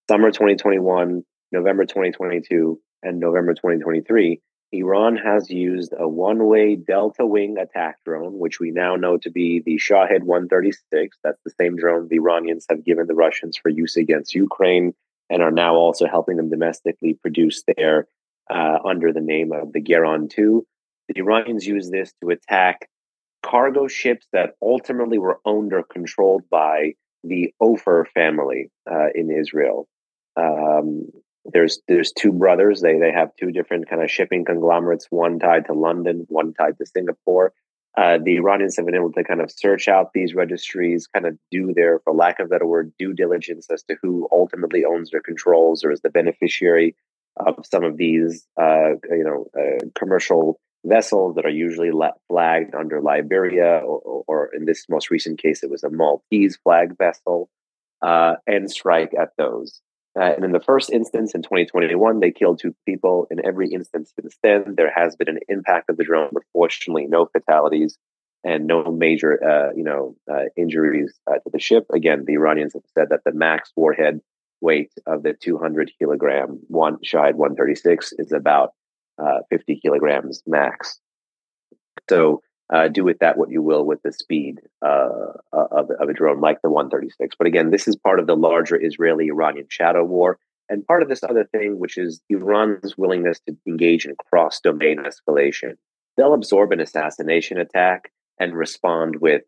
summer 0.10 0.32
2021, 0.32 1.24
November 1.52 1.86
2022, 1.86 2.80
and 3.04 3.20
November 3.20 3.54
2023, 3.54 4.42
Iran 4.72 5.16
has 5.16 5.50
used 5.50 5.94
a 5.98 6.08
one 6.08 6.46
way 6.48 6.76
Delta 6.76 7.26
Wing 7.26 7.58
attack 7.58 7.98
drone, 8.04 8.38
which 8.38 8.60
we 8.60 8.72
now 8.72 8.96
know 8.96 9.18
to 9.18 9.30
be 9.30 9.62
the 9.66 9.78
Shahed 9.78 10.24
136. 10.24 11.18
That's 11.24 11.42
the 11.46 11.54
same 11.60 11.78
drone 11.78 12.08
the 12.10 12.18
Iranians 12.18 12.66
have 12.70 12.84
given 12.84 13.08
the 13.08 13.14
Russians 13.14 13.58
for 13.58 13.70
use 13.70 13.96
against 13.96 14.36
Ukraine 14.36 14.94
and 15.30 15.42
are 15.42 15.52
now 15.52 15.76
also 15.76 16.08
helping 16.08 16.38
them 16.38 16.50
domestically 16.50 17.14
produce 17.14 17.64
there 17.78 18.08
uh, 18.50 18.80
under 18.84 19.14
the 19.14 19.22
name 19.22 19.52
of 19.54 19.72
the 19.72 19.82
Geran 19.82 20.30
2 20.30 20.66
the 21.08 21.20
Iranians 21.20 21.66
used 21.66 21.92
this 21.92 22.14
to 22.22 22.30
attack 22.30 22.90
cargo 23.44 23.88
ships 23.88 24.28
that 24.34 24.56
ultimately 24.62 25.18
were 25.18 25.40
owned 25.46 25.74
or 25.74 25.84
controlled 25.84 26.44
by 26.50 26.94
the 27.24 27.54
Ofer 27.60 28.08
family 28.14 28.70
uh, 28.90 29.08
in 29.16 29.32
Israel. 29.32 29.88
Um, 30.36 31.08
there's 31.46 31.80
there's 31.88 32.12
two 32.12 32.34
brothers. 32.34 32.82
They 32.82 33.00
they 33.00 33.12
have 33.12 33.36
two 33.40 33.52
different 33.52 33.90
kind 33.90 34.04
of 34.04 34.12
shipping 34.12 34.44
conglomerates. 34.44 35.08
One 35.10 35.40
tied 35.40 35.66
to 35.68 35.74
London, 35.74 36.26
one 36.30 36.54
tied 36.54 36.78
to 36.78 36.86
Singapore. 36.86 37.54
Uh, 37.98 38.20
the 38.24 38.36
Iranians 38.36 38.76
have 38.78 38.86
been 38.86 38.94
able 38.94 39.12
to 39.14 39.24
kind 39.24 39.42
of 39.42 39.50
search 39.50 39.88
out 39.88 40.14
these 40.14 40.36
registries, 40.36 41.08
kind 41.08 41.26
of 41.26 41.36
do 41.50 41.74
their, 41.74 42.00
for 42.02 42.14
lack 42.14 42.40
of 42.40 42.46
a 42.46 42.50
better 42.50 42.68
word, 42.68 42.94
due 43.00 43.12
diligence 43.12 43.68
as 43.72 43.82
to 43.84 43.96
who 44.04 44.28
ultimately 44.32 44.86
owns 44.86 45.12
or 45.16 45.20
controls 45.20 45.84
or 45.84 45.92
is 45.92 46.02
the 46.02 46.12
beneficiary 46.12 46.96
of 47.38 47.66
some 47.66 47.84
of 47.84 47.98
these, 47.98 48.46
uh, 48.62 48.92
you 49.10 49.24
know, 49.24 49.48
uh, 49.60 49.84
commercial 49.96 50.60
vessels 50.86 51.36
that 51.36 51.46
are 51.46 51.50
usually 51.50 51.92
flagged 52.28 52.76
under 52.76 53.02
Liberia, 53.02 53.82
or, 53.86 54.24
or, 54.28 54.50
in 54.56 54.66
this 54.66 54.86
most 54.90 55.10
recent 55.10 55.42
case, 55.42 55.64
it 55.64 55.70
was 55.70 55.84
a 55.84 55.90
Maltese 55.90 56.58
flag 56.58 56.98
vessel, 56.98 57.50
uh, 58.02 58.36
and 58.46 58.70
strike 58.72 59.14
at 59.20 59.30
those. 59.38 59.82
Uh, 60.18 60.34
and 60.36 60.44
in 60.44 60.52
the 60.52 60.60
first 60.60 60.90
instance 60.90 61.36
in 61.36 61.44
2021, 61.44 62.20
they 62.20 62.32
killed 62.32 62.60
two 62.60 62.76
people. 62.86 63.28
In 63.30 63.46
every 63.46 63.70
instance 63.70 64.12
since 64.20 64.36
then, 64.42 64.74
there 64.76 64.92
has 64.96 65.16
been 65.16 65.30
an 65.30 65.40
impact 65.48 65.90
of 65.90 65.98
the 65.98 66.04
drone, 66.04 66.30
but 66.34 66.44
fortunately, 66.54 67.06
no 67.08 67.28
fatalities 67.28 67.98
and 68.44 68.66
no 68.66 68.92
major, 68.92 69.44
uh, 69.44 69.74
you 69.76 69.84
know, 69.84 70.16
uh, 70.32 70.46
injuries 70.56 71.14
uh, 71.30 71.36
to 71.36 71.50
the 71.52 71.60
ship. 71.60 71.86
Again, 71.94 72.24
the 72.26 72.34
Iranians 72.34 72.74
have 72.74 72.84
said 72.98 73.10
that 73.10 73.22
the 73.26 73.34
max 73.34 73.72
warhead 73.76 74.22
weight 74.62 74.92
of 75.06 75.22
the 75.22 75.34
200 75.34 75.92
kilogram 76.00 76.60
one 76.68 76.98
Shahed 77.04 77.36
136 77.36 78.14
is 78.18 78.32
about 78.32 78.72
uh, 79.22 79.40
50 79.50 79.80
kilograms 79.80 80.44
max. 80.46 81.00
So 82.10 82.42
uh, 82.74 82.90
do 82.90 83.04
with 83.04 83.20
that 83.20 83.38
what 83.38 83.50
you 83.50 83.62
will 83.62 83.86
with 83.86 84.02
the 84.04 84.12
speed 84.12 84.60
uh, 84.86 85.34
of, 85.54 85.90
of, 85.90 86.10
a 86.10 86.14
drone 86.14 86.42
like 86.42 86.62
the 86.62 86.70
136. 86.70 87.36
But 87.38 87.48
again, 87.48 87.72
this 87.72 87.88
is 87.88 87.96
part 87.96 88.20
of 88.20 88.28
the 88.28 88.36
larger 88.36 88.78
Israeli 88.82 89.28
Iranian 89.28 89.68
shadow 89.70 90.04
war. 90.04 90.38
And 90.70 90.86
part 90.86 91.02
of 91.02 91.08
this 91.08 91.24
other 91.24 91.46
thing, 91.46 91.80
which 91.80 91.98
is 91.98 92.22
Iran's 92.30 92.98
willingness 92.98 93.40
to 93.48 93.56
engage 93.66 94.06
in 94.06 94.16
cross 94.30 94.60
domain 94.60 94.98
escalation. 94.98 95.76
They'll 96.18 96.34
absorb 96.34 96.74
an 96.74 96.82
assassination 96.82 97.58
attack 97.58 98.12
and 98.38 98.54
respond 98.54 99.22
with 99.22 99.44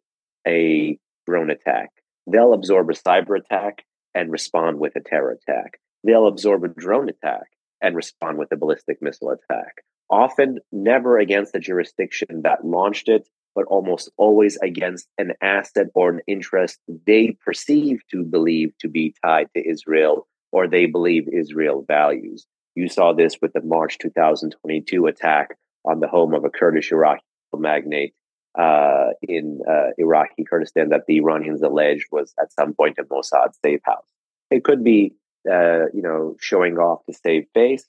a 0.47 0.97
drone 1.27 1.49
attack. 1.49 1.89
They'll 2.25 2.53
absorb 2.53 2.89
a 2.89 2.93
cyber 2.93 3.37
attack 3.37 3.83
and 4.15 4.31
respond 4.31 4.79
with 4.79 4.95
a 4.95 5.01
terror 5.01 5.31
attack. 5.31 5.79
They'll 6.05 6.27
absorb 6.27 6.63
a 6.63 6.69
drone 6.69 7.09
attack 7.09 7.47
and 7.81 7.95
respond 7.95 8.37
with 8.37 8.51
a 8.51 8.57
ballistic 8.57 9.01
missile 9.01 9.31
attack 9.31 9.83
often 10.09 10.59
never 10.71 11.17
against 11.17 11.53
the 11.53 11.59
jurisdiction 11.59 12.41
that 12.43 12.65
launched 12.65 13.07
it, 13.07 13.27
but 13.55 13.65
almost 13.65 14.09
always 14.17 14.57
against 14.57 15.07
an 15.17 15.33
asset 15.41 15.87
or 15.93 16.09
an 16.09 16.21
interest 16.27 16.79
they 17.05 17.37
perceive 17.45 18.01
to 18.09 18.23
believe 18.23 18.71
to 18.79 18.87
be 18.87 19.13
tied 19.23 19.47
to 19.55 19.67
Israel 19.67 20.27
or 20.51 20.67
they 20.67 20.85
believe 20.85 21.27
Israel 21.31 21.85
values. 21.87 22.45
You 22.75 22.87
saw 22.87 23.13
this 23.13 23.37
with 23.41 23.53
the 23.53 23.61
March 23.61 23.97
2022 23.99 25.05
attack 25.05 25.57
on 25.85 25.99
the 25.99 26.07
home 26.07 26.33
of 26.33 26.43
a 26.43 26.49
Kurdish 26.49 26.91
Iraqi 26.91 27.23
magnate 27.53 28.13
uh, 28.57 29.09
in 29.21 29.59
uh, 29.69 29.89
Iraqi 29.97 30.43
Kurdistan 30.43 30.89
that 30.89 31.05
the 31.07 31.17
Iranians 31.17 31.61
alleged 31.61 32.05
was 32.11 32.33
at 32.39 32.51
some 32.53 32.73
point 32.73 32.97
a 32.99 33.03
Mossad 33.03 33.49
safe 33.63 33.81
house. 33.83 34.05
It 34.49 34.63
could 34.63 34.83
be, 34.83 35.13
uh, 35.49 35.85
you 35.93 36.01
know, 36.01 36.35
showing 36.39 36.77
off 36.77 37.05
to 37.05 37.13
save 37.13 37.45
face. 37.53 37.85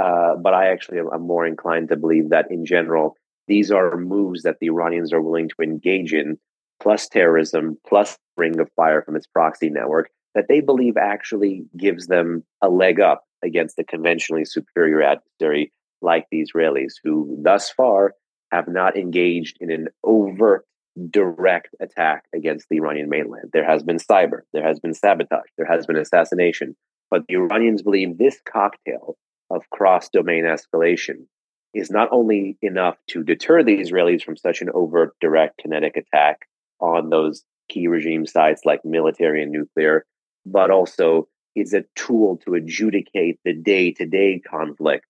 Uh, 0.00 0.36
but 0.36 0.54
I 0.54 0.68
actually 0.68 0.98
am 0.98 1.22
more 1.22 1.46
inclined 1.46 1.88
to 1.88 1.96
believe 1.96 2.30
that 2.30 2.50
in 2.50 2.64
general, 2.64 3.16
these 3.48 3.72
are 3.72 3.96
moves 3.96 4.42
that 4.42 4.56
the 4.60 4.68
Iranians 4.68 5.12
are 5.12 5.20
willing 5.20 5.48
to 5.48 5.62
engage 5.62 6.12
in, 6.12 6.38
plus 6.80 7.08
terrorism, 7.08 7.78
plus 7.86 8.16
ring 8.36 8.60
of 8.60 8.70
fire 8.76 9.02
from 9.02 9.16
its 9.16 9.26
proxy 9.26 9.70
network, 9.70 10.10
that 10.34 10.46
they 10.48 10.60
believe 10.60 10.96
actually 10.96 11.64
gives 11.76 12.06
them 12.06 12.44
a 12.62 12.68
leg 12.68 13.00
up 13.00 13.24
against 13.42 13.76
the 13.76 13.84
conventionally 13.84 14.44
superior 14.44 15.02
adversary 15.02 15.72
like 16.00 16.26
the 16.30 16.44
Israelis, 16.44 16.94
who 17.02 17.36
thus 17.42 17.70
far 17.70 18.12
have 18.52 18.68
not 18.68 18.96
engaged 18.96 19.56
in 19.60 19.70
an 19.70 19.88
overt, 20.04 20.64
direct 21.10 21.74
attack 21.80 22.24
against 22.34 22.68
the 22.68 22.76
Iranian 22.76 23.08
mainland. 23.08 23.50
There 23.52 23.64
has 23.64 23.82
been 23.82 23.98
cyber, 23.98 24.40
there 24.52 24.66
has 24.66 24.80
been 24.80 24.94
sabotage, 24.94 25.50
there 25.56 25.66
has 25.66 25.86
been 25.86 25.96
assassination. 25.96 26.76
But 27.10 27.24
the 27.26 27.36
Iranians 27.36 27.82
believe 27.82 28.18
this 28.18 28.40
cocktail 28.50 29.16
of 29.50 29.68
cross 29.70 30.08
domain 30.08 30.44
escalation 30.44 31.26
is 31.74 31.90
not 31.90 32.08
only 32.10 32.56
enough 32.62 32.96
to 33.08 33.22
deter 33.22 33.62
the 33.62 33.78
Israelis 33.78 34.22
from 34.22 34.36
such 34.36 34.60
an 34.60 34.70
overt, 34.74 35.14
direct, 35.20 35.58
kinetic 35.58 35.96
attack 35.96 36.48
on 36.80 37.10
those 37.10 37.44
key 37.68 37.88
regime 37.88 38.26
sites 38.26 38.62
like 38.64 38.84
military 38.84 39.42
and 39.42 39.52
nuclear, 39.52 40.04
but 40.46 40.70
also 40.70 41.28
is 41.54 41.74
a 41.74 41.84
tool 41.94 42.38
to 42.44 42.54
adjudicate 42.54 43.38
the 43.44 43.52
day 43.52 43.92
to 43.92 44.06
day 44.06 44.40
conflict 44.40 45.04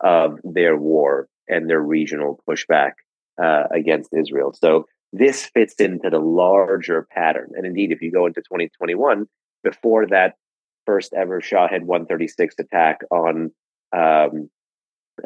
of 0.00 0.38
their 0.44 0.76
war 0.76 1.28
and 1.48 1.68
their 1.68 1.80
regional 1.80 2.40
pushback 2.48 2.92
uh, 3.42 3.64
against 3.72 4.10
Israel. 4.12 4.52
So 4.54 4.86
this 5.14 5.46
fits 5.46 5.74
into 5.74 6.10
the 6.10 6.18
larger 6.18 7.06
pattern. 7.08 7.52
And 7.54 7.64
indeed, 7.64 7.92
if 7.92 8.02
you 8.02 8.10
go 8.10 8.26
into 8.26 8.40
2021, 8.40 9.26
before 9.62 10.06
that 10.08 10.34
first 10.86 11.14
ever 11.14 11.40
Shahed 11.40 11.84
136 11.84 12.56
attack 12.58 12.98
on 13.12 13.52
um, 13.96 14.50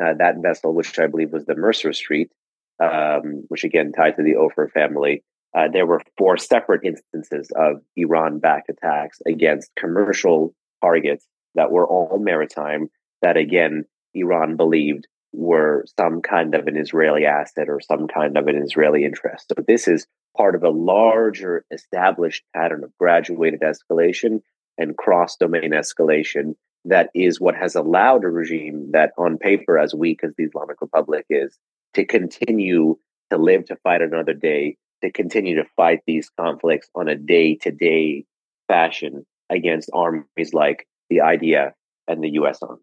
uh, 0.01 0.12
that 0.18 0.36
vessel, 0.43 0.74
which 0.74 0.99
I 0.99 1.07
believe 1.07 1.32
was 1.32 1.47
the 1.47 1.55
Mercer 1.55 1.95
Street, 1.95 2.30
um, 2.78 3.45
which 3.49 3.64
again 3.64 3.93
tied 3.93 4.16
to 4.16 4.22
the 4.22 4.36
Ofer 4.36 4.68
family. 4.68 5.24
Uh, 5.57 5.68
there 5.72 5.86
were 5.86 6.03
four 6.18 6.36
separate 6.36 6.84
instances 6.84 7.51
of 7.57 7.80
Iran 7.97 8.41
backed 8.41 8.68
attacks 8.68 9.22
against 9.26 9.70
commercial 9.74 10.55
targets 10.82 11.26
that 11.55 11.70
were 11.70 11.86
all 11.86 12.18
maritime, 12.18 12.91
that 13.22 13.39
again, 13.39 13.86
Iran 14.12 14.57
believed 14.57 15.07
were 15.33 15.85
some 15.99 16.22
kind 16.22 16.55
of 16.55 16.66
an 16.66 16.76
Israeli 16.76 17.26
asset 17.26 17.68
or 17.68 17.81
some 17.81 18.09
kind 18.09 18.37
of 18.37 18.47
an 18.47 18.57
Israeli 18.57 19.05
interest. 19.05 19.53
So 19.57 19.62
this 19.66 19.87
is 19.87 20.07
part 20.37 20.55
of 20.55 20.62
a 20.62 20.70
larger 20.70 21.64
established 21.70 22.45
pattern 22.55 22.85
of 22.85 22.97
graduated 22.99 23.61
escalation 23.61 24.41
and 24.79 24.97
cross 24.97 25.37
domain 25.37 25.72
escalation 25.72 26.55
that 26.85 27.11
is 27.14 27.41
what 27.41 27.57
has 27.57 27.74
allowed 27.74 28.24
a 28.24 28.29
regime 28.29 28.91
that, 28.93 29.12
on 29.18 29.37
paper, 29.37 29.79
as 29.79 29.95
weak 29.95 30.20
as 30.22 30.33
the 30.37 30.45
Islamic 30.45 30.81
Republic 30.81 31.26
is, 31.29 31.59
to 31.95 32.05
continue 32.05 32.97
to 33.31 33.37
live 33.37 33.66
to 33.66 33.76
fight 33.76 34.01
another 34.01 34.35
day, 34.35 34.76
to 35.03 35.11
continue 35.11 35.57
to 35.57 35.68
fight 35.76 36.01
these 36.07 36.31
conflicts 36.41 36.89
on 36.95 37.09
a 37.09 37.16
day 37.16 37.57
to 37.57 37.70
day 37.70 38.24
fashion 38.68 39.26
against 39.51 39.91
armies 39.93 40.53
like 40.53 40.87
the 41.11 41.18
IDF 41.18 41.72
and 42.07 42.22
the 42.22 42.31
US 42.31 42.62
Army. 42.62 42.83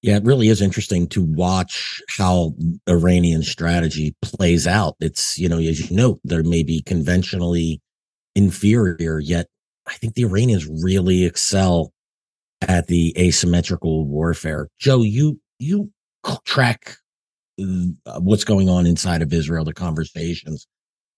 Yeah, 0.00 0.16
it 0.16 0.24
really 0.24 0.48
is 0.48 0.62
interesting 0.62 1.08
to 1.08 1.24
watch 1.24 2.00
how 2.16 2.54
Iranian 2.88 3.42
strategy 3.42 4.14
plays 4.22 4.66
out. 4.66 4.94
It's, 5.00 5.38
you 5.38 5.48
know, 5.48 5.58
as 5.58 5.90
you 5.90 5.96
know, 5.96 6.20
there 6.22 6.44
may 6.44 6.62
be 6.62 6.82
conventionally 6.82 7.80
inferior, 8.36 9.18
yet 9.18 9.48
I 9.88 9.94
think 9.94 10.14
the 10.14 10.22
Iranians 10.22 10.68
really 10.84 11.24
excel 11.24 11.92
at 12.62 12.86
the 12.86 13.12
asymmetrical 13.18 14.06
warfare. 14.06 14.68
Joe, 14.78 15.02
you 15.02 15.40
you 15.58 15.90
track 16.44 16.96
uh, 17.60 18.20
what's 18.20 18.44
going 18.44 18.68
on 18.68 18.86
inside 18.86 19.22
of 19.22 19.32
Israel, 19.32 19.64
the 19.64 19.72
conversations. 19.72 20.66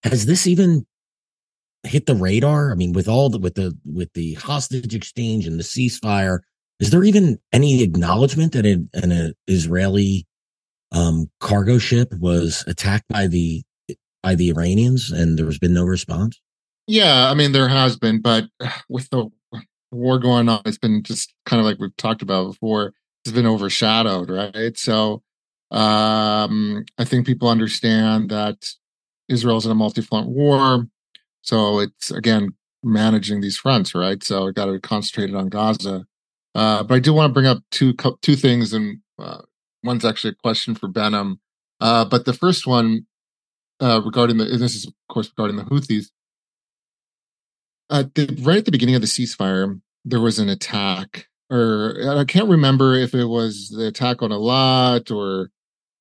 Has 0.03 0.25
this 0.25 0.47
even 0.47 0.85
hit 1.83 2.05
the 2.05 2.15
radar? 2.15 2.71
I 2.71 2.75
mean, 2.75 2.93
with 2.93 3.07
all 3.07 3.29
the 3.29 3.39
with 3.39 3.55
the 3.55 3.77
with 3.85 4.11
the 4.13 4.33
hostage 4.35 4.95
exchange 4.95 5.45
and 5.45 5.59
the 5.59 5.63
ceasefire, 5.63 6.39
is 6.81 6.89
there 6.89 7.03
even 7.03 7.39
any 7.53 7.83
acknowledgement 7.83 8.53
that 8.53 8.65
an, 8.65 8.89
an 8.93 9.33
Israeli 9.47 10.27
um, 10.91 11.29
cargo 11.39 11.77
ship 11.77 12.11
was 12.19 12.65
attacked 12.67 13.07
by 13.07 13.27
the 13.27 13.63
by 14.23 14.35
the 14.35 14.49
Iranians 14.49 15.11
and 15.11 15.37
there 15.37 15.45
has 15.45 15.59
been 15.59 15.73
no 15.73 15.85
response? 15.85 16.41
Yeah, 16.87 17.29
I 17.29 17.35
mean 17.35 17.51
there 17.51 17.69
has 17.69 17.95
been, 17.97 18.19
but 18.19 18.45
with 18.89 19.09
the 19.11 19.29
war 19.91 20.19
going 20.19 20.49
on, 20.49 20.61
it's 20.65 20.79
been 20.79 21.03
just 21.03 21.33
kind 21.45 21.59
of 21.59 21.65
like 21.65 21.77
we've 21.79 21.95
talked 21.97 22.23
about 22.23 22.51
before. 22.51 22.93
It's 23.23 23.33
been 23.33 23.45
overshadowed, 23.45 24.31
right? 24.31 24.75
So 24.75 25.21
um, 25.69 26.83
I 26.97 27.05
think 27.05 27.27
people 27.27 27.47
understand 27.47 28.31
that 28.31 28.65
Israel's 29.29 29.65
in 29.65 29.71
a 29.71 29.75
multi-front 29.75 30.27
war, 30.27 30.87
so 31.43 31.79
it's 31.79 32.09
again 32.09 32.55
managing 32.83 33.41
these 33.41 33.57
fronts, 33.57 33.93
right? 33.93 34.23
So 34.23 34.45
we 34.45 34.53
got 34.53 34.65
to 34.65 34.79
concentrate 34.79 35.35
on 35.35 35.49
Gaza. 35.49 36.05
Uh, 36.53 36.83
but 36.83 36.95
I 36.95 36.99
do 36.99 37.13
want 37.13 37.29
to 37.29 37.33
bring 37.33 37.45
up 37.45 37.59
two 37.71 37.93
two 38.21 38.35
things, 38.35 38.73
and 38.73 38.99
uh, 39.19 39.41
one's 39.83 40.05
actually 40.05 40.31
a 40.31 40.41
question 40.43 40.75
for 40.75 40.89
Behnam. 40.89 41.39
Uh, 41.79 42.05
but 42.05 42.25
the 42.25 42.33
first 42.33 42.67
one 42.67 43.05
uh, 43.79 44.01
regarding 44.03 44.37
the 44.37 44.45
this 44.45 44.75
is 44.75 44.85
of 44.85 44.93
course 45.09 45.31
regarding 45.35 45.57
the 45.57 45.63
Houthis. 45.63 46.07
The, 47.89 48.39
right 48.41 48.57
at 48.57 48.65
the 48.65 48.71
beginning 48.71 48.95
of 48.95 49.01
the 49.01 49.07
ceasefire, 49.07 49.81
there 50.05 50.21
was 50.21 50.39
an 50.39 50.47
attack, 50.47 51.27
or 51.49 51.97
I 52.07 52.23
can't 52.25 52.49
remember 52.49 52.93
if 52.93 53.13
it 53.13 53.25
was 53.25 53.69
the 53.69 53.87
attack 53.87 54.21
on 54.21 54.31
Eilat 54.31 55.11
or 55.11 55.49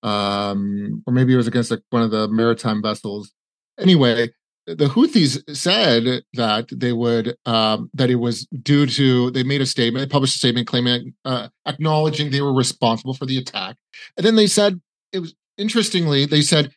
um, 0.03 1.03
or 1.07 1.13
maybe 1.13 1.35
it 1.35 1.37
was 1.37 1.47
against 1.47 1.71
like 1.71 1.83
one 1.91 2.03
of 2.03 2.11
the 2.11 2.29
maritime 2.29 2.83
vessels. 2.83 3.33
Anyway, 3.79 4.31
the 4.67 4.87
Houthis 4.87 5.57
said 5.57 6.23
that 6.35 6.69
they 6.73 6.93
would 6.93 7.37
um, 7.47 7.91
that 7.95 8.11
it 8.11 8.17
was 8.17 8.47
due 8.47 8.87
to 8.87 9.31
they 9.31 9.43
made 9.43 9.61
a 9.61 9.67
statement, 9.67 10.07
they 10.07 10.13
published 10.13 10.37
a 10.37 10.39
statement 10.39 10.67
claiming 10.67 11.15
uh, 11.25 11.49
acknowledging 11.67 12.31
they 12.31 12.41
were 12.41 12.55
responsible 12.55 13.15
for 13.15 13.27
the 13.27 13.39
attack, 13.39 13.77
and 14.17 14.25
then 14.25 14.37
they 14.37 14.47
said 14.47 14.81
it 15.13 15.21
was 15.21 15.35
interestingly 15.59 16.27
they 16.27 16.43
said 16.43 16.73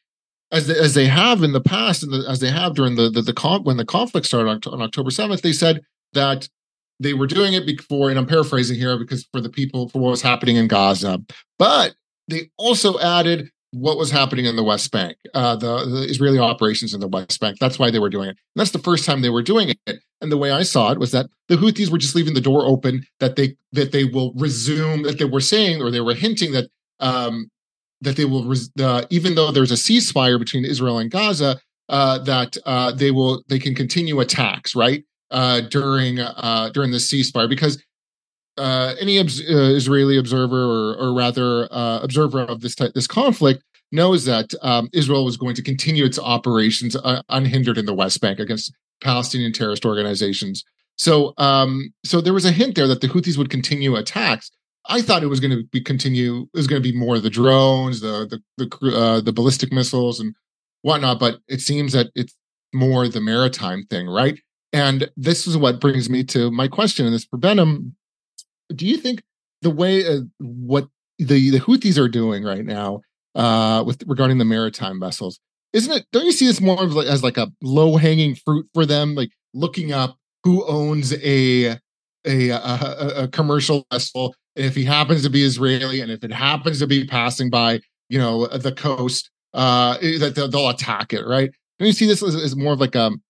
as 0.51 0.67
they, 0.67 0.77
as 0.77 0.93
they 0.93 1.05
have 1.05 1.43
in 1.43 1.51
the 1.51 1.61
past 1.61 2.03
and 2.03 2.13
the, 2.13 2.25
as 2.29 2.39
they 2.39 2.51
have 2.51 2.75
during 2.75 2.95
the 2.95 3.09
the, 3.09 3.21
the 3.21 3.33
con- 3.33 3.63
when 3.63 3.77
the 3.77 3.85
conflict 3.85 4.27
started 4.27 4.49
on, 4.49 4.73
on 4.73 4.81
October 4.81 5.11
seventh, 5.11 5.41
they 5.41 5.53
said 5.53 5.81
that 6.13 6.47
they 6.99 7.13
were 7.13 7.27
doing 7.27 7.53
it 7.53 7.65
before, 7.65 8.09
and 8.09 8.17
I'm 8.17 8.27
paraphrasing 8.27 8.77
here 8.77 8.97
because 8.97 9.27
for 9.31 9.41
the 9.41 9.49
people 9.49 9.89
for 9.89 9.99
what 9.99 10.11
was 10.11 10.21
happening 10.21 10.55
in 10.55 10.67
Gaza, 10.67 11.21
but 11.59 11.95
they 12.27 12.49
also 12.57 12.99
added 12.99 13.51
what 13.73 13.97
was 13.97 14.11
happening 14.11 14.45
in 14.45 14.55
the 14.55 14.63
West 14.63 14.91
Bank, 14.91 15.17
uh, 15.33 15.55
the, 15.55 15.85
the, 15.85 16.05
Israeli 16.07 16.37
operations 16.37 16.93
in 16.93 16.99
the 16.99 17.07
West 17.07 17.39
Bank. 17.39 17.57
That's 17.59 17.79
why 17.79 17.89
they 17.89 17.97
were 17.97 18.09
doing 18.09 18.29
it. 18.29 18.37
And 18.37 18.37
that's 18.55 18.69
the 18.69 18.77
first 18.77 19.03
time 19.03 19.21
they 19.21 19.31
were 19.31 19.41
doing 19.41 19.73
it. 19.87 19.99
And 20.21 20.31
the 20.31 20.37
way 20.37 20.51
I 20.51 20.61
saw 20.61 20.91
it 20.91 20.99
was 20.99 21.11
that 21.11 21.25
the 21.47 21.55
Houthis 21.55 21.89
were 21.89 21.97
just 21.97 22.15
leaving 22.15 22.35
the 22.35 22.41
door 22.41 22.65
open 22.67 23.05
that 23.19 23.35
they 23.35 23.57
that 23.71 23.91
they 23.91 24.05
will 24.05 24.31
resume 24.35 25.01
that 25.03 25.17
they 25.17 25.25
were 25.25 25.41
saying 25.41 25.81
or 25.81 25.89
they 25.89 26.01
were 26.01 26.13
hinting 26.13 26.51
that 26.51 26.69
um, 26.99 27.49
that 28.01 28.15
they 28.15 28.25
will 28.25 28.45
res- 28.45 28.69
uh, 28.79 29.05
even 29.09 29.33
though 29.33 29.51
there's 29.51 29.71
a 29.71 29.75
ceasefire 29.75 30.37
between 30.37 30.65
Israel 30.65 30.99
and 30.99 31.09
Gaza 31.09 31.59
uh, 31.89 32.19
that 32.19 32.55
uh, 32.65 32.91
they 32.91 33.09
will 33.09 33.43
they 33.49 33.59
can 33.59 33.73
continue 33.73 34.19
attacks 34.19 34.75
right 34.75 35.03
uh, 35.31 35.61
during 35.61 36.19
uh, 36.19 36.69
during 36.73 36.91
the 36.91 36.97
ceasefire 36.97 37.49
because 37.49 37.81
uh, 38.57 38.93
any 38.99 39.19
uh, 39.19 39.23
Israeli 39.23 40.17
observer, 40.17 40.63
or, 40.63 40.95
or 40.95 41.13
rather 41.13 41.67
uh, 41.71 41.99
observer 42.01 42.41
of 42.41 42.61
this 42.61 42.75
type, 42.75 42.93
this 42.93 43.07
conflict, 43.07 43.63
knows 43.91 44.25
that 44.25 44.53
um, 44.61 44.89
Israel 44.93 45.23
was 45.23 45.37
going 45.37 45.55
to 45.55 45.61
continue 45.61 46.05
its 46.05 46.19
operations 46.19 46.95
uh, 46.95 47.21
unhindered 47.29 47.77
in 47.77 47.85
the 47.85 47.93
West 47.93 48.21
Bank 48.21 48.39
against 48.39 48.73
Palestinian 49.01 49.53
terrorist 49.53 49.85
organizations. 49.85 50.63
So, 50.95 51.33
um, 51.37 51.93
so 52.03 52.21
there 52.21 52.33
was 52.33 52.45
a 52.45 52.51
hint 52.51 52.75
there 52.75 52.87
that 52.87 53.01
the 53.01 53.07
Houthis 53.07 53.37
would 53.37 53.49
continue 53.49 53.95
attacks. 53.95 54.51
I 54.87 55.01
thought 55.01 55.23
it 55.23 55.27
was 55.27 55.39
going 55.39 55.51
to 55.51 55.63
be 55.71 55.81
continue. 55.81 56.41
It 56.53 56.57
was 56.57 56.67
going 56.67 56.81
to 56.81 56.91
be 56.91 56.97
more 56.97 57.19
the 57.19 57.29
drones, 57.29 58.01
the 58.01 58.27
the 58.57 58.65
the, 58.65 58.95
uh, 58.95 59.21
the 59.21 59.33
ballistic 59.33 59.71
missiles, 59.71 60.19
and 60.19 60.35
whatnot. 60.81 61.19
But 61.19 61.39
it 61.47 61.61
seems 61.61 61.93
that 61.93 62.07
it's 62.15 62.35
more 62.73 63.07
the 63.07 63.21
maritime 63.21 63.85
thing, 63.89 64.07
right? 64.07 64.39
And 64.73 65.09
this 65.15 65.47
is 65.47 65.55
what 65.55 65.79
brings 65.79 66.09
me 66.09 66.23
to 66.25 66.51
my 66.51 66.67
question, 66.67 67.05
and 67.05 67.15
this 67.15 67.25
for 67.25 67.39
Behnam 67.39 67.93
do 68.73 68.85
you 68.85 68.97
think 68.97 69.23
the 69.61 69.69
way 69.69 70.05
uh, 70.05 70.21
what 70.39 70.87
the 71.19 71.49
the 71.49 71.59
Houthis 71.59 71.97
are 71.97 72.09
doing 72.09 72.43
right 72.43 72.65
now 72.65 73.01
uh, 73.35 73.83
with 73.85 74.03
regarding 74.07 74.37
the 74.37 74.45
maritime 74.45 74.99
vessels 74.99 75.39
isn't 75.73 75.91
it? 75.91 76.05
Don't 76.11 76.25
you 76.25 76.31
see 76.31 76.45
this 76.45 76.61
more 76.61 76.85
like, 76.85 77.07
as 77.07 77.23
like 77.23 77.37
a 77.37 77.51
low 77.61 77.97
hanging 77.97 78.35
fruit 78.35 78.67
for 78.73 78.85
them, 78.85 79.15
like 79.15 79.31
looking 79.53 79.91
up 79.91 80.17
who 80.43 80.65
owns 80.67 81.13
a 81.13 81.77
a, 82.25 82.49
a, 82.49 83.23
a 83.23 83.27
commercial 83.27 83.85
vessel, 83.91 84.35
and 84.55 84.65
if 84.65 84.75
he 84.75 84.85
happens 84.85 85.23
to 85.23 85.29
be 85.29 85.43
Israeli, 85.43 85.99
and 85.99 86.11
if 86.11 86.23
it 86.23 86.31
happens 86.31 86.79
to 86.79 86.87
be 86.87 87.05
passing 87.05 87.49
by, 87.49 87.81
you 88.07 88.17
know, 88.17 88.47
the 88.47 88.71
coast, 88.71 89.29
uh, 89.53 89.97
eh, 90.01 90.17
that 90.19 90.35
they'll, 90.35 90.47
they'll 90.47 90.69
attack 90.69 91.11
it, 91.11 91.25
right? 91.25 91.51
Don't 91.79 91.87
you 91.87 91.93
see 91.93 92.05
this 92.05 92.23
as, 92.23 92.35
as 92.35 92.55
more 92.55 92.73
of 92.73 92.79
like 92.79 92.95
a 92.95 93.01
um, 93.01 93.21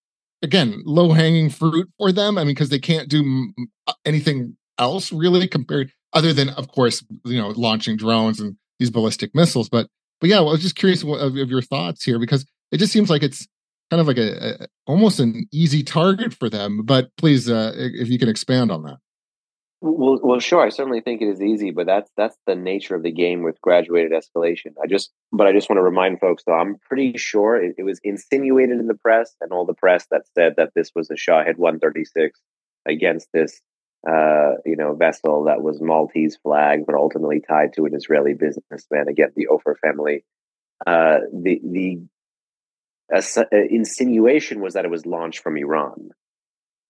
again 0.44 0.84
low 0.86 1.12
hanging 1.14 1.50
fruit 1.50 1.90
for 1.98 2.12
them? 2.12 2.38
I 2.38 2.42
mean, 2.42 2.54
because 2.54 2.70
they 2.70 2.80
can't 2.80 3.10
do 3.10 3.54
anything 4.06 4.58
else 4.84 5.12
really 5.12 5.48
compared 5.48 5.92
other 6.14 6.34
than 6.34 6.50
of 6.50 6.68
course 6.68 7.04
you 7.26 7.38
know 7.38 7.50
launching 7.50 7.98
drones 7.98 8.40
and 8.40 8.56
these 8.80 8.90
ballistic 8.90 9.34
missiles 9.34 9.70
but 9.70 9.88
but 10.20 10.30
yeah 10.30 10.40
well, 10.40 10.50
i 10.50 10.52
was 10.52 10.62
just 10.62 10.76
curious 10.76 11.04
of, 11.04 11.10
of, 11.10 11.50
your 11.50 11.62
thoughts 11.62 12.04
here 12.04 12.20
because 12.20 12.46
it 12.72 12.78
just 12.78 12.94
seems 12.94 13.10
like 13.10 13.24
it's 13.24 13.48
kind 13.90 14.02
of 14.02 14.08
like 14.08 14.18
a, 14.18 14.64
a 14.64 14.68
almost 14.88 15.20
an 15.20 15.46
easy 15.52 15.84
target 15.84 16.34
for 16.34 16.50
them 16.50 16.84
but 16.84 17.10
please 17.18 17.50
uh, 17.50 17.74
if 17.76 18.10
you 18.10 18.20
can 18.20 18.30
expand 18.30 18.72
on 18.72 18.84
that 18.84 18.98
well, 19.86 20.18
well, 20.24 20.40
sure. 20.40 20.62
I 20.62 20.70
certainly 20.70 21.02
think 21.02 21.22
it 21.22 21.28
is 21.28 21.42
easy, 21.42 21.72
but 21.72 21.86
that's 21.86 22.10
that's 22.16 22.38
the 22.48 22.56
nature 22.56 22.96
of 22.96 23.04
the 23.04 23.12
game 23.12 23.44
with 23.44 23.60
graduated 23.60 24.14
escalation. 24.14 24.72
I 24.82 24.88
just, 24.88 25.12
but 25.34 25.46
I 25.46 25.52
just 25.52 25.70
want 25.70 25.78
to 25.78 25.84
remind 25.84 26.22
folks, 26.22 26.44
though, 26.48 26.54
I'm 26.54 26.78
pretty 26.88 27.18
sure 27.18 27.62
it, 27.62 27.76
it 27.78 27.84
was 27.84 28.00
insinuated 28.02 28.80
in 28.80 28.88
the 28.88 28.94
press 28.94 29.36
and 29.42 29.52
all 29.52 29.66
the 29.66 29.74
press 29.74 30.08
that 30.10 30.22
said 30.36 30.54
that 30.56 30.70
this 30.74 30.92
was 30.96 31.12
a 31.12 31.18
Shahed 31.18 31.58
136 31.58 32.40
against 32.86 33.28
this 33.34 33.60
uh, 34.08 34.56
you 34.66 34.76
know, 34.76 34.94
vessel 34.96 35.46
that 35.46 35.62
was 35.62 35.82
Maltese 35.82 36.38
flag, 36.44 36.86
but 36.86 36.96
ultimately 36.96 37.40
tied 37.40 37.74
to 37.74 37.86
an 37.86 37.96
Israeli 37.96 38.34
businessman. 38.34 39.08
Again, 39.08 39.30
the 39.36 39.48
Ofer 39.48 39.78
family. 39.82 40.26
Uh, 40.86 41.20
the 41.32 41.62
the 41.64 42.00
insinuation 43.70 44.60
was 44.60 44.74
that 44.74 44.86
it 44.86 44.92
was 44.92 45.06
launched 45.06 45.40
from 45.40 45.56
Iran, 45.56 46.10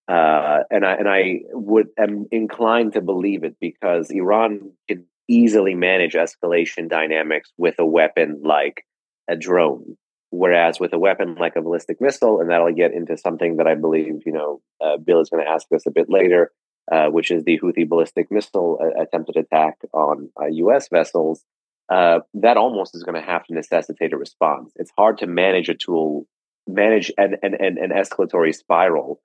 uh, 0.08 0.60
and 0.72 0.84
I 0.84 0.94
and 0.94 1.08
I 1.08 1.42
would 1.52 1.90
am 2.00 2.26
inclined 2.32 2.94
to 2.94 3.02
believe 3.02 3.44
it 3.44 3.58
because 3.62 4.10
Iran 4.10 4.72
can 4.88 5.06
easily 5.28 5.76
manage 5.76 6.14
escalation 6.14 6.90
dynamics 6.90 7.52
with 7.58 7.76
a 7.78 7.86
weapon 7.86 8.42
like 8.44 8.86
a 9.30 9.36
drone. 9.36 9.98
Whereas 10.32 10.80
with 10.80 10.94
a 10.94 11.00
weapon 11.00 11.36
like 11.36 11.56
a 11.56 11.62
ballistic 11.62 12.02
missile, 12.02 12.42
and 12.42 12.50
that'll 12.50 12.74
get 12.74 12.92
into 12.92 13.18
something 13.18 13.58
that 13.58 13.68
I 13.68 13.76
believe 13.76 14.24
you 14.26 14.32
know 14.32 14.62
uh, 14.84 14.98
Bill 14.98 15.22
is 15.22 15.30
going 15.30 15.46
to 15.46 15.52
ask 15.52 15.68
us 15.72 15.86
a 15.86 15.92
bit 15.92 16.10
later 16.10 16.52
uh, 16.92 17.08
which 17.08 17.32
is 17.32 17.44
the 17.44 17.60
Houthi 17.60 17.88
ballistic 17.88 18.32
missile 18.32 18.80
uh, 18.82 19.02
attempted 19.02 19.38
attack 19.38 19.78
on 19.94 20.30
U.S. 20.52 20.86
Uh, 20.86 20.98
vessels, 20.98 21.44
uh, 21.90 22.20
that 22.34 22.58
almost 22.58 22.96
is 22.96 23.04
going 23.04 23.16
to 23.16 23.26
have 23.26 23.46
to 23.46 23.54
necessitate 23.54 24.14
a 24.14 24.18
response. 24.18 24.72
It's 24.76 24.92
hard 24.98 25.18
to 25.20 25.28
manage 25.28 25.70
a 25.70 25.76
tool, 25.76 26.26
manage 26.68 27.12
an, 27.18 27.36
an, 27.42 27.56
an, 27.56 27.78
an 27.78 27.92
escalatory 27.92 28.54
spiral 28.54 29.22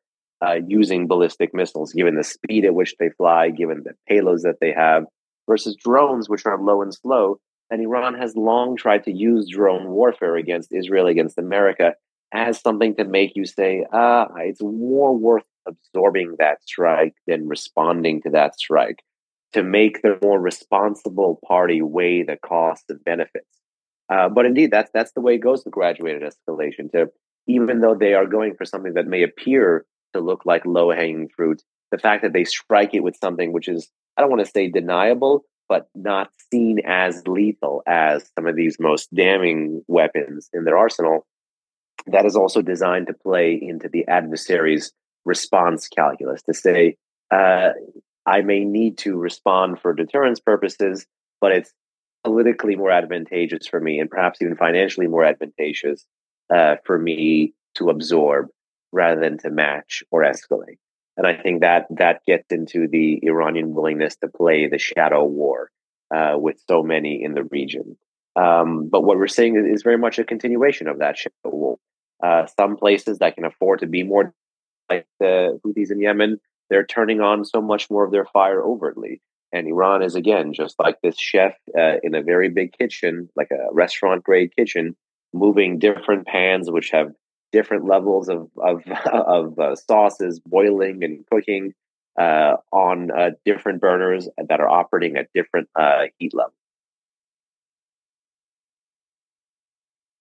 using 0.68 1.08
ballistic 1.08 1.52
missiles, 1.52 1.92
given 1.92 2.14
the 2.14 2.22
speed 2.22 2.64
at 2.64 2.74
which 2.74 2.94
they 3.00 3.10
fly, 3.10 3.50
given 3.50 3.82
the 3.84 3.94
payloads 4.08 4.42
that 4.42 4.58
they 4.60 4.72
have, 4.72 5.04
versus 5.48 5.74
drones, 5.74 6.28
which 6.28 6.46
are 6.46 6.62
low 6.62 6.80
and 6.82 6.94
slow. 6.94 7.40
And 7.70 7.82
Iran 7.82 8.14
has 8.14 8.36
long 8.36 8.76
tried 8.76 9.04
to 9.04 9.12
use 9.12 9.48
drone 9.50 9.88
warfare 9.88 10.36
against 10.36 10.72
Israel, 10.72 11.06
against 11.06 11.38
America, 11.38 11.94
as 12.32 12.60
something 12.60 12.94
to 12.96 13.04
make 13.04 13.32
you 13.34 13.46
say, 13.46 13.84
ah, 13.92 14.28
it's 14.38 14.62
more 14.62 15.16
worth 15.16 15.44
absorbing 15.68 16.36
that 16.38 16.62
strike 16.64 17.14
than 17.26 17.46
responding 17.48 18.22
to 18.22 18.30
that 18.30 18.58
strike 18.58 19.02
to 19.52 19.62
make 19.62 20.02
the 20.02 20.18
more 20.22 20.40
responsible 20.40 21.38
party 21.46 21.82
weigh 21.82 22.22
the 22.22 22.36
costs 22.36 22.84
and 22.88 23.02
benefits. 23.04 23.46
Uh, 24.10 24.28
but 24.28 24.46
indeed, 24.46 24.70
that's 24.70 24.90
that's 24.92 25.12
the 25.12 25.20
way 25.20 25.34
it 25.34 25.38
goes 25.38 25.64
with 25.64 25.74
graduated 25.74 26.22
escalation. 26.22 26.90
To 26.92 27.08
even 27.46 27.80
though 27.80 27.94
they 27.94 28.14
are 28.14 28.26
going 28.26 28.54
for 28.54 28.64
something 28.64 28.94
that 28.94 29.06
may 29.06 29.22
appear 29.22 29.84
to 30.14 30.20
look 30.20 30.44
like 30.44 30.64
low 30.64 30.90
hanging 30.90 31.28
fruit, 31.34 31.62
the 31.90 31.98
fact 31.98 32.22
that 32.22 32.32
they 32.32 32.44
strike 32.44 32.94
it 32.94 33.02
with 33.02 33.16
something 33.16 33.52
which 33.52 33.68
is 33.68 33.90
I 34.16 34.22
don't 34.22 34.30
want 34.30 34.44
to 34.44 34.50
say 34.50 34.68
deniable, 34.68 35.44
but 35.68 35.88
not 35.94 36.30
seen 36.50 36.80
as 36.86 37.22
lethal 37.26 37.82
as 37.86 38.30
some 38.34 38.46
of 38.46 38.56
these 38.56 38.76
most 38.80 39.14
damning 39.14 39.82
weapons 39.86 40.48
in 40.52 40.64
their 40.64 40.78
arsenal, 40.78 41.26
that 42.06 42.24
is 42.24 42.36
also 42.36 42.62
designed 42.62 43.06
to 43.08 43.14
play 43.14 43.58
into 43.60 43.88
the 43.88 44.06
adversary's 44.08 44.92
response 45.28 45.86
calculus 45.88 46.42
to 46.42 46.54
say, 46.54 46.96
uh, 47.30 47.70
I 48.26 48.40
may 48.40 48.64
need 48.64 48.98
to 48.98 49.16
respond 49.16 49.80
for 49.80 49.92
deterrence 49.92 50.40
purposes, 50.40 51.06
but 51.40 51.52
it's 51.52 51.72
politically 52.24 52.74
more 52.74 52.90
advantageous 52.90 53.66
for 53.66 53.80
me 53.80 54.00
and 54.00 54.10
perhaps 54.10 54.42
even 54.42 54.56
financially 54.56 55.06
more 55.06 55.24
advantageous 55.24 56.04
uh, 56.52 56.76
for 56.84 56.98
me 56.98 57.54
to 57.76 57.90
absorb 57.90 58.48
rather 58.92 59.20
than 59.20 59.38
to 59.38 59.50
match 59.50 60.02
or 60.10 60.22
escalate. 60.22 60.78
And 61.16 61.26
I 61.26 61.34
think 61.34 61.60
that 61.60 61.86
that 61.90 62.20
gets 62.26 62.46
into 62.50 62.86
the 62.88 63.20
Iranian 63.22 63.74
willingness 63.74 64.16
to 64.16 64.28
play 64.28 64.68
the 64.68 64.78
shadow 64.78 65.24
war 65.24 65.70
uh, 66.14 66.34
with 66.38 66.62
so 66.68 66.82
many 66.82 67.22
in 67.22 67.34
the 67.34 67.44
region. 67.44 67.96
Um, 68.36 68.88
but 68.88 69.02
what 69.02 69.16
we're 69.16 69.26
seeing 69.26 69.56
is, 69.56 69.66
is, 69.66 69.82
very 69.82 69.98
much 69.98 70.18
a 70.18 70.24
continuation 70.24 70.86
of 70.86 71.00
that 71.00 71.18
shadow 71.18 71.32
war. 71.44 71.76
Uh, 72.22 72.46
some 72.46 72.76
places 72.76 73.18
that 73.18 73.34
can 73.34 73.44
afford 73.44 73.80
to 73.80 73.86
be 73.86 74.04
more 74.04 74.32
like 74.90 75.06
the 75.20 75.60
Houthis 75.64 75.90
in 75.90 76.00
Yemen, 76.00 76.38
they're 76.70 76.86
turning 76.86 77.20
on 77.20 77.44
so 77.44 77.60
much 77.60 77.90
more 77.90 78.04
of 78.04 78.12
their 78.12 78.24
fire 78.26 78.62
overtly. 78.62 79.20
And 79.52 79.66
Iran 79.66 80.02
is 80.02 80.14
again 80.14 80.52
just 80.52 80.78
like 80.78 81.00
this 81.02 81.18
chef 81.18 81.54
uh, 81.76 81.96
in 82.02 82.14
a 82.14 82.22
very 82.22 82.48
big 82.48 82.72
kitchen, 82.76 83.30
like 83.36 83.50
a 83.50 83.72
restaurant 83.72 84.22
grade 84.22 84.54
kitchen, 84.54 84.94
moving 85.32 85.78
different 85.78 86.26
pans 86.26 86.70
which 86.70 86.90
have 86.90 87.12
different 87.50 87.86
levels 87.86 88.28
of 88.28 88.50
of, 88.58 88.82
of 89.12 89.58
uh, 89.58 89.74
sauces 89.74 90.40
boiling 90.40 91.02
and 91.02 91.24
cooking 91.30 91.72
uh, 92.18 92.56
on 92.72 93.10
uh, 93.10 93.30
different 93.44 93.80
burners 93.80 94.28
that 94.48 94.60
are 94.60 94.68
operating 94.68 95.16
at 95.16 95.28
different 95.34 95.68
uh, 95.76 96.04
heat 96.18 96.34
levels. 96.34 96.52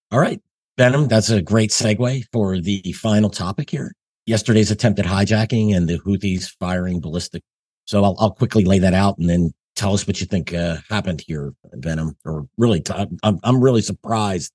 All 0.10 0.20
right, 0.20 0.42
Behnam, 0.80 1.10
that's 1.10 1.30
a 1.30 1.42
great 1.42 1.72
segue 1.72 2.24
for 2.32 2.62
the 2.62 2.94
final 2.94 3.30
topic 3.30 3.70
here 3.70 3.92
yesterday's 4.28 4.70
attempted 4.70 5.06
hijacking 5.06 5.76
and 5.76 5.88
the 5.88 5.98
Houthis 6.00 6.52
firing 6.60 7.00
ballistic. 7.00 7.42
So 7.86 8.04
I'll, 8.04 8.16
I'll 8.20 8.32
quickly 8.32 8.66
lay 8.66 8.78
that 8.80 8.94
out 8.94 9.18
and 9.18 9.28
then 9.28 9.54
tell 9.76 9.94
us 9.94 10.06
what 10.06 10.20
you 10.20 10.28
think 10.28 10.54
uh, 10.54 10.78
happened 10.90 11.24
here, 11.26 11.54
Behnam. 11.78 12.16
Or 12.26 12.48
really, 12.58 12.84
i 12.92 13.08
am 13.24 13.40
I'm 13.44 13.64
really 13.64 13.82
surprised. 13.82 14.52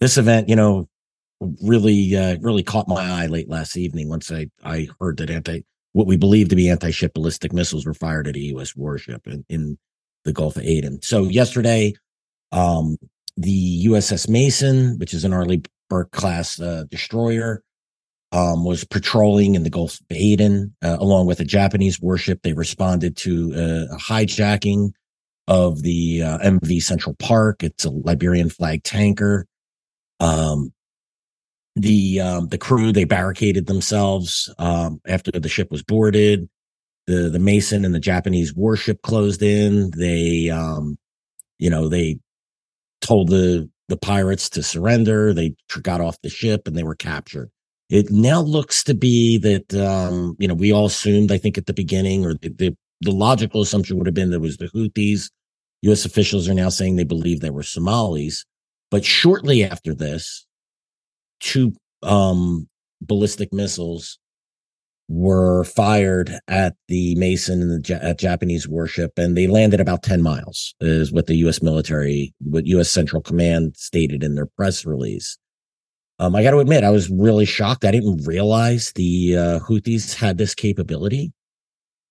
This 0.00 0.18
event, 0.18 0.48
you 0.48 0.56
know, 0.56 0.88
really 1.62 2.16
uh, 2.16 2.36
really 2.40 2.64
caught 2.64 2.88
my 2.88 3.22
eye 3.22 3.26
late 3.26 3.48
last 3.48 3.76
evening 3.76 4.08
once 4.08 4.30
I 4.30 4.48
I 4.64 4.88
heard 5.00 5.18
that 5.18 5.30
anti 5.30 5.62
what 5.92 6.08
we 6.08 6.16
believe 6.16 6.48
to 6.48 6.56
be 6.56 6.68
anti 6.68 6.90
ship 6.90 7.14
ballistic 7.14 7.52
missiles 7.52 7.86
were 7.86 7.94
fired 7.94 8.26
at 8.26 8.34
a 8.34 8.40
U.S. 8.40 8.74
warship 8.74 9.26
in, 9.26 9.44
in 9.48 9.78
the 10.24 10.32
Gulf 10.32 10.56
of 10.56 10.64
Aden. 10.64 11.02
So 11.02 11.24
yesterday, 11.24 11.94
um, 12.50 12.96
the 13.36 13.86
USS 13.86 14.28
Mason, 14.28 14.98
which 14.98 15.14
is 15.14 15.24
an 15.24 15.32
Arleigh 15.32 15.62
Burke 15.88 16.10
class 16.10 16.60
uh, 16.60 16.84
destroyer, 16.90 17.62
um, 18.34 18.64
was 18.64 18.84
patrolling 18.84 19.54
in 19.54 19.62
the 19.62 19.70
Gulf 19.70 20.00
of 20.00 20.06
Aden 20.16 20.74
uh, 20.82 20.96
along 20.98 21.26
with 21.26 21.38
a 21.38 21.44
Japanese 21.44 22.00
warship. 22.00 22.40
They 22.42 22.52
responded 22.52 23.16
to 23.18 23.52
uh, 23.54 23.94
a 23.94 23.98
hijacking 23.98 24.90
of 25.46 25.82
the 25.82 26.22
uh, 26.22 26.38
MV 26.38 26.82
Central 26.82 27.14
Park. 27.14 27.62
It's 27.62 27.84
a 27.84 27.90
Liberian 27.90 28.50
flag 28.50 28.82
tanker. 28.82 29.46
Um, 30.18 30.72
the 31.76 32.20
um, 32.20 32.48
the 32.48 32.58
crew 32.58 32.92
they 32.92 33.04
barricaded 33.04 33.66
themselves 33.66 34.52
um, 34.58 35.00
after 35.06 35.30
the 35.30 35.48
ship 35.48 35.70
was 35.70 35.82
boarded. 35.84 36.48
The 37.06 37.30
the 37.30 37.38
Mason 37.38 37.84
and 37.84 37.94
the 37.94 38.00
Japanese 38.00 38.52
warship 38.52 39.02
closed 39.02 39.42
in. 39.42 39.92
They 39.96 40.50
um, 40.50 40.96
you 41.58 41.70
know 41.70 41.88
they 41.88 42.18
told 43.00 43.28
the 43.28 43.70
the 43.88 43.96
pirates 43.96 44.48
to 44.50 44.62
surrender. 44.62 45.32
They 45.32 45.54
got 45.82 46.00
off 46.00 46.20
the 46.22 46.30
ship 46.30 46.66
and 46.66 46.76
they 46.76 46.84
were 46.84 46.96
captured. 46.96 47.50
It 47.90 48.10
now 48.10 48.40
looks 48.40 48.82
to 48.84 48.94
be 48.94 49.38
that 49.38 49.74
um, 49.74 50.36
you 50.38 50.48
know 50.48 50.54
we 50.54 50.72
all 50.72 50.86
assumed 50.86 51.30
I 51.30 51.38
think 51.38 51.58
at 51.58 51.66
the 51.66 51.74
beginning 51.74 52.24
or 52.24 52.34
the, 52.34 52.48
the 52.48 52.76
the 53.00 53.12
logical 53.12 53.60
assumption 53.60 53.98
would 53.98 54.06
have 54.06 54.14
been 54.14 54.30
that 54.30 54.40
was 54.40 54.56
the 54.56 54.68
Houthis. 54.68 55.30
U.S. 55.82 56.06
officials 56.06 56.48
are 56.48 56.54
now 56.54 56.70
saying 56.70 56.96
they 56.96 57.04
believe 57.04 57.40
they 57.40 57.50
were 57.50 57.62
Somalis. 57.62 58.46
But 58.90 59.04
shortly 59.04 59.64
after 59.64 59.94
this, 59.94 60.46
two 61.40 61.74
um, 62.02 62.68
ballistic 63.02 63.52
missiles 63.52 64.18
were 65.08 65.64
fired 65.64 66.38
at 66.48 66.74
the 66.88 67.14
Mason 67.16 67.60
and 67.60 67.84
the 67.84 68.02
at 68.02 68.18
Japanese 68.18 68.66
warship, 68.66 69.12
and 69.18 69.36
they 69.36 69.46
landed 69.46 69.80
about 69.80 70.02
10 70.02 70.22
miles, 70.22 70.74
is 70.80 71.12
what 71.12 71.26
the 71.26 71.36
U.S. 71.36 71.62
military, 71.62 72.32
what 72.38 72.66
U.S. 72.66 72.90
Central 72.90 73.20
Command 73.20 73.76
stated 73.76 74.22
in 74.22 74.34
their 74.34 74.46
press 74.46 74.86
release. 74.86 75.36
Um, 76.18 76.36
I 76.36 76.42
got 76.42 76.52
to 76.52 76.58
admit, 76.58 76.84
I 76.84 76.90
was 76.90 77.10
really 77.10 77.44
shocked. 77.44 77.84
I 77.84 77.90
didn't 77.90 78.26
realize 78.26 78.92
the 78.94 79.36
uh, 79.36 79.58
Houthis 79.60 80.14
had 80.14 80.38
this 80.38 80.54
capability. 80.54 81.32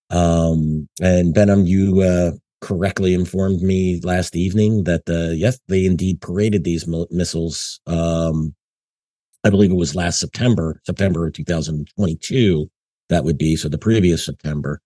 Um, 0.10 0.90
and 1.02 1.34
Behnam, 1.34 1.66
you 1.66 2.02
uh, 2.02 2.32
correctly 2.62 3.14
informed 3.14 3.62
me 3.62 4.02
last 4.04 4.36
evening 4.36 4.84
that 4.84 5.04
uh, 5.10 5.34
yes, 5.34 5.60
they 5.68 5.86
indeed 5.86 6.22
paraded 6.22 6.64
these 6.64 6.88
missiles 7.10 7.80
um, 7.88 8.54
I 9.44 9.50
believe 9.50 9.72
it 9.72 9.76
was 9.76 9.96
last 9.96 10.20
September, 10.20 10.82
September 10.86 11.28
of 11.28 11.34
2022. 11.34 12.70
That 13.10 13.26
would 13.26 13.38
be 13.38 13.56
so 13.56 13.68
the 13.68 13.78
previous 13.78 14.26
September. 14.26 14.80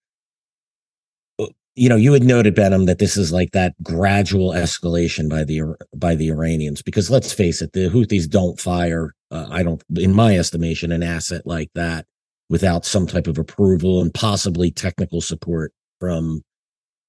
You 1.77 1.89
know, 1.89 1.95
you 1.95 2.11
had 2.13 2.23
noted 2.23 2.55
Behnam, 2.55 2.87
that 2.87 2.97
this 2.97 3.17
is 3.17 3.31
like 3.31 3.51
that 3.51 3.75
gradual 3.83 4.49
escalation 4.49 5.29
by 5.29 5.43
the 5.43 5.61
by 5.95 6.15
the 6.15 6.29
Iranians 6.29 6.81
because 6.81 7.11
let's 7.11 7.31
face 7.31 7.61
it, 7.61 7.73
the 7.73 7.89
Houthis 7.89 8.27
don't 8.27 8.59
fire. 8.59 9.13
Uh, 9.29 9.45
I 9.51 9.61
don't, 9.61 9.83
in 9.95 10.11
my 10.11 10.35
estimation, 10.35 10.91
an 10.91 11.03
asset 11.03 11.45
like 11.45 11.69
that 11.75 12.07
without 12.49 12.83
some 12.83 13.05
type 13.05 13.27
of 13.27 13.37
approval 13.37 14.01
and 14.01 14.11
possibly 14.11 14.71
technical 14.71 15.21
support 15.21 15.71
from 15.99 16.41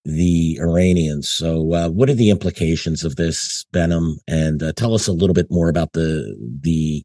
the 0.05 0.59
Iranians. 0.61 1.31
So, 1.31 1.73
uh, 1.73 1.89
what 1.89 2.11
are 2.11 2.15
the 2.15 2.29
implications 2.29 3.05
of 3.05 3.17
this, 3.17 3.65
Behnam? 3.73 4.17
And 4.27 4.63
uh, 4.63 4.75
tell 4.75 4.95
us 4.95 5.07
a 5.07 5.13
little 5.13 5.35
bit 5.35 5.51
more 5.51 5.71
about 5.71 5.95
the 5.95 6.37
the 6.61 7.03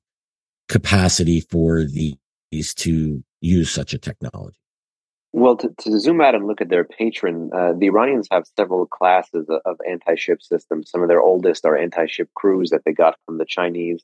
capacity 0.68 1.40
for 1.50 1.86
these 1.86 2.74
to 2.76 3.24
use 3.40 3.72
such 3.72 3.94
a 3.94 3.98
technology? 3.98 4.58
Well, 5.36 5.58
to, 5.58 5.74
to 5.80 6.00
zoom 6.00 6.22
out 6.22 6.36
and 6.36 6.46
look 6.46 6.62
at 6.62 6.70
their 6.70 6.84
patron, 6.84 7.50
uh, 7.52 7.74
the 7.76 7.88
Iranians 7.88 8.28
have 8.32 8.46
several 8.56 8.86
classes 8.86 9.50
of, 9.50 9.62
of 9.66 9.78
anti 9.88 10.14
ship 10.14 10.44
systems. 10.44 10.92
Some 10.92 11.02
of 11.02 11.10
their 11.10 11.22
oldest 11.22 11.66
are 11.66 11.76
anti 11.76 12.06
ship 12.06 12.30
cruise 12.36 12.70
that 12.70 12.82
they 12.86 12.94
got 12.94 13.18
from 13.26 13.40
the 13.40 13.46
Chinese 13.46 14.04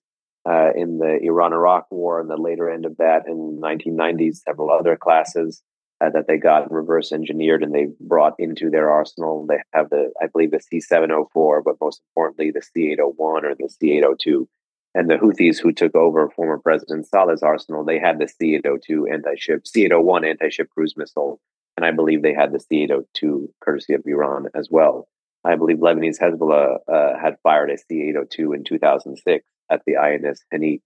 uh, 0.50 0.72
in 0.76 0.98
the 0.98 1.20
Iran 1.22 1.54
Iraq 1.54 1.86
War 1.92 2.20
and 2.20 2.32
the 2.32 2.36
later 2.36 2.68
end 2.68 2.88
of 2.88 2.98
that 2.98 3.28
in 3.28 3.62
1990s. 3.62 4.38
Several 4.38 4.72
other 4.72 4.96
classes 4.96 5.62
uh, 6.02 6.10
that 6.10 6.26
they 6.28 6.38
got 6.38 6.72
reverse 6.72 7.12
engineered 7.12 7.62
and 7.62 7.76
they 7.76 7.90
brought 8.00 8.34
into 8.40 8.72
their 8.72 8.90
arsenal. 8.90 9.46
They 9.48 9.60
have 9.72 9.92
the, 9.92 10.12
I 10.20 10.28
believe, 10.34 10.50
the 10.50 10.60
C 10.60 10.82
704, 10.82 11.62
but 11.62 11.76
most 11.80 12.02
importantly, 12.10 12.50
the 12.50 12.64
C 12.64 12.92
801 12.94 13.46
or 13.46 13.54
the 13.54 13.70
C 13.70 13.92
802 13.98 14.50
and 14.96 15.10
the 15.10 15.16
Houthis 15.16 15.60
who 15.60 15.72
took 15.72 15.96
over 15.96 16.30
former 16.30 16.58
President 16.58 17.08
Saleh's 17.08 17.44
arsenal, 17.44 17.84
they 17.84 18.00
had 18.00 18.20
the 18.20 18.28
C-802 18.28 19.12
anti-ship, 19.12 19.68
C-801 19.68 20.28
anti-ship 20.28 20.70
cruise 20.70 20.96
missile, 20.98 21.40
and 21.78 21.86
I 21.86 21.92
believe 21.92 22.22
they 22.22 22.34
had 22.34 22.52
the 22.52 22.60
C-802 22.60 23.50
courtesy 23.62 23.94
of 23.94 24.04
Iran 24.06 24.48
as 24.56 24.70
well. 24.72 25.08
I 25.46 25.56
believe 25.56 25.78
Lebanese 25.78 26.20
Hezbollah 26.20 26.80
uh, 26.88 27.20
had 27.20 27.38
fired 27.44 27.72
a 27.72 27.78
C-802 27.78 28.56
in 28.56 28.64
2006 28.64 29.46
at 29.72 29.82
the 29.86 29.98
INS 29.98 30.44
Hanit 30.54 30.82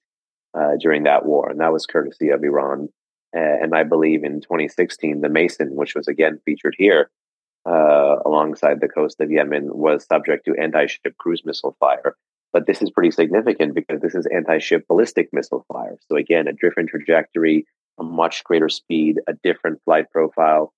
uh, 0.54 0.76
during 0.80 1.04
that 1.04 1.26
war, 1.26 1.50
and 1.50 1.60
that 1.62 1.74
was 1.74 1.86
courtesy 1.86 2.30
of 2.30 2.44
Iran. 2.44 2.90
Uh, 3.36 3.40
and 3.40 3.74
I 3.74 3.84
believe 3.84 4.24
in 4.24 4.42
2016, 4.42 5.22
the 5.22 5.30
Mason, 5.30 5.76
which 5.76 5.96
was 5.96 6.08
again 6.08 6.40
featured 6.46 6.76
here 6.78 7.10
uh, 7.66 8.18
alongside 8.26 8.80
the 8.80 8.88
coast 8.88 9.20
of 9.22 9.32
Yemen, 9.32 9.70
was 9.74 10.06
subject 10.06 10.46
to 10.46 10.56
anti-ship 10.56 11.18
cruise 11.18 11.42
missile 11.44 11.76
fire 11.80 12.16
but 12.54 12.68
this 12.68 12.82
is 12.82 12.92
pretty 12.92 13.12
significant 13.12 13.74
because 13.74 14.00
this 14.00 14.16
is 14.16 14.28
anti 14.28 14.60
ship 14.60 14.86
ballistic 14.88 15.30
missile 15.34 15.66
fire. 15.74 15.98
So, 16.08 16.16
again, 16.16 16.48
a 16.48 16.54
different 16.54 16.90
trajectory, 16.90 17.66
a 18.00 18.04
much 18.04 18.44
greater 18.44 18.70
speed, 18.70 19.20
a 19.28 19.34
different 19.44 19.82
flight 19.84 20.06
profile. 20.12 20.72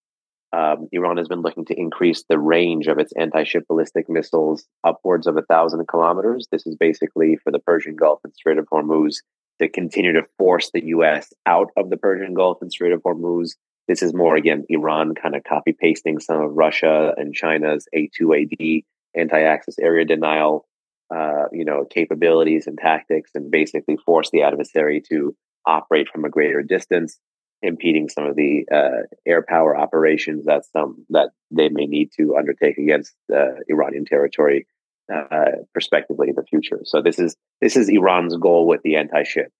Um, 0.53 0.87
Iran 0.93 1.17
has 1.17 1.27
been 1.27 1.41
looking 1.41 1.65
to 1.65 1.77
increase 1.77 2.23
the 2.29 2.39
range 2.39 2.87
of 2.87 2.97
its 2.97 3.11
anti 3.17 3.43
ship 3.43 3.65
ballistic 3.67 4.09
missiles 4.09 4.65
upwards 4.85 5.27
of 5.27 5.35
a 5.35 5.41
thousand 5.41 5.85
kilometers. 5.87 6.47
This 6.49 6.65
is 6.65 6.77
basically 6.77 7.37
for 7.43 7.51
the 7.51 7.59
Persian 7.59 7.95
Gulf 7.95 8.21
and 8.23 8.33
Strait 8.33 8.57
of 8.57 8.67
Hormuz 8.71 9.17
to 9.61 9.67
continue 9.67 10.13
to 10.13 10.23
force 10.37 10.71
the 10.73 10.85
U.S. 10.87 11.33
out 11.45 11.71
of 11.77 11.89
the 11.89 11.97
Persian 11.97 12.33
Gulf 12.33 12.59
and 12.61 12.71
Strait 12.71 12.93
of 12.93 13.01
Hormuz. 13.03 13.51
This 13.87 14.01
is 14.01 14.13
more, 14.13 14.35
again, 14.35 14.63
Iran 14.69 15.13
kind 15.13 15.35
of 15.35 15.43
copy 15.43 15.75
pasting 15.77 16.19
some 16.19 16.41
of 16.41 16.55
Russia 16.55 17.13
and 17.17 17.33
China's 17.33 17.87
A2AD 17.93 18.83
anti 19.13 19.41
access 19.41 19.77
area 19.77 20.05
denial 20.05 20.65
uh, 21.13 21.45
you 21.51 21.65
know, 21.65 21.85
capabilities 21.85 22.67
and 22.67 22.77
tactics 22.77 23.31
and 23.35 23.51
basically 23.51 23.97
force 23.97 24.29
the 24.31 24.41
adversary 24.41 25.01
to 25.09 25.35
operate 25.65 26.07
from 26.09 26.25
a 26.25 26.29
greater 26.29 26.61
distance, 26.61 27.19
impeding 27.61 28.09
some 28.09 28.25
of 28.25 28.35
the 28.35 28.65
uh, 28.71 29.03
air 29.25 29.43
power 29.47 29.77
operations 29.77 30.45
that 30.45 30.65
some 30.65 31.05
that 31.09 31.29
they 31.51 31.69
may 31.69 31.85
need 31.85 32.09
to 32.17 32.35
undertake 32.35 32.77
against 32.77 33.13
uh, 33.33 33.53
Iranian 33.67 34.05
territory, 34.05 34.67
uh, 35.13 35.27
prospectively 35.73 36.29
in 36.29 36.35
the 36.35 36.43
future. 36.43 36.79
So 36.83 37.01
this 37.01 37.19
is 37.19 37.35
this 37.61 37.75
is 37.75 37.89
Iran's 37.89 38.35
goal 38.37 38.67
with 38.67 38.81
the 38.83 38.95
anti-ship, 38.95 39.51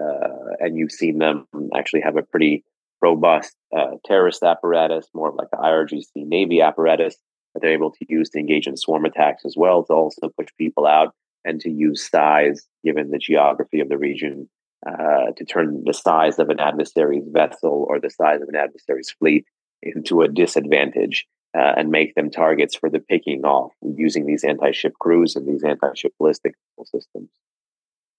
uh, 0.00 0.56
and 0.60 0.76
you've 0.76 0.92
seen 0.92 1.18
them 1.18 1.46
actually 1.76 2.02
have 2.02 2.16
a 2.16 2.22
pretty 2.22 2.64
robust 3.02 3.54
uh, 3.76 3.96
terrorist 4.06 4.42
apparatus, 4.42 5.06
more 5.14 5.32
like 5.32 5.50
the 5.50 5.58
IRGC 5.58 6.06
Navy 6.14 6.62
apparatus 6.62 7.16
that 7.54 7.60
they're 7.60 7.72
able 7.72 7.92
to 7.92 8.06
use 8.08 8.30
to 8.30 8.38
engage 8.38 8.66
in 8.66 8.76
swarm 8.76 9.04
attacks 9.04 9.44
as 9.44 9.54
well 9.56 9.84
to 9.84 9.92
also 9.92 10.28
push 10.36 10.48
people 10.58 10.86
out 10.86 11.14
and 11.44 11.60
to 11.60 11.70
use 11.70 12.08
size, 12.08 12.66
given 12.84 13.10
the 13.10 13.18
geography 13.18 13.80
of 13.80 13.88
the 13.88 13.98
region, 13.98 14.48
uh, 14.86 15.32
to 15.36 15.44
turn 15.44 15.82
the 15.84 15.94
size 15.94 16.38
of 16.38 16.50
an 16.50 16.60
adversary's 16.60 17.28
vessel 17.28 17.86
or 17.88 18.00
the 18.00 18.10
size 18.10 18.40
of 18.42 18.48
an 18.48 18.56
adversary's 18.56 19.10
fleet 19.18 19.44
into 19.82 20.22
a 20.22 20.28
disadvantage 20.28 21.26
uh, 21.56 21.72
and 21.76 21.90
make 21.90 22.14
them 22.14 22.30
targets 22.30 22.74
for 22.74 22.90
the 22.90 22.98
picking 22.98 23.44
off 23.44 23.72
using 23.96 24.26
these 24.26 24.44
anti 24.44 24.72
ship 24.72 24.92
cruise 24.98 25.36
and 25.36 25.46
these 25.46 25.62
anti 25.62 25.92
ship 25.94 26.12
ballistic 26.18 26.54
systems. 26.84 27.30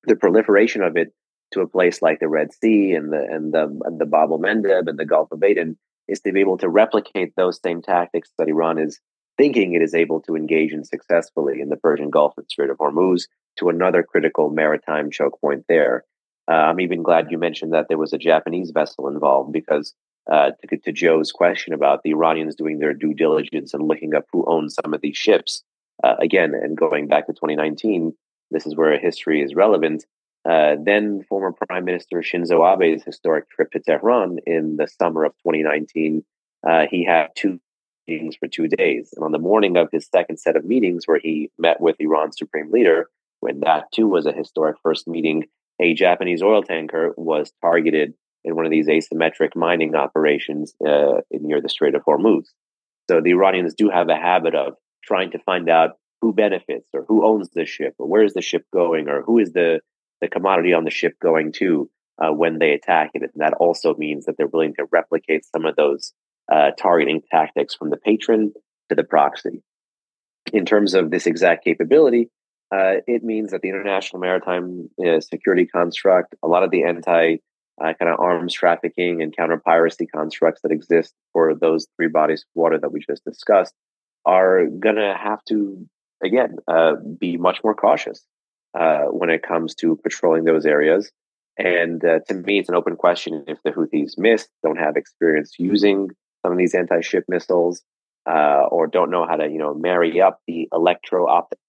The 0.06 0.16
proliferation 0.16 0.82
of 0.82 0.96
it 0.96 1.14
to 1.52 1.62
a 1.62 1.68
place 1.68 2.02
like 2.02 2.20
the 2.20 2.28
Red 2.28 2.54
Sea 2.54 2.94
and 2.94 3.12
the 3.12 3.26
and 3.30 3.54
the 3.54 3.64
and 3.84 4.00
the 4.00 4.06
Bab 4.06 4.32
el 4.32 4.40
Mandeb 4.40 4.88
and 4.88 4.98
the 4.98 5.06
Gulf 5.06 5.32
of 5.32 5.44
Aden 5.44 5.78
is 6.08 6.20
to 6.22 6.32
be 6.32 6.40
able 6.40 6.58
to 6.60 6.70
replicate 6.70 7.34
those 7.36 7.60
same 7.64 7.82
tactics 7.82 8.32
that 8.38 8.48
Iran 8.48 8.78
is 8.78 9.00
thinking 9.38 9.74
it 9.74 9.82
is 9.82 9.94
able 9.94 10.22
to 10.22 10.36
engage 10.36 10.72
in 10.72 10.84
successfully 10.84 11.62
in 11.62 11.70
the 11.70 11.78
Persian 11.78 12.10
Gulf 12.10 12.34
and 12.38 12.46
Strait 12.50 12.70
of 12.70 12.78
Hormuz 12.78 13.24
to 13.58 13.70
another 13.70 14.04
critical 14.04 14.50
maritime 14.50 15.12
choke 15.12 15.40
point 15.42 15.66
there. 15.68 16.04
Uh, 16.50 16.54
I'm 16.54 16.80
even 16.80 17.04
glad 17.04 17.32
you 17.32 17.38
mentioned 17.38 17.74
that 17.74 17.88
there 17.88 17.98
was 17.98 18.14
a 18.14 18.18
Japanese 18.18 18.72
vessel 18.72 19.08
involved 19.08 19.52
because 19.52 19.94
uh, 20.32 20.52
to, 20.70 20.78
to, 20.78 20.92
Joe's 20.92 21.32
question 21.32 21.74
about 21.74 22.02
the 22.04 22.12
Iranians 22.12 22.56
doing 22.56 22.80
their 22.80 22.94
due 22.94 23.14
diligence 23.14 23.74
and 23.74 23.88
looking 23.88 24.16
up 24.16 24.26
who 24.32 24.44
owns 24.48 24.76
some 24.76 24.94
of 24.94 25.02
these 25.02 25.18
ships, 25.18 25.64
uh, 26.04 26.16
again, 26.20 26.54
and 26.56 26.76
going 26.76 27.08
back 27.08 27.28
to 27.28 27.34
2019, 27.34 28.14
this 28.52 28.66
is 28.66 28.76
where 28.76 28.98
history 28.98 29.42
is 29.42 29.56
relevant. 29.56 30.06
Uh, 30.48 30.76
then 30.84 31.24
former 31.28 31.52
Prime 31.52 31.86
Minister 31.86 32.18
Shinzo 32.18 32.62
Abe's 32.62 33.04
historic 33.04 33.50
trip 33.50 33.72
to 33.72 33.80
Tehran 33.80 34.38
in 34.46 34.78
the 34.78 34.88
summer 34.88 35.26
of 35.26 35.34
2019, 35.44 36.24
uh, 36.68 36.86
he 36.90 37.04
had 37.04 37.30
two 37.36 37.60
meetings 38.08 38.36
for 38.36 38.48
two 38.48 38.68
days. 38.68 39.14
And 39.16 39.24
on 39.24 39.32
the 39.32 39.40
morning 39.40 39.78
of 39.78 39.90
his 39.92 40.08
second 40.08 40.38
set 40.38 40.56
of 40.56 40.66
meetings, 40.66 41.04
where 41.06 41.20
he 41.20 41.52
met 41.58 41.82
with 41.82 41.96
Iran's 42.00 42.38
supreme 42.38 42.72
leader, 42.72 43.10
when 43.40 43.62
that 43.62 43.92
too 43.94 44.08
was 44.08 44.26
a 44.26 44.32
historic 44.32 44.78
first 44.82 45.08
meeting, 45.08 45.46
a 45.80 45.94
Japanese 45.94 46.42
oil 46.42 46.64
tanker 46.64 47.14
was 47.18 47.52
targeted 47.62 48.14
in 48.44 48.56
one 48.56 48.66
of 48.66 48.72
these 48.72 48.88
asymmetric 48.88 49.56
mining 49.56 49.96
operations 49.96 50.76
uh, 50.86 51.22
near 51.32 51.62
the 51.62 51.70
Strait 51.70 51.96
of 51.96 52.04
Hormuz. 52.04 52.46
So 53.10 53.22
the 53.22 53.32
Iranians 53.32 53.74
do 53.74 53.90
have 53.90 54.10
a 54.10 54.16
habit 54.16 54.56
of 54.56 54.76
trying 55.04 55.32
to 55.32 55.40
find 55.40 55.70
out 55.70 55.92
who 56.22 56.34
benefits 56.34 56.88
or 56.94 57.06
who 57.08 57.26
owns 57.26 57.50
the 57.50 57.66
ship 57.66 57.96
or 58.00 58.08
where 58.08 58.24
is 58.24 58.34
the 58.34 58.42
ship 58.42 58.66
going 58.74 59.10
or 59.10 59.22
who 59.22 59.40
is 59.40 59.52
the, 59.54 59.82
the 60.22 60.28
commodity 60.28 60.74
on 60.74 60.86
the 60.86 60.92
ship 60.92 61.14
going 61.22 61.52
to 61.54 61.90
uh, 62.20 62.32
when 62.32 62.60
they 62.60 62.72
attack 62.72 63.12
it. 63.14 63.22
And 63.22 63.32
that 63.36 63.54
also 63.54 63.94
means 63.96 64.26
that 64.26 64.38
they're 64.38 64.48
willing 64.48 64.76
to 64.76 64.88
replicate 64.92 65.46
some 65.46 65.66
of 65.66 65.76
those 65.76 66.14
uh, 66.52 66.72
targeting 66.78 67.22
tactics 67.32 67.76
from 67.76 67.90
the 67.90 67.98
patron 67.98 68.54
to 68.90 68.96
the 68.96 69.04
proxy. 69.04 69.64
In 70.54 70.66
terms 70.66 70.94
of 70.94 71.10
this 71.10 71.26
exact 71.26 71.64
capability, 71.64 72.30
uh, 72.72 73.02
it 73.08 73.24
means 73.24 73.52
that 73.52 73.62
the 73.62 73.70
international 73.70 74.20
maritime 74.20 74.90
uh, 75.04 75.20
security 75.20 75.66
construct, 75.66 76.36
a 76.44 76.48
lot 76.48 76.64
of 76.64 76.72
the 76.72 76.84
anti 76.84 77.38
uh, 77.82 77.94
kind 78.00 78.12
of 78.12 78.20
arms 78.20 78.54
trafficking 78.54 79.22
and 79.22 79.36
counter 79.36 79.62
piracy 79.64 80.06
constructs 80.06 80.62
that 80.62 80.72
exist 80.72 81.14
for 81.34 81.54
those 81.56 81.88
three 81.98 82.08
bodies 82.08 82.42
of 82.42 82.48
water 82.54 82.80
that 82.80 82.92
we 82.92 83.00
just 83.00 83.24
discussed, 83.26 83.74
are 84.26 84.66
going 84.66 84.96
to 84.96 85.16
have 85.20 85.44
to, 85.46 85.86
again, 86.24 86.56
uh, 86.68 86.94
be 87.20 87.38
much 87.38 87.60
more 87.64 87.76
cautious 87.76 88.24
when 88.74 89.30
it 89.30 89.44
comes 89.44 89.76
to 89.76 89.96
patrolling 90.04 90.44
those 90.44 90.66
areas. 90.66 91.12
And 91.58 92.02
to 92.02 92.34
me, 92.34 92.60
it's 92.60 92.70
an 92.70 92.76
open 92.76 92.96
question 92.96 93.46
if 93.48 93.58
the 93.64 93.72
Houthis 93.72 94.18
missed, 94.18 94.50
don't 94.64 94.78
have 94.78 94.96
experience 94.96 95.54
using 95.58 96.10
some 96.46 96.52
of 96.52 96.60
these 96.60 96.76
anti 96.76 97.02
ship 97.02 97.26
missiles, 97.28 97.82
or 98.28 98.88
don't 98.88 99.10
know 99.10 99.26
how 99.28 99.36
to, 99.38 99.50
you 99.50 99.58
know, 99.58 99.74
marry 99.74 100.22
up 100.22 100.40
the 100.48 100.70
electro 100.72 101.28
optic 101.28 101.60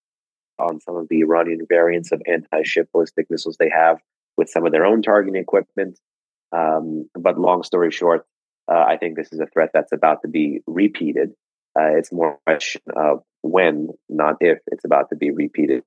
on 0.59 0.81
some 0.81 0.97
of 0.97 1.09
the 1.09 1.21
Iranian 1.21 1.61
variants 1.69 2.13
of 2.13 2.23
anti-ship 2.27 2.89
ballistic 2.93 3.27
missiles 3.31 3.57
they 3.59 3.71
have 3.71 3.99
with 4.37 4.49
some 4.49 4.67
of 4.67 4.73
their 4.73 4.85
own 4.85 5.03
targeting 5.03 5.41
equipment. 5.41 5.99
Um, 6.53 7.09
but 7.15 7.39
long 7.39 7.63
story 7.63 7.91
short, 7.91 8.27
uh, 8.71 8.85
I 8.87 8.97
think 8.97 9.17
this 9.17 9.33
is 9.33 9.41
a 9.41 9.47
threat 9.47 9.71
that's 9.73 9.93
about 9.93 10.23
to 10.23 10.29
be 10.29 10.61
repeated. 10.67 11.33
Uh, 11.79 11.97
it's 11.97 12.13
more 12.13 12.35
a 12.35 12.51
question 12.51 12.83
of 12.95 13.23
when, 13.43 13.89
not 14.09 14.37
if, 14.41 14.59
it's 14.69 14.85
about 14.85 15.11
to 15.11 15.17
be 15.17 15.31
repeated. 15.31 15.85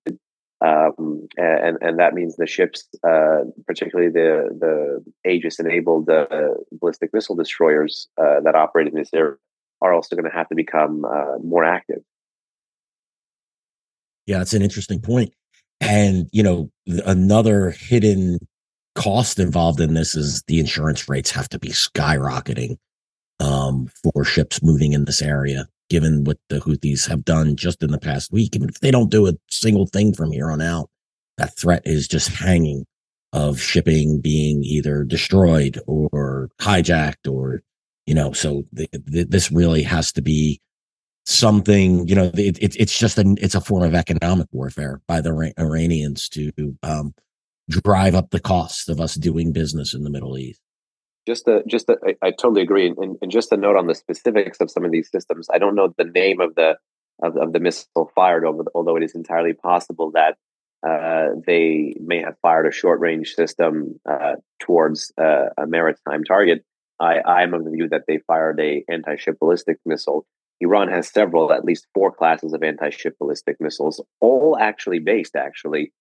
Um, 0.62 1.28
and 1.38 1.78
and 1.82 2.00
that 2.00 2.14
means 2.14 2.36
the 2.36 2.46
ships, 2.46 2.88
uh, 3.08 3.46
particularly 3.66 4.12
the 4.12 4.50
the 4.60 5.30
Aegis-enabled 5.30 6.10
uh, 6.10 6.56
ballistic 6.74 7.14
missile 7.14 7.36
destroyers 7.36 8.10
uh, 8.18 8.42
that 8.42 8.56
operate 8.56 8.88
in 8.88 8.94
this 8.94 9.10
area, 9.14 9.36
are 9.82 9.94
also 9.94 10.16
going 10.16 10.30
to 10.30 10.36
have 10.36 10.50
to 10.50 10.56
become 10.56 11.06
uh, 11.06 11.38
more 11.42 11.64
active. 11.64 12.02
Yeah, 14.26 14.42
it's 14.42 14.54
an 14.54 14.62
interesting 14.62 15.02
point. 15.02 15.34
And, 15.82 16.28
you 16.32 16.44
know, 16.44 16.70
another 17.06 17.72
hidden 17.72 18.40
cost 18.96 19.40
involved 19.40 19.80
in 19.80 19.94
this 19.94 20.14
is 20.14 20.44
the 20.48 20.60
insurance 20.60 21.08
rates 21.08 21.32
have 21.32 21.48
to 21.50 21.60
be 21.60 21.70
skyrocketing 21.70 22.78
um, 23.40 23.90
for 24.04 24.26
ships 24.26 24.62
moving 24.62 24.94
in 24.94 25.06
this 25.06 25.22
area, 25.22 25.68
given 25.90 26.24
what 26.24 26.38
the 26.50 26.60
Houthis 26.60 27.08
have 27.08 27.26
done 27.26 27.56
just 27.56 27.84
in 27.84 27.92
the 27.92 28.00
past 28.00 28.32
week. 28.32 28.56
Even 28.56 28.70
if 28.70 28.80
they 28.80 28.92
don't 28.92 29.12
do 29.12 29.28
a 29.28 29.34
single 29.50 29.88
thing 29.88 30.14
from 30.14 30.32
here 30.32 30.52
on 30.52 30.62
out, 30.62 30.90
that 31.38 31.58
threat 31.58 31.82
is 31.86 32.08
just 32.08 32.30
hanging 32.30 32.86
of 33.32 33.60
shipping 33.60 34.20
being 34.20 34.64
either 34.64 35.04
destroyed 35.04 35.80
or 35.88 36.50
hijacked 36.60 37.32
or, 37.32 37.62
you 38.06 38.14
know, 38.14 38.32
so 38.32 38.64
this 38.72 39.52
really 39.52 39.84
has 39.84 40.12
to 40.14 40.22
be 40.22 40.60
something 41.30 42.08
you 42.08 42.16
know 42.16 42.32
it, 42.34 42.58
it, 42.60 42.76
it's 42.76 42.98
just 42.98 43.20
an 43.20 43.38
it's 43.40 43.54
a 43.54 43.62
form 43.62 43.84
of 43.84 43.94
economic 43.94 44.48
warfare 44.52 45.00
by 45.08 45.22
the 45.22 45.54
iranians 45.60 46.28
to 46.28 46.52
um, 46.82 47.14
drive 47.70 48.16
up 48.16 48.32
the 48.32 48.40
cost 48.40 48.90
of 48.90 49.00
us 49.00 49.14
doing 49.14 49.52
business 49.52 49.94
in 49.94 50.04
the 50.04 50.10
middle 50.10 50.40
east 50.40 50.60
just 51.28 51.48
a, 51.48 51.64
just 51.68 51.90
a, 51.90 51.98
I, 52.06 52.28
I 52.28 52.32
totally 52.32 52.62
agree. 52.62 52.88
And, 52.88 53.18
and 53.22 53.32
just 53.32 53.52
a 53.52 53.58
note 53.58 53.76
on 53.76 53.88
the 53.88 53.96
specifics 53.96 54.60
of 54.60 54.72
some 54.72 54.86
of 54.86 54.92
these 54.92 55.10
systems 55.12 55.48
i 55.54 55.58
don't 55.58 55.76
know 55.76 55.94
the 55.98 56.04
name 56.04 56.40
of 56.40 56.56
the 56.56 56.78
of, 57.22 57.36
of 57.38 57.54
the 57.54 57.60
missile 57.60 58.12
fired 58.16 58.46
although 58.74 58.96
it 58.96 59.04
is 59.04 59.16
entirely 59.16 59.54
possible 59.54 60.12
that 60.12 60.38
uh, 60.88 61.30
they 61.46 61.94
may 62.00 62.22
have 62.22 62.38
fired 62.42 62.66
a 62.66 62.72
short 62.72 63.00
range 63.00 63.34
system 63.34 64.00
uh, 64.10 64.36
towards 64.60 65.12
uh, 65.18 65.48
a 65.58 65.68
maritime 65.68 66.24
target. 66.24 66.64
I, 67.00 67.20
I'm 67.26 67.54
of 67.54 67.66
the 67.66 67.72
view 67.72 67.90
that 67.90 68.04
they 68.08 68.20
fired 68.20 68.60
a 68.60 68.84
anti-ship 68.90 69.38
ballistic 69.40 69.78
missile. 69.86 70.26
Iran 70.62 70.90
has 70.90 71.10
several, 71.10 71.52
at 71.52 71.66
least 71.66 71.88
four 71.94 72.12
classes 72.12 72.54
of 72.54 72.64
anti-ship 72.64 73.18
ballistic 73.20 73.58
missiles, 73.60 74.02
all 74.20 74.58
actually 74.60 75.00
based 75.00 75.36
actually 75.36 75.92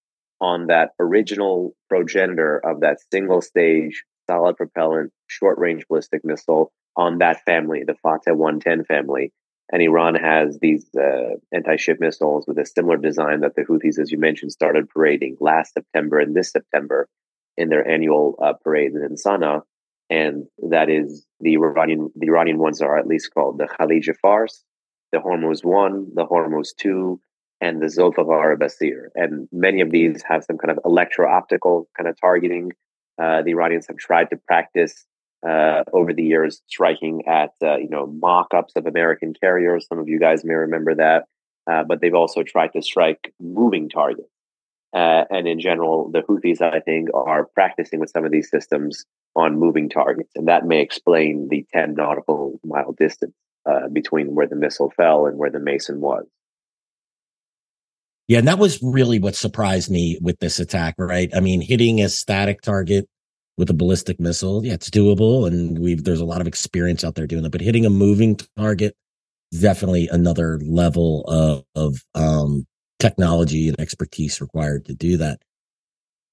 on 0.40 0.68
that 0.68 0.90
original 1.00 1.74
progenitor 1.88 2.58
of 2.64 2.80
that 2.80 2.98
single 3.12 3.40
stage 3.40 4.04
solid 4.28 4.56
propellant 4.56 5.12
short 5.26 5.58
range 5.58 5.86
ballistic 5.88 6.24
missile 6.24 6.72
on 6.96 7.18
that 7.18 7.44
family, 7.44 7.82
the 7.86 7.94
Fateh 7.94 8.34
110 8.34 8.84
family. 8.84 9.32
And 9.70 9.82
Iran 9.82 10.14
has 10.14 10.58
these 10.60 10.86
uh, 10.96 11.36
anti 11.52 11.76
ship 11.76 11.98
missiles 12.00 12.46
with 12.46 12.58
a 12.58 12.66
similar 12.66 12.96
design 12.96 13.40
that 13.40 13.54
the 13.54 13.62
Houthis, 13.62 13.98
as 13.98 14.10
you 14.10 14.18
mentioned, 14.18 14.52
started 14.52 14.88
parading 14.88 15.36
last 15.40 15.74
September 15.74 16.18
and 16.18 16.34
this 16.34 16.50
September 16.50 17.08
in 17.56 17.68
their 17.68 17.86
annual 17.86 18.38
uh, 18.42 18.54
parade 18.64 18.92
in 18.92 19.16
Sana'a 19.16 19.62
and 20.10 20.46
that 20.70 20.88
is 20.88 21.26
the 21.40 21.54
Iranian. 21.54 22.10
The 22.16 22.28
Iranian 22.28 22.58
ones 22.58 22.80
are 22.80 22.98
at 22.98 23.06
least 23.06 23.32
called 23.34 23.58
the 23.58 23.66
Khalij 23.66 24.14
Fars, 24.20 24.64
the 25.12 25.18
Hormuz 25.18 25.64
One, 25.64 26.08
the 26.14 26.24
Hormuz 26.24 26.68
Two, 26.76 27.20
and 27.60 27.80
the 27.82 27.86
Zolfaghar 27.86 28.56
Basir. 28.56 29.08
And 29.14 29.48
many 29.52 29.80
of 29.80 29.90
these 29.90 30.22
have 30.22 30.44
some 30.44 30.58
kind 30.58 30.70
of 30.70 30.82
electro-optical 30.84 31.88
kind 31.96 32.08
of 32.08 32.18
targeting. 32.20 32.72
Uh, 33.20 33.42
the 33.42 33.50
Iranians 33.50 33.86
have 33.88 33.96
tried 33.96 34.30
to 34.30 34.36
practice 34.36 35.06
uh, 35.46 35.84
over 35.92 36.12
the 36.12 36.22
years, 36.22 36.62
striking 36.66 37.22
at 37.26 37.50
uh, 37.62 37.76
you 37.76 37.88
know 37.88 38.06
mock-ups 38.06 38.74
of 38.76 38.86
American 38.86 39.34
carriers. 39.40 39.86
Some 39.88 39.98
of 39.98 40.08
you 40.08 40.18
guys 40.18 40.44
may 40.44 40.54
remember 40.54 40.94
that, 40.96 41.24
uh, 41.70 41.84
but 41.84 42.00
they've 42.00 42.14
also 42.14 42.42
tried 42.42 42.72
to 42.74 42.82
strike 42.82 43.32
moving 43.40 43.88
targets. 43.88 44.28
And 44.92 45.46
in 45.46 45.60
general, 45.60 46.10
the 46.10 46.22
Houthis, 46.22 46.62
I 46.62 46.80
think, 46.80 47.10
are 47.14 47.44
practicing 47.54 48.00
with 48.00 48.10
some 48.10 48.24
of 48.24 48.32
these 48.32 48.50
systems 48.50 49.04
on 49.36 49.58
moving 49.58 49.88
targets. 49.88 50.32
And 50.34 50.48
that 50.48 50.64
may 50.64 50.80
explain 50.80 51.48
the 51.50 51.66
10 51.72 51.94
nautical 51.94 52.58
mile 52.64 52.92
distance 52.92 53.34
between 53.92 54.34
where 54.34 54.46
the 54.46 54.56
missile 54.56 54.90
fell 54.90 55.26
and 55.26 55.36
where 55.36 55.50
the 55.50 55.60
Mason 55.60 56.00
was. 56.00 56.26
Yeah, 58.28 58.38
and 58.38 58.48
that 58.48 58.58
was 58.58 58.78
really 58.82 59.18
what 59.18 59.34
surprised 59.34 59.90
me 59.90 60.18
with 60.20 60.38
this 60.38 60.60
attack, 60.60 60.94
right? 60.98 61.30
I 61.34 61.40
mean, 61.40 61.60
hitting 61.60 62.00
a 62.00 62.08
static 62.08 62.60
target 62.60 63.06
with 63.56 63.70
a 63.70 63.74
ballistic 63.74 64.20
missile, 64.20 64.64
yeah, 64.64 64.74
it's 64.74 64.90
doable. 64.90 65.46
And 65.46 65.78
we've, 65.78 66.04
there's 66.04 66.20
a 66.20 66.26
lot 66.26 66.40
of 66.40 66.46
experience 66.46 67.04
out 67.04 67.14
there 67.14 67.26
doing 67.26 67.42
that, 67.42 67.50
but 67.50 67.62
hitting 67.62 67.86
a 67.86 67.90
moving 67.90 68.38
target, 68.56 68.94
definitely 69.58 70.08
another 70.08 70.60
level 70.62 71.24
of, 71.26 71.64
of, 71.74 72.04
um, 72.14 72.66
technology 72.98 73.68
and 73.68 73.78
expertise 73.80 74.40
required 74.40 74.84
to 74.86 74.94
do 74.94 75.16
that. 75.18 75.40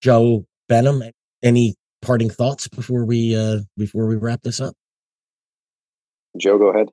Joe 0.02 0.46
Behnam, 0.70 1.12
any 1.44 1.76
parting 2.02 2.30
thoughts 2.30 2.68
before 2.68 3.06
we 3.06 3.36
uh 3.36 3.60
before 3.78 4.08
we 4.08 4.16
wrap 4.16 4.42
this 4.44 4.60
up? 4.60 4.74
Joe, 6.38 6.58
go 6.58 6.70
ahead. 6.70 6.90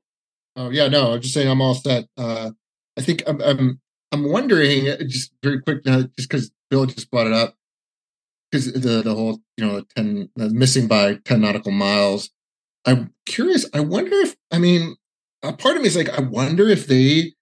Oh 0.56 0.70
yeah, 0.70 0.88
no, 0.88 1.12
I'm 1.12 1.20
just 1.20 1.34
saying 1.34 1.48
I'm 1.48 1.60
all 1.60 1.74
set. 1.74 2.06
Uh 2.16 2.50
I 2.96 3.00
think 3.00 3.22
I'm 3.26 3.40
I'm 3.40 3.80
I'm 4.12 4.30
wondering 4.30 4.88
uh, 4.88 4.98
just 4.98 5.32
very 5.42 5.60
quick 5.60 5.84
now, 5.84 6.02
just 6.02 6.28
because 6.28 6.50
Bill 6.70 6.86
just 6.86 7.10
brought 7.10 7.26
it 7.26 7.32
up 7.32 7.56
because 8.50 8.72
the 8.72 9.02
the 9.02 9.14
whole 9.14 9.40
you 9.56 9.66
know 9.66 9.82
ten 9.96 10.28
uh, 10.40 10.48
missing 10.52 10.86
by 10.86 11.16
ten 11.24 11.40
nautical 11.40 11.72
miles. 11.72 12.30
I'm 12.84 13.14
curious. 13.26 13.66
I 13.72 13.80
wonder 13.80 14.14
if 14.16 14.36
I 14.50 14.58
mean 14.58 14.96
a 15.42 15.52
part 15.52 15.76
of 15.76 15.82
me 15.82 15.88
is 15.88 15.96
like 15.96 16.10
I 16.10 16.20
wonder 16.20 16.68
if 16.68 16.86
they 16.86 17.32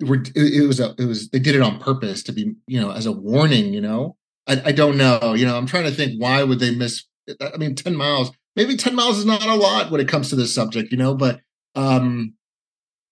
were 0.00 0.22
it 0.34 0.66
was 0.66 0.80
a 0.80 0.94
it 0.98 1.04
was 1.04 1.28
they 1.30 1.38
did 1.38 1.54
it 1.54 1.62
on 1.62 1.78
purpose 1.78 2.22
to 2.24 2.32
be 2.32 2.54
you 2.66 2.80
know 2.80 2.90
as 2.90 3.06
a 3.06 3.12
warning 3.12 3.72
you 3.72 3.80
know 3.80 4.16
I, 4.46 4.62
I 4.66 4.72
don't 4.72 4.96
know 4.96 5.34
you 5.34 5.46
know 5.46 5.56
i'm 5.56 5.66
trying 5.66 5.84
to 5.84 5.90
think 5.90 6.20
why 6.20 6.42
would 6.42 6.58
they 6.58 6.74
miss 6.74 7.04
i 7.40 7.56
mean 7.56 7.74
10 7.74 7.96
miles 7.96 8.30
maybe 8.56 8.76
10 8.76 8.94
miles 8.94 9.18
is 9.18 9.24
not 9.24 9.44
a 9.44 9.54
lot 9.54 9.90
when 9.90 10.00
it 10.00 10.08
comes 10.08 10.30
to 10.30 10.36
this 10.36 10.54
subject 10.54 10.90
you 10.90 10.98
know 10.98 11.14
but 11.14 11.40
um 11.74 12.34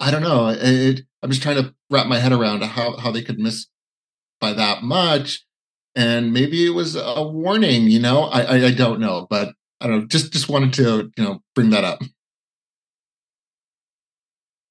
i 0.00 0.10
don't 0.10 0.22
know 0.22 0.48
it, 0.48 1.02
i'm 1.22 1.30
just 1.30 1.42
trying 1.42 1.56
to 1.56 1.74
wrap 1.90 2.06
my 2.06 2.18
head 2.18 2.32
around 2.32 2.62
how 2.62 2.96
how 2.96 3.10
they 3.10 3.22
could 3.22 3.38
miss 3.38 3.66
by 4.40 4.52
that 4.52 4.82
much 4.82 5.44
and 5.94 6.32
maybe 6.32 6.66
it 6.66 6.74
was 6.74 6.96
a 6.96 7.22
warning 7.22 7.84
you 7.84 8.00
know 8.00 8.24
i 8.24 8.42
i, 8.42 8.66
I 8.66 8.72
don't 8.72 9.00
know 9.00 9.26
but 9.28 9.54
i 9.80 9.86
don't 9.86 10.00
know 10.00 10.06
just 10.06 10.32
just 10.32 10.48
wanted 10.48 10.72
to 10.74 11.10
you 11.16 11.24
know 11.24 11.42
bring 11.54 11.70
that 11.70 11.84
up 11.84 12.00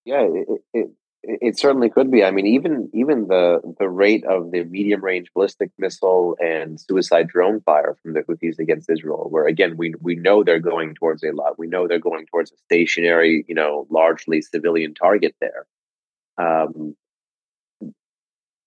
yeah 0.06 0.22
it, 0.22 0.62
it, 0.74 0.88
it 1.28 1.60
certainly 1.60 1.90
could 1.90 2.10
be. 2.10 2.24
I 2.24 2.32
mean, 2.32 2.48
even 2.48 2.90
even 2.94 3.28
the 3.28 3.60
the 3.80 3.90
rate 3.90 4.24
of 4.26 4.52
the 4.52 4.64
medium 4.64 5.04
range 5.04 5.28
ballistic 5.34 5.72
missile 5.78 6.38
and 6.40 6.80
suicide 6.80 7.28
drone 7.28 7.60
fire 7.62 7.98
from 8.02 8.14
the 8.14 8.22
Houthis 8.22 8.60
against 8.60 8.90
Israel, 8.90 9.28
where 9.30 9.46
again 9.46 9.76
we 9.78 9.94
we 10.00 10.16
know 10.16 10.44
they're 10.44 10.60
going 10.60 10.96
towards 10.96 11.24
a 11.24 11.32
lot. 11.32 11.60
We 11.60 11.68
know 11.68 11.88
they're 11.88 12.00
going 12.00 12.28
towards 12.28 12.52
a 12.52 12.58
stationary, 12.66 13.44
you 13.48 13.56
know, 13.56 13.88
largely 13.90 14.42
civilian 14.42 14.94
target 14.94 15.36
there. 15.42 15.66
Um, 16.38 16.96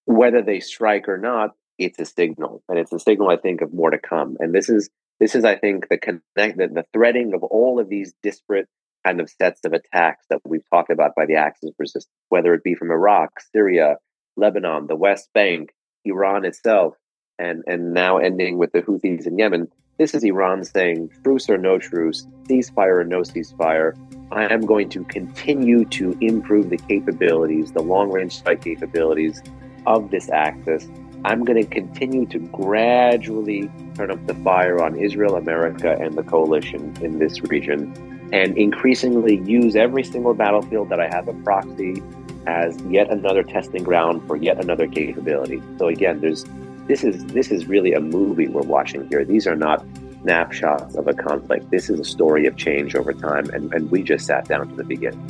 whether 0.05 0.43
they 0.43 0.61
strike 0.61 1.09
or 1.09 1.19
not, 1.19 1.51
it's 1.79 1.99
a 1.99 2.05
signal, 2.05 2.63
and 2.69 2.79
it's 2.79 2.93
a 2.93 2.99
signal 2.99 3.31
I 3.31 3.37
think 3.37 3.63
of 3.63 3.73
more 3.73 3.91
to 3.91 3.99
come. 3.99 4.37
And 4.41 4.55
this 4.55 4.69
is 4.69 4.91
this 5.19 5.35
is 5.35 5.45
I 5.45 5.57
think 5.57 5.89
the 5.89 5.99
connect 5.99 6.59
the, 6.59 6.69
the 6.69 6.85
threading 6.93 7.33
of 7.35 7.43
all 7.43 7.81
of 7.81 7.89
these 7.89 8.13
disparate 8.23 8.69
kind 9.07 9.21
of 9.21 9.31
sets 9.31 9.61
of 9.65 9.73
attacks 9.73 10.27
that 10.29 10.41
we've 10.45 10.69
talked 10.71 10.91
about 10.91 11.13
by 11.17 11.27
the 11.27 11.37
axis 11.37 11.71
of 11.71 11.75
resistance, 11.79 12.09
whether 12.29 12.53
it 12.55 12.63
be 12.63 12.75
from 12.75 12.91
Iraq, 12.91 13.31
Syria, 13.53 13.97
Lebanon, 14.37 14.87
the 14.89 14.97
West 14.97 15.31
Bank, 15.33 15.71
Iran 16.05 16.45
itself, 16.45 16.95
and 17.39 17.63
and 17.67 17.95
now 17.95 18.19
ending 18.19 18.59
with 18.59 18.73
the 18.73 18.83
Houthis 18.83 19.27
in 19.27 19.39
Yemen. 19.39 19.69
This 20.01 20.15
is 20.15 20.25
Iran 20.25 20.65
saying 20.65 21.11
truce 21.23 21.51
or 21.51 21.59
no 21.59 21.77
truce, 21.79 22.27
ceasefire 22.49 23.01
or 23.01 23.05
no 23.05 23.21
ceasefire. 23.21 23.93
I 24.33 24.51
am 24.51 24.63
going 24.63 24.89
to 24.89 25.05
continue 25.05 25.85
to 25.85 26.17
improve 26.23 26.71
the 26.71 26.79
capabilities, 26.79 27.73
the 27.73 27.83
long 27.83 28.11
range 28.11 28.33
strike 28.33 28.65
capabilities 28.65 29.43
of 29.87 30.11
this 30.11 30.31
axis. 30.31 30.89
I'm 31.27 31.45
going 31.45 31.63
to 31.63 31.69
continue 31.69 32.25
to 32.29 32.39
gradually 32.39 33.71
turn 33.95 34.11
up 34.11 34.27
the 34.27 34.33
fire 34.37 34.83
on 34.83 34.97
Israel, 34.97 35.37
America, 35.37 35.95
and 36.01 36.17
the 36.17 36.23
coalition 36.23 36.97
in 37.03 37.19
this 37.19 37.43
region, 37.43 37.93
and 38.33 38.57
increasingly 38.57 39.43
use 39.45 39.77
every 39.77 40.03
single 40.03 40.33
battlefield 40.33 40.89
that 40.89 41.01
I 41.01 41.09
have 41.09 41.29
a 41.29 41.35
proxy 41.45 42.03
as 42.47 42.75
yet 42.85 43.11
another 43.11 43.43
testing 43.43 43.85
ground 43.85 44.27
for 44.27 44.37
yet 44.37 44.65
another 44.65 44.87
capability. 44.87 45.63
So 45.79 45.89
again, 45.89 46.23
there's 46.23 46.47
this 46.91 47.05
is 47.05 47.25
this 47.27 47.53
is 47.53 47.67
really 47.67 47.93
a 47.93 48.01
movie 48.01 48.49
we're 48.49 48.63
watching 48.63 49.09
here. 49.09 49.25
These 49.25 49.47
are 49.47 49.55
not 49.55 49.87
snapshots 50.23 50.97
of 50.97 51.07
a 51.07 51.15
conflict. 51.15 51.71
This 51.71 51.89
is 51.89 52.01
a 52.01 52.05
story 52.05 52.47
of 52.47 52.57
change 52.57 52.97
over 52.97 53.13
time, 53.13 53.49
and, 53.51 53.73
and 53.73 53.89
we 53.93 54.03
just 54.03 54.27
sat 54.27 54.49
down 54.49 54.69
to 54.69 54.75
the 54.75 54.83
beginning. 54.83 55.25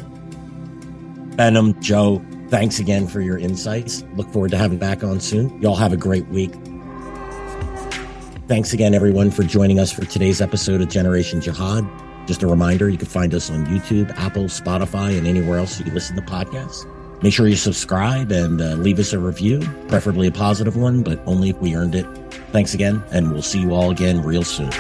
Behnam, 1.37 1.79
Joe, 1.83 2.25
thanks 2.49 2.79
again 2.79 3.07
for 3.07 3.21
your 3.21 3.37
insights. 3.37 4.05
Look 4.17 4.31
forward 4.31 4.53
to 4.53 4.57
having 4.57 4.79
back 4.79 5.05
on 5.05 5.21
soon. 5.21 5.61
Y'all 5.61 5.77
have 5.77 5.93
a 5.93 5.99
great 5.99 6.27
week. 6.29 6.55
Thanks 8.49 8.73
again, 8.73 8.95
everyone, 8.95 9.31
for 9.31 9.43
joining 9.43 9.79
us 9.79 9.93
for 9.93 10.07
today's 10.07 10.41
episode 10.41 10.81
of 10.81 10.89
Generation 10.89 11.43
Jihad. 11.43 11.87
Just 12.27 12.43
a 12.43 12.47
reminder, 12.47 12.89
you 12.89 12.97
can 12.97 13.07
find 13.07 13.35
us 13.35 13.51
on 13.51 13.67
YouTube, 13.67 14.11
Apple, 14.17 14.45
Spotify, 14.45 15.19
and 15.19 15.27
anywhere 15.27 15.59
else 15.59 15.79
you 15.79 15.85
can 15.85 15.93
listen 15.93 16.17
to 16.17 16.23
podcasts. 16.23 16.87
Make 17.23 17.35
sure 17.35 17.47
you 17.47 17.57
subscribe 17.57 18.33
and 18.33 18.61
uh, 18.61 18.75
leave 18.75 18.99
us 18.99 19.13
a 19.13 19.19
review, 19.19 19.61
preferably 19.89 20.27
a 20.27 20.33
positive 20.33 20.77
one, 20.77 21.03
but 21.03 21.21
only 21.27 21.51
if 21.51 21.57
we 21.59 21.75
earned 21.75 21.95
it. 21.95 22.07
Thanks 22.51 22.73
again, 22.75 23.03
and 23.11 23.31
we'll 23.31 23.43
see 23.43 23.61
you 23.61 23.75
all 23.75 23.91
again 23.91 24.23
real 24.23 24.43
soon. 24.43 24.71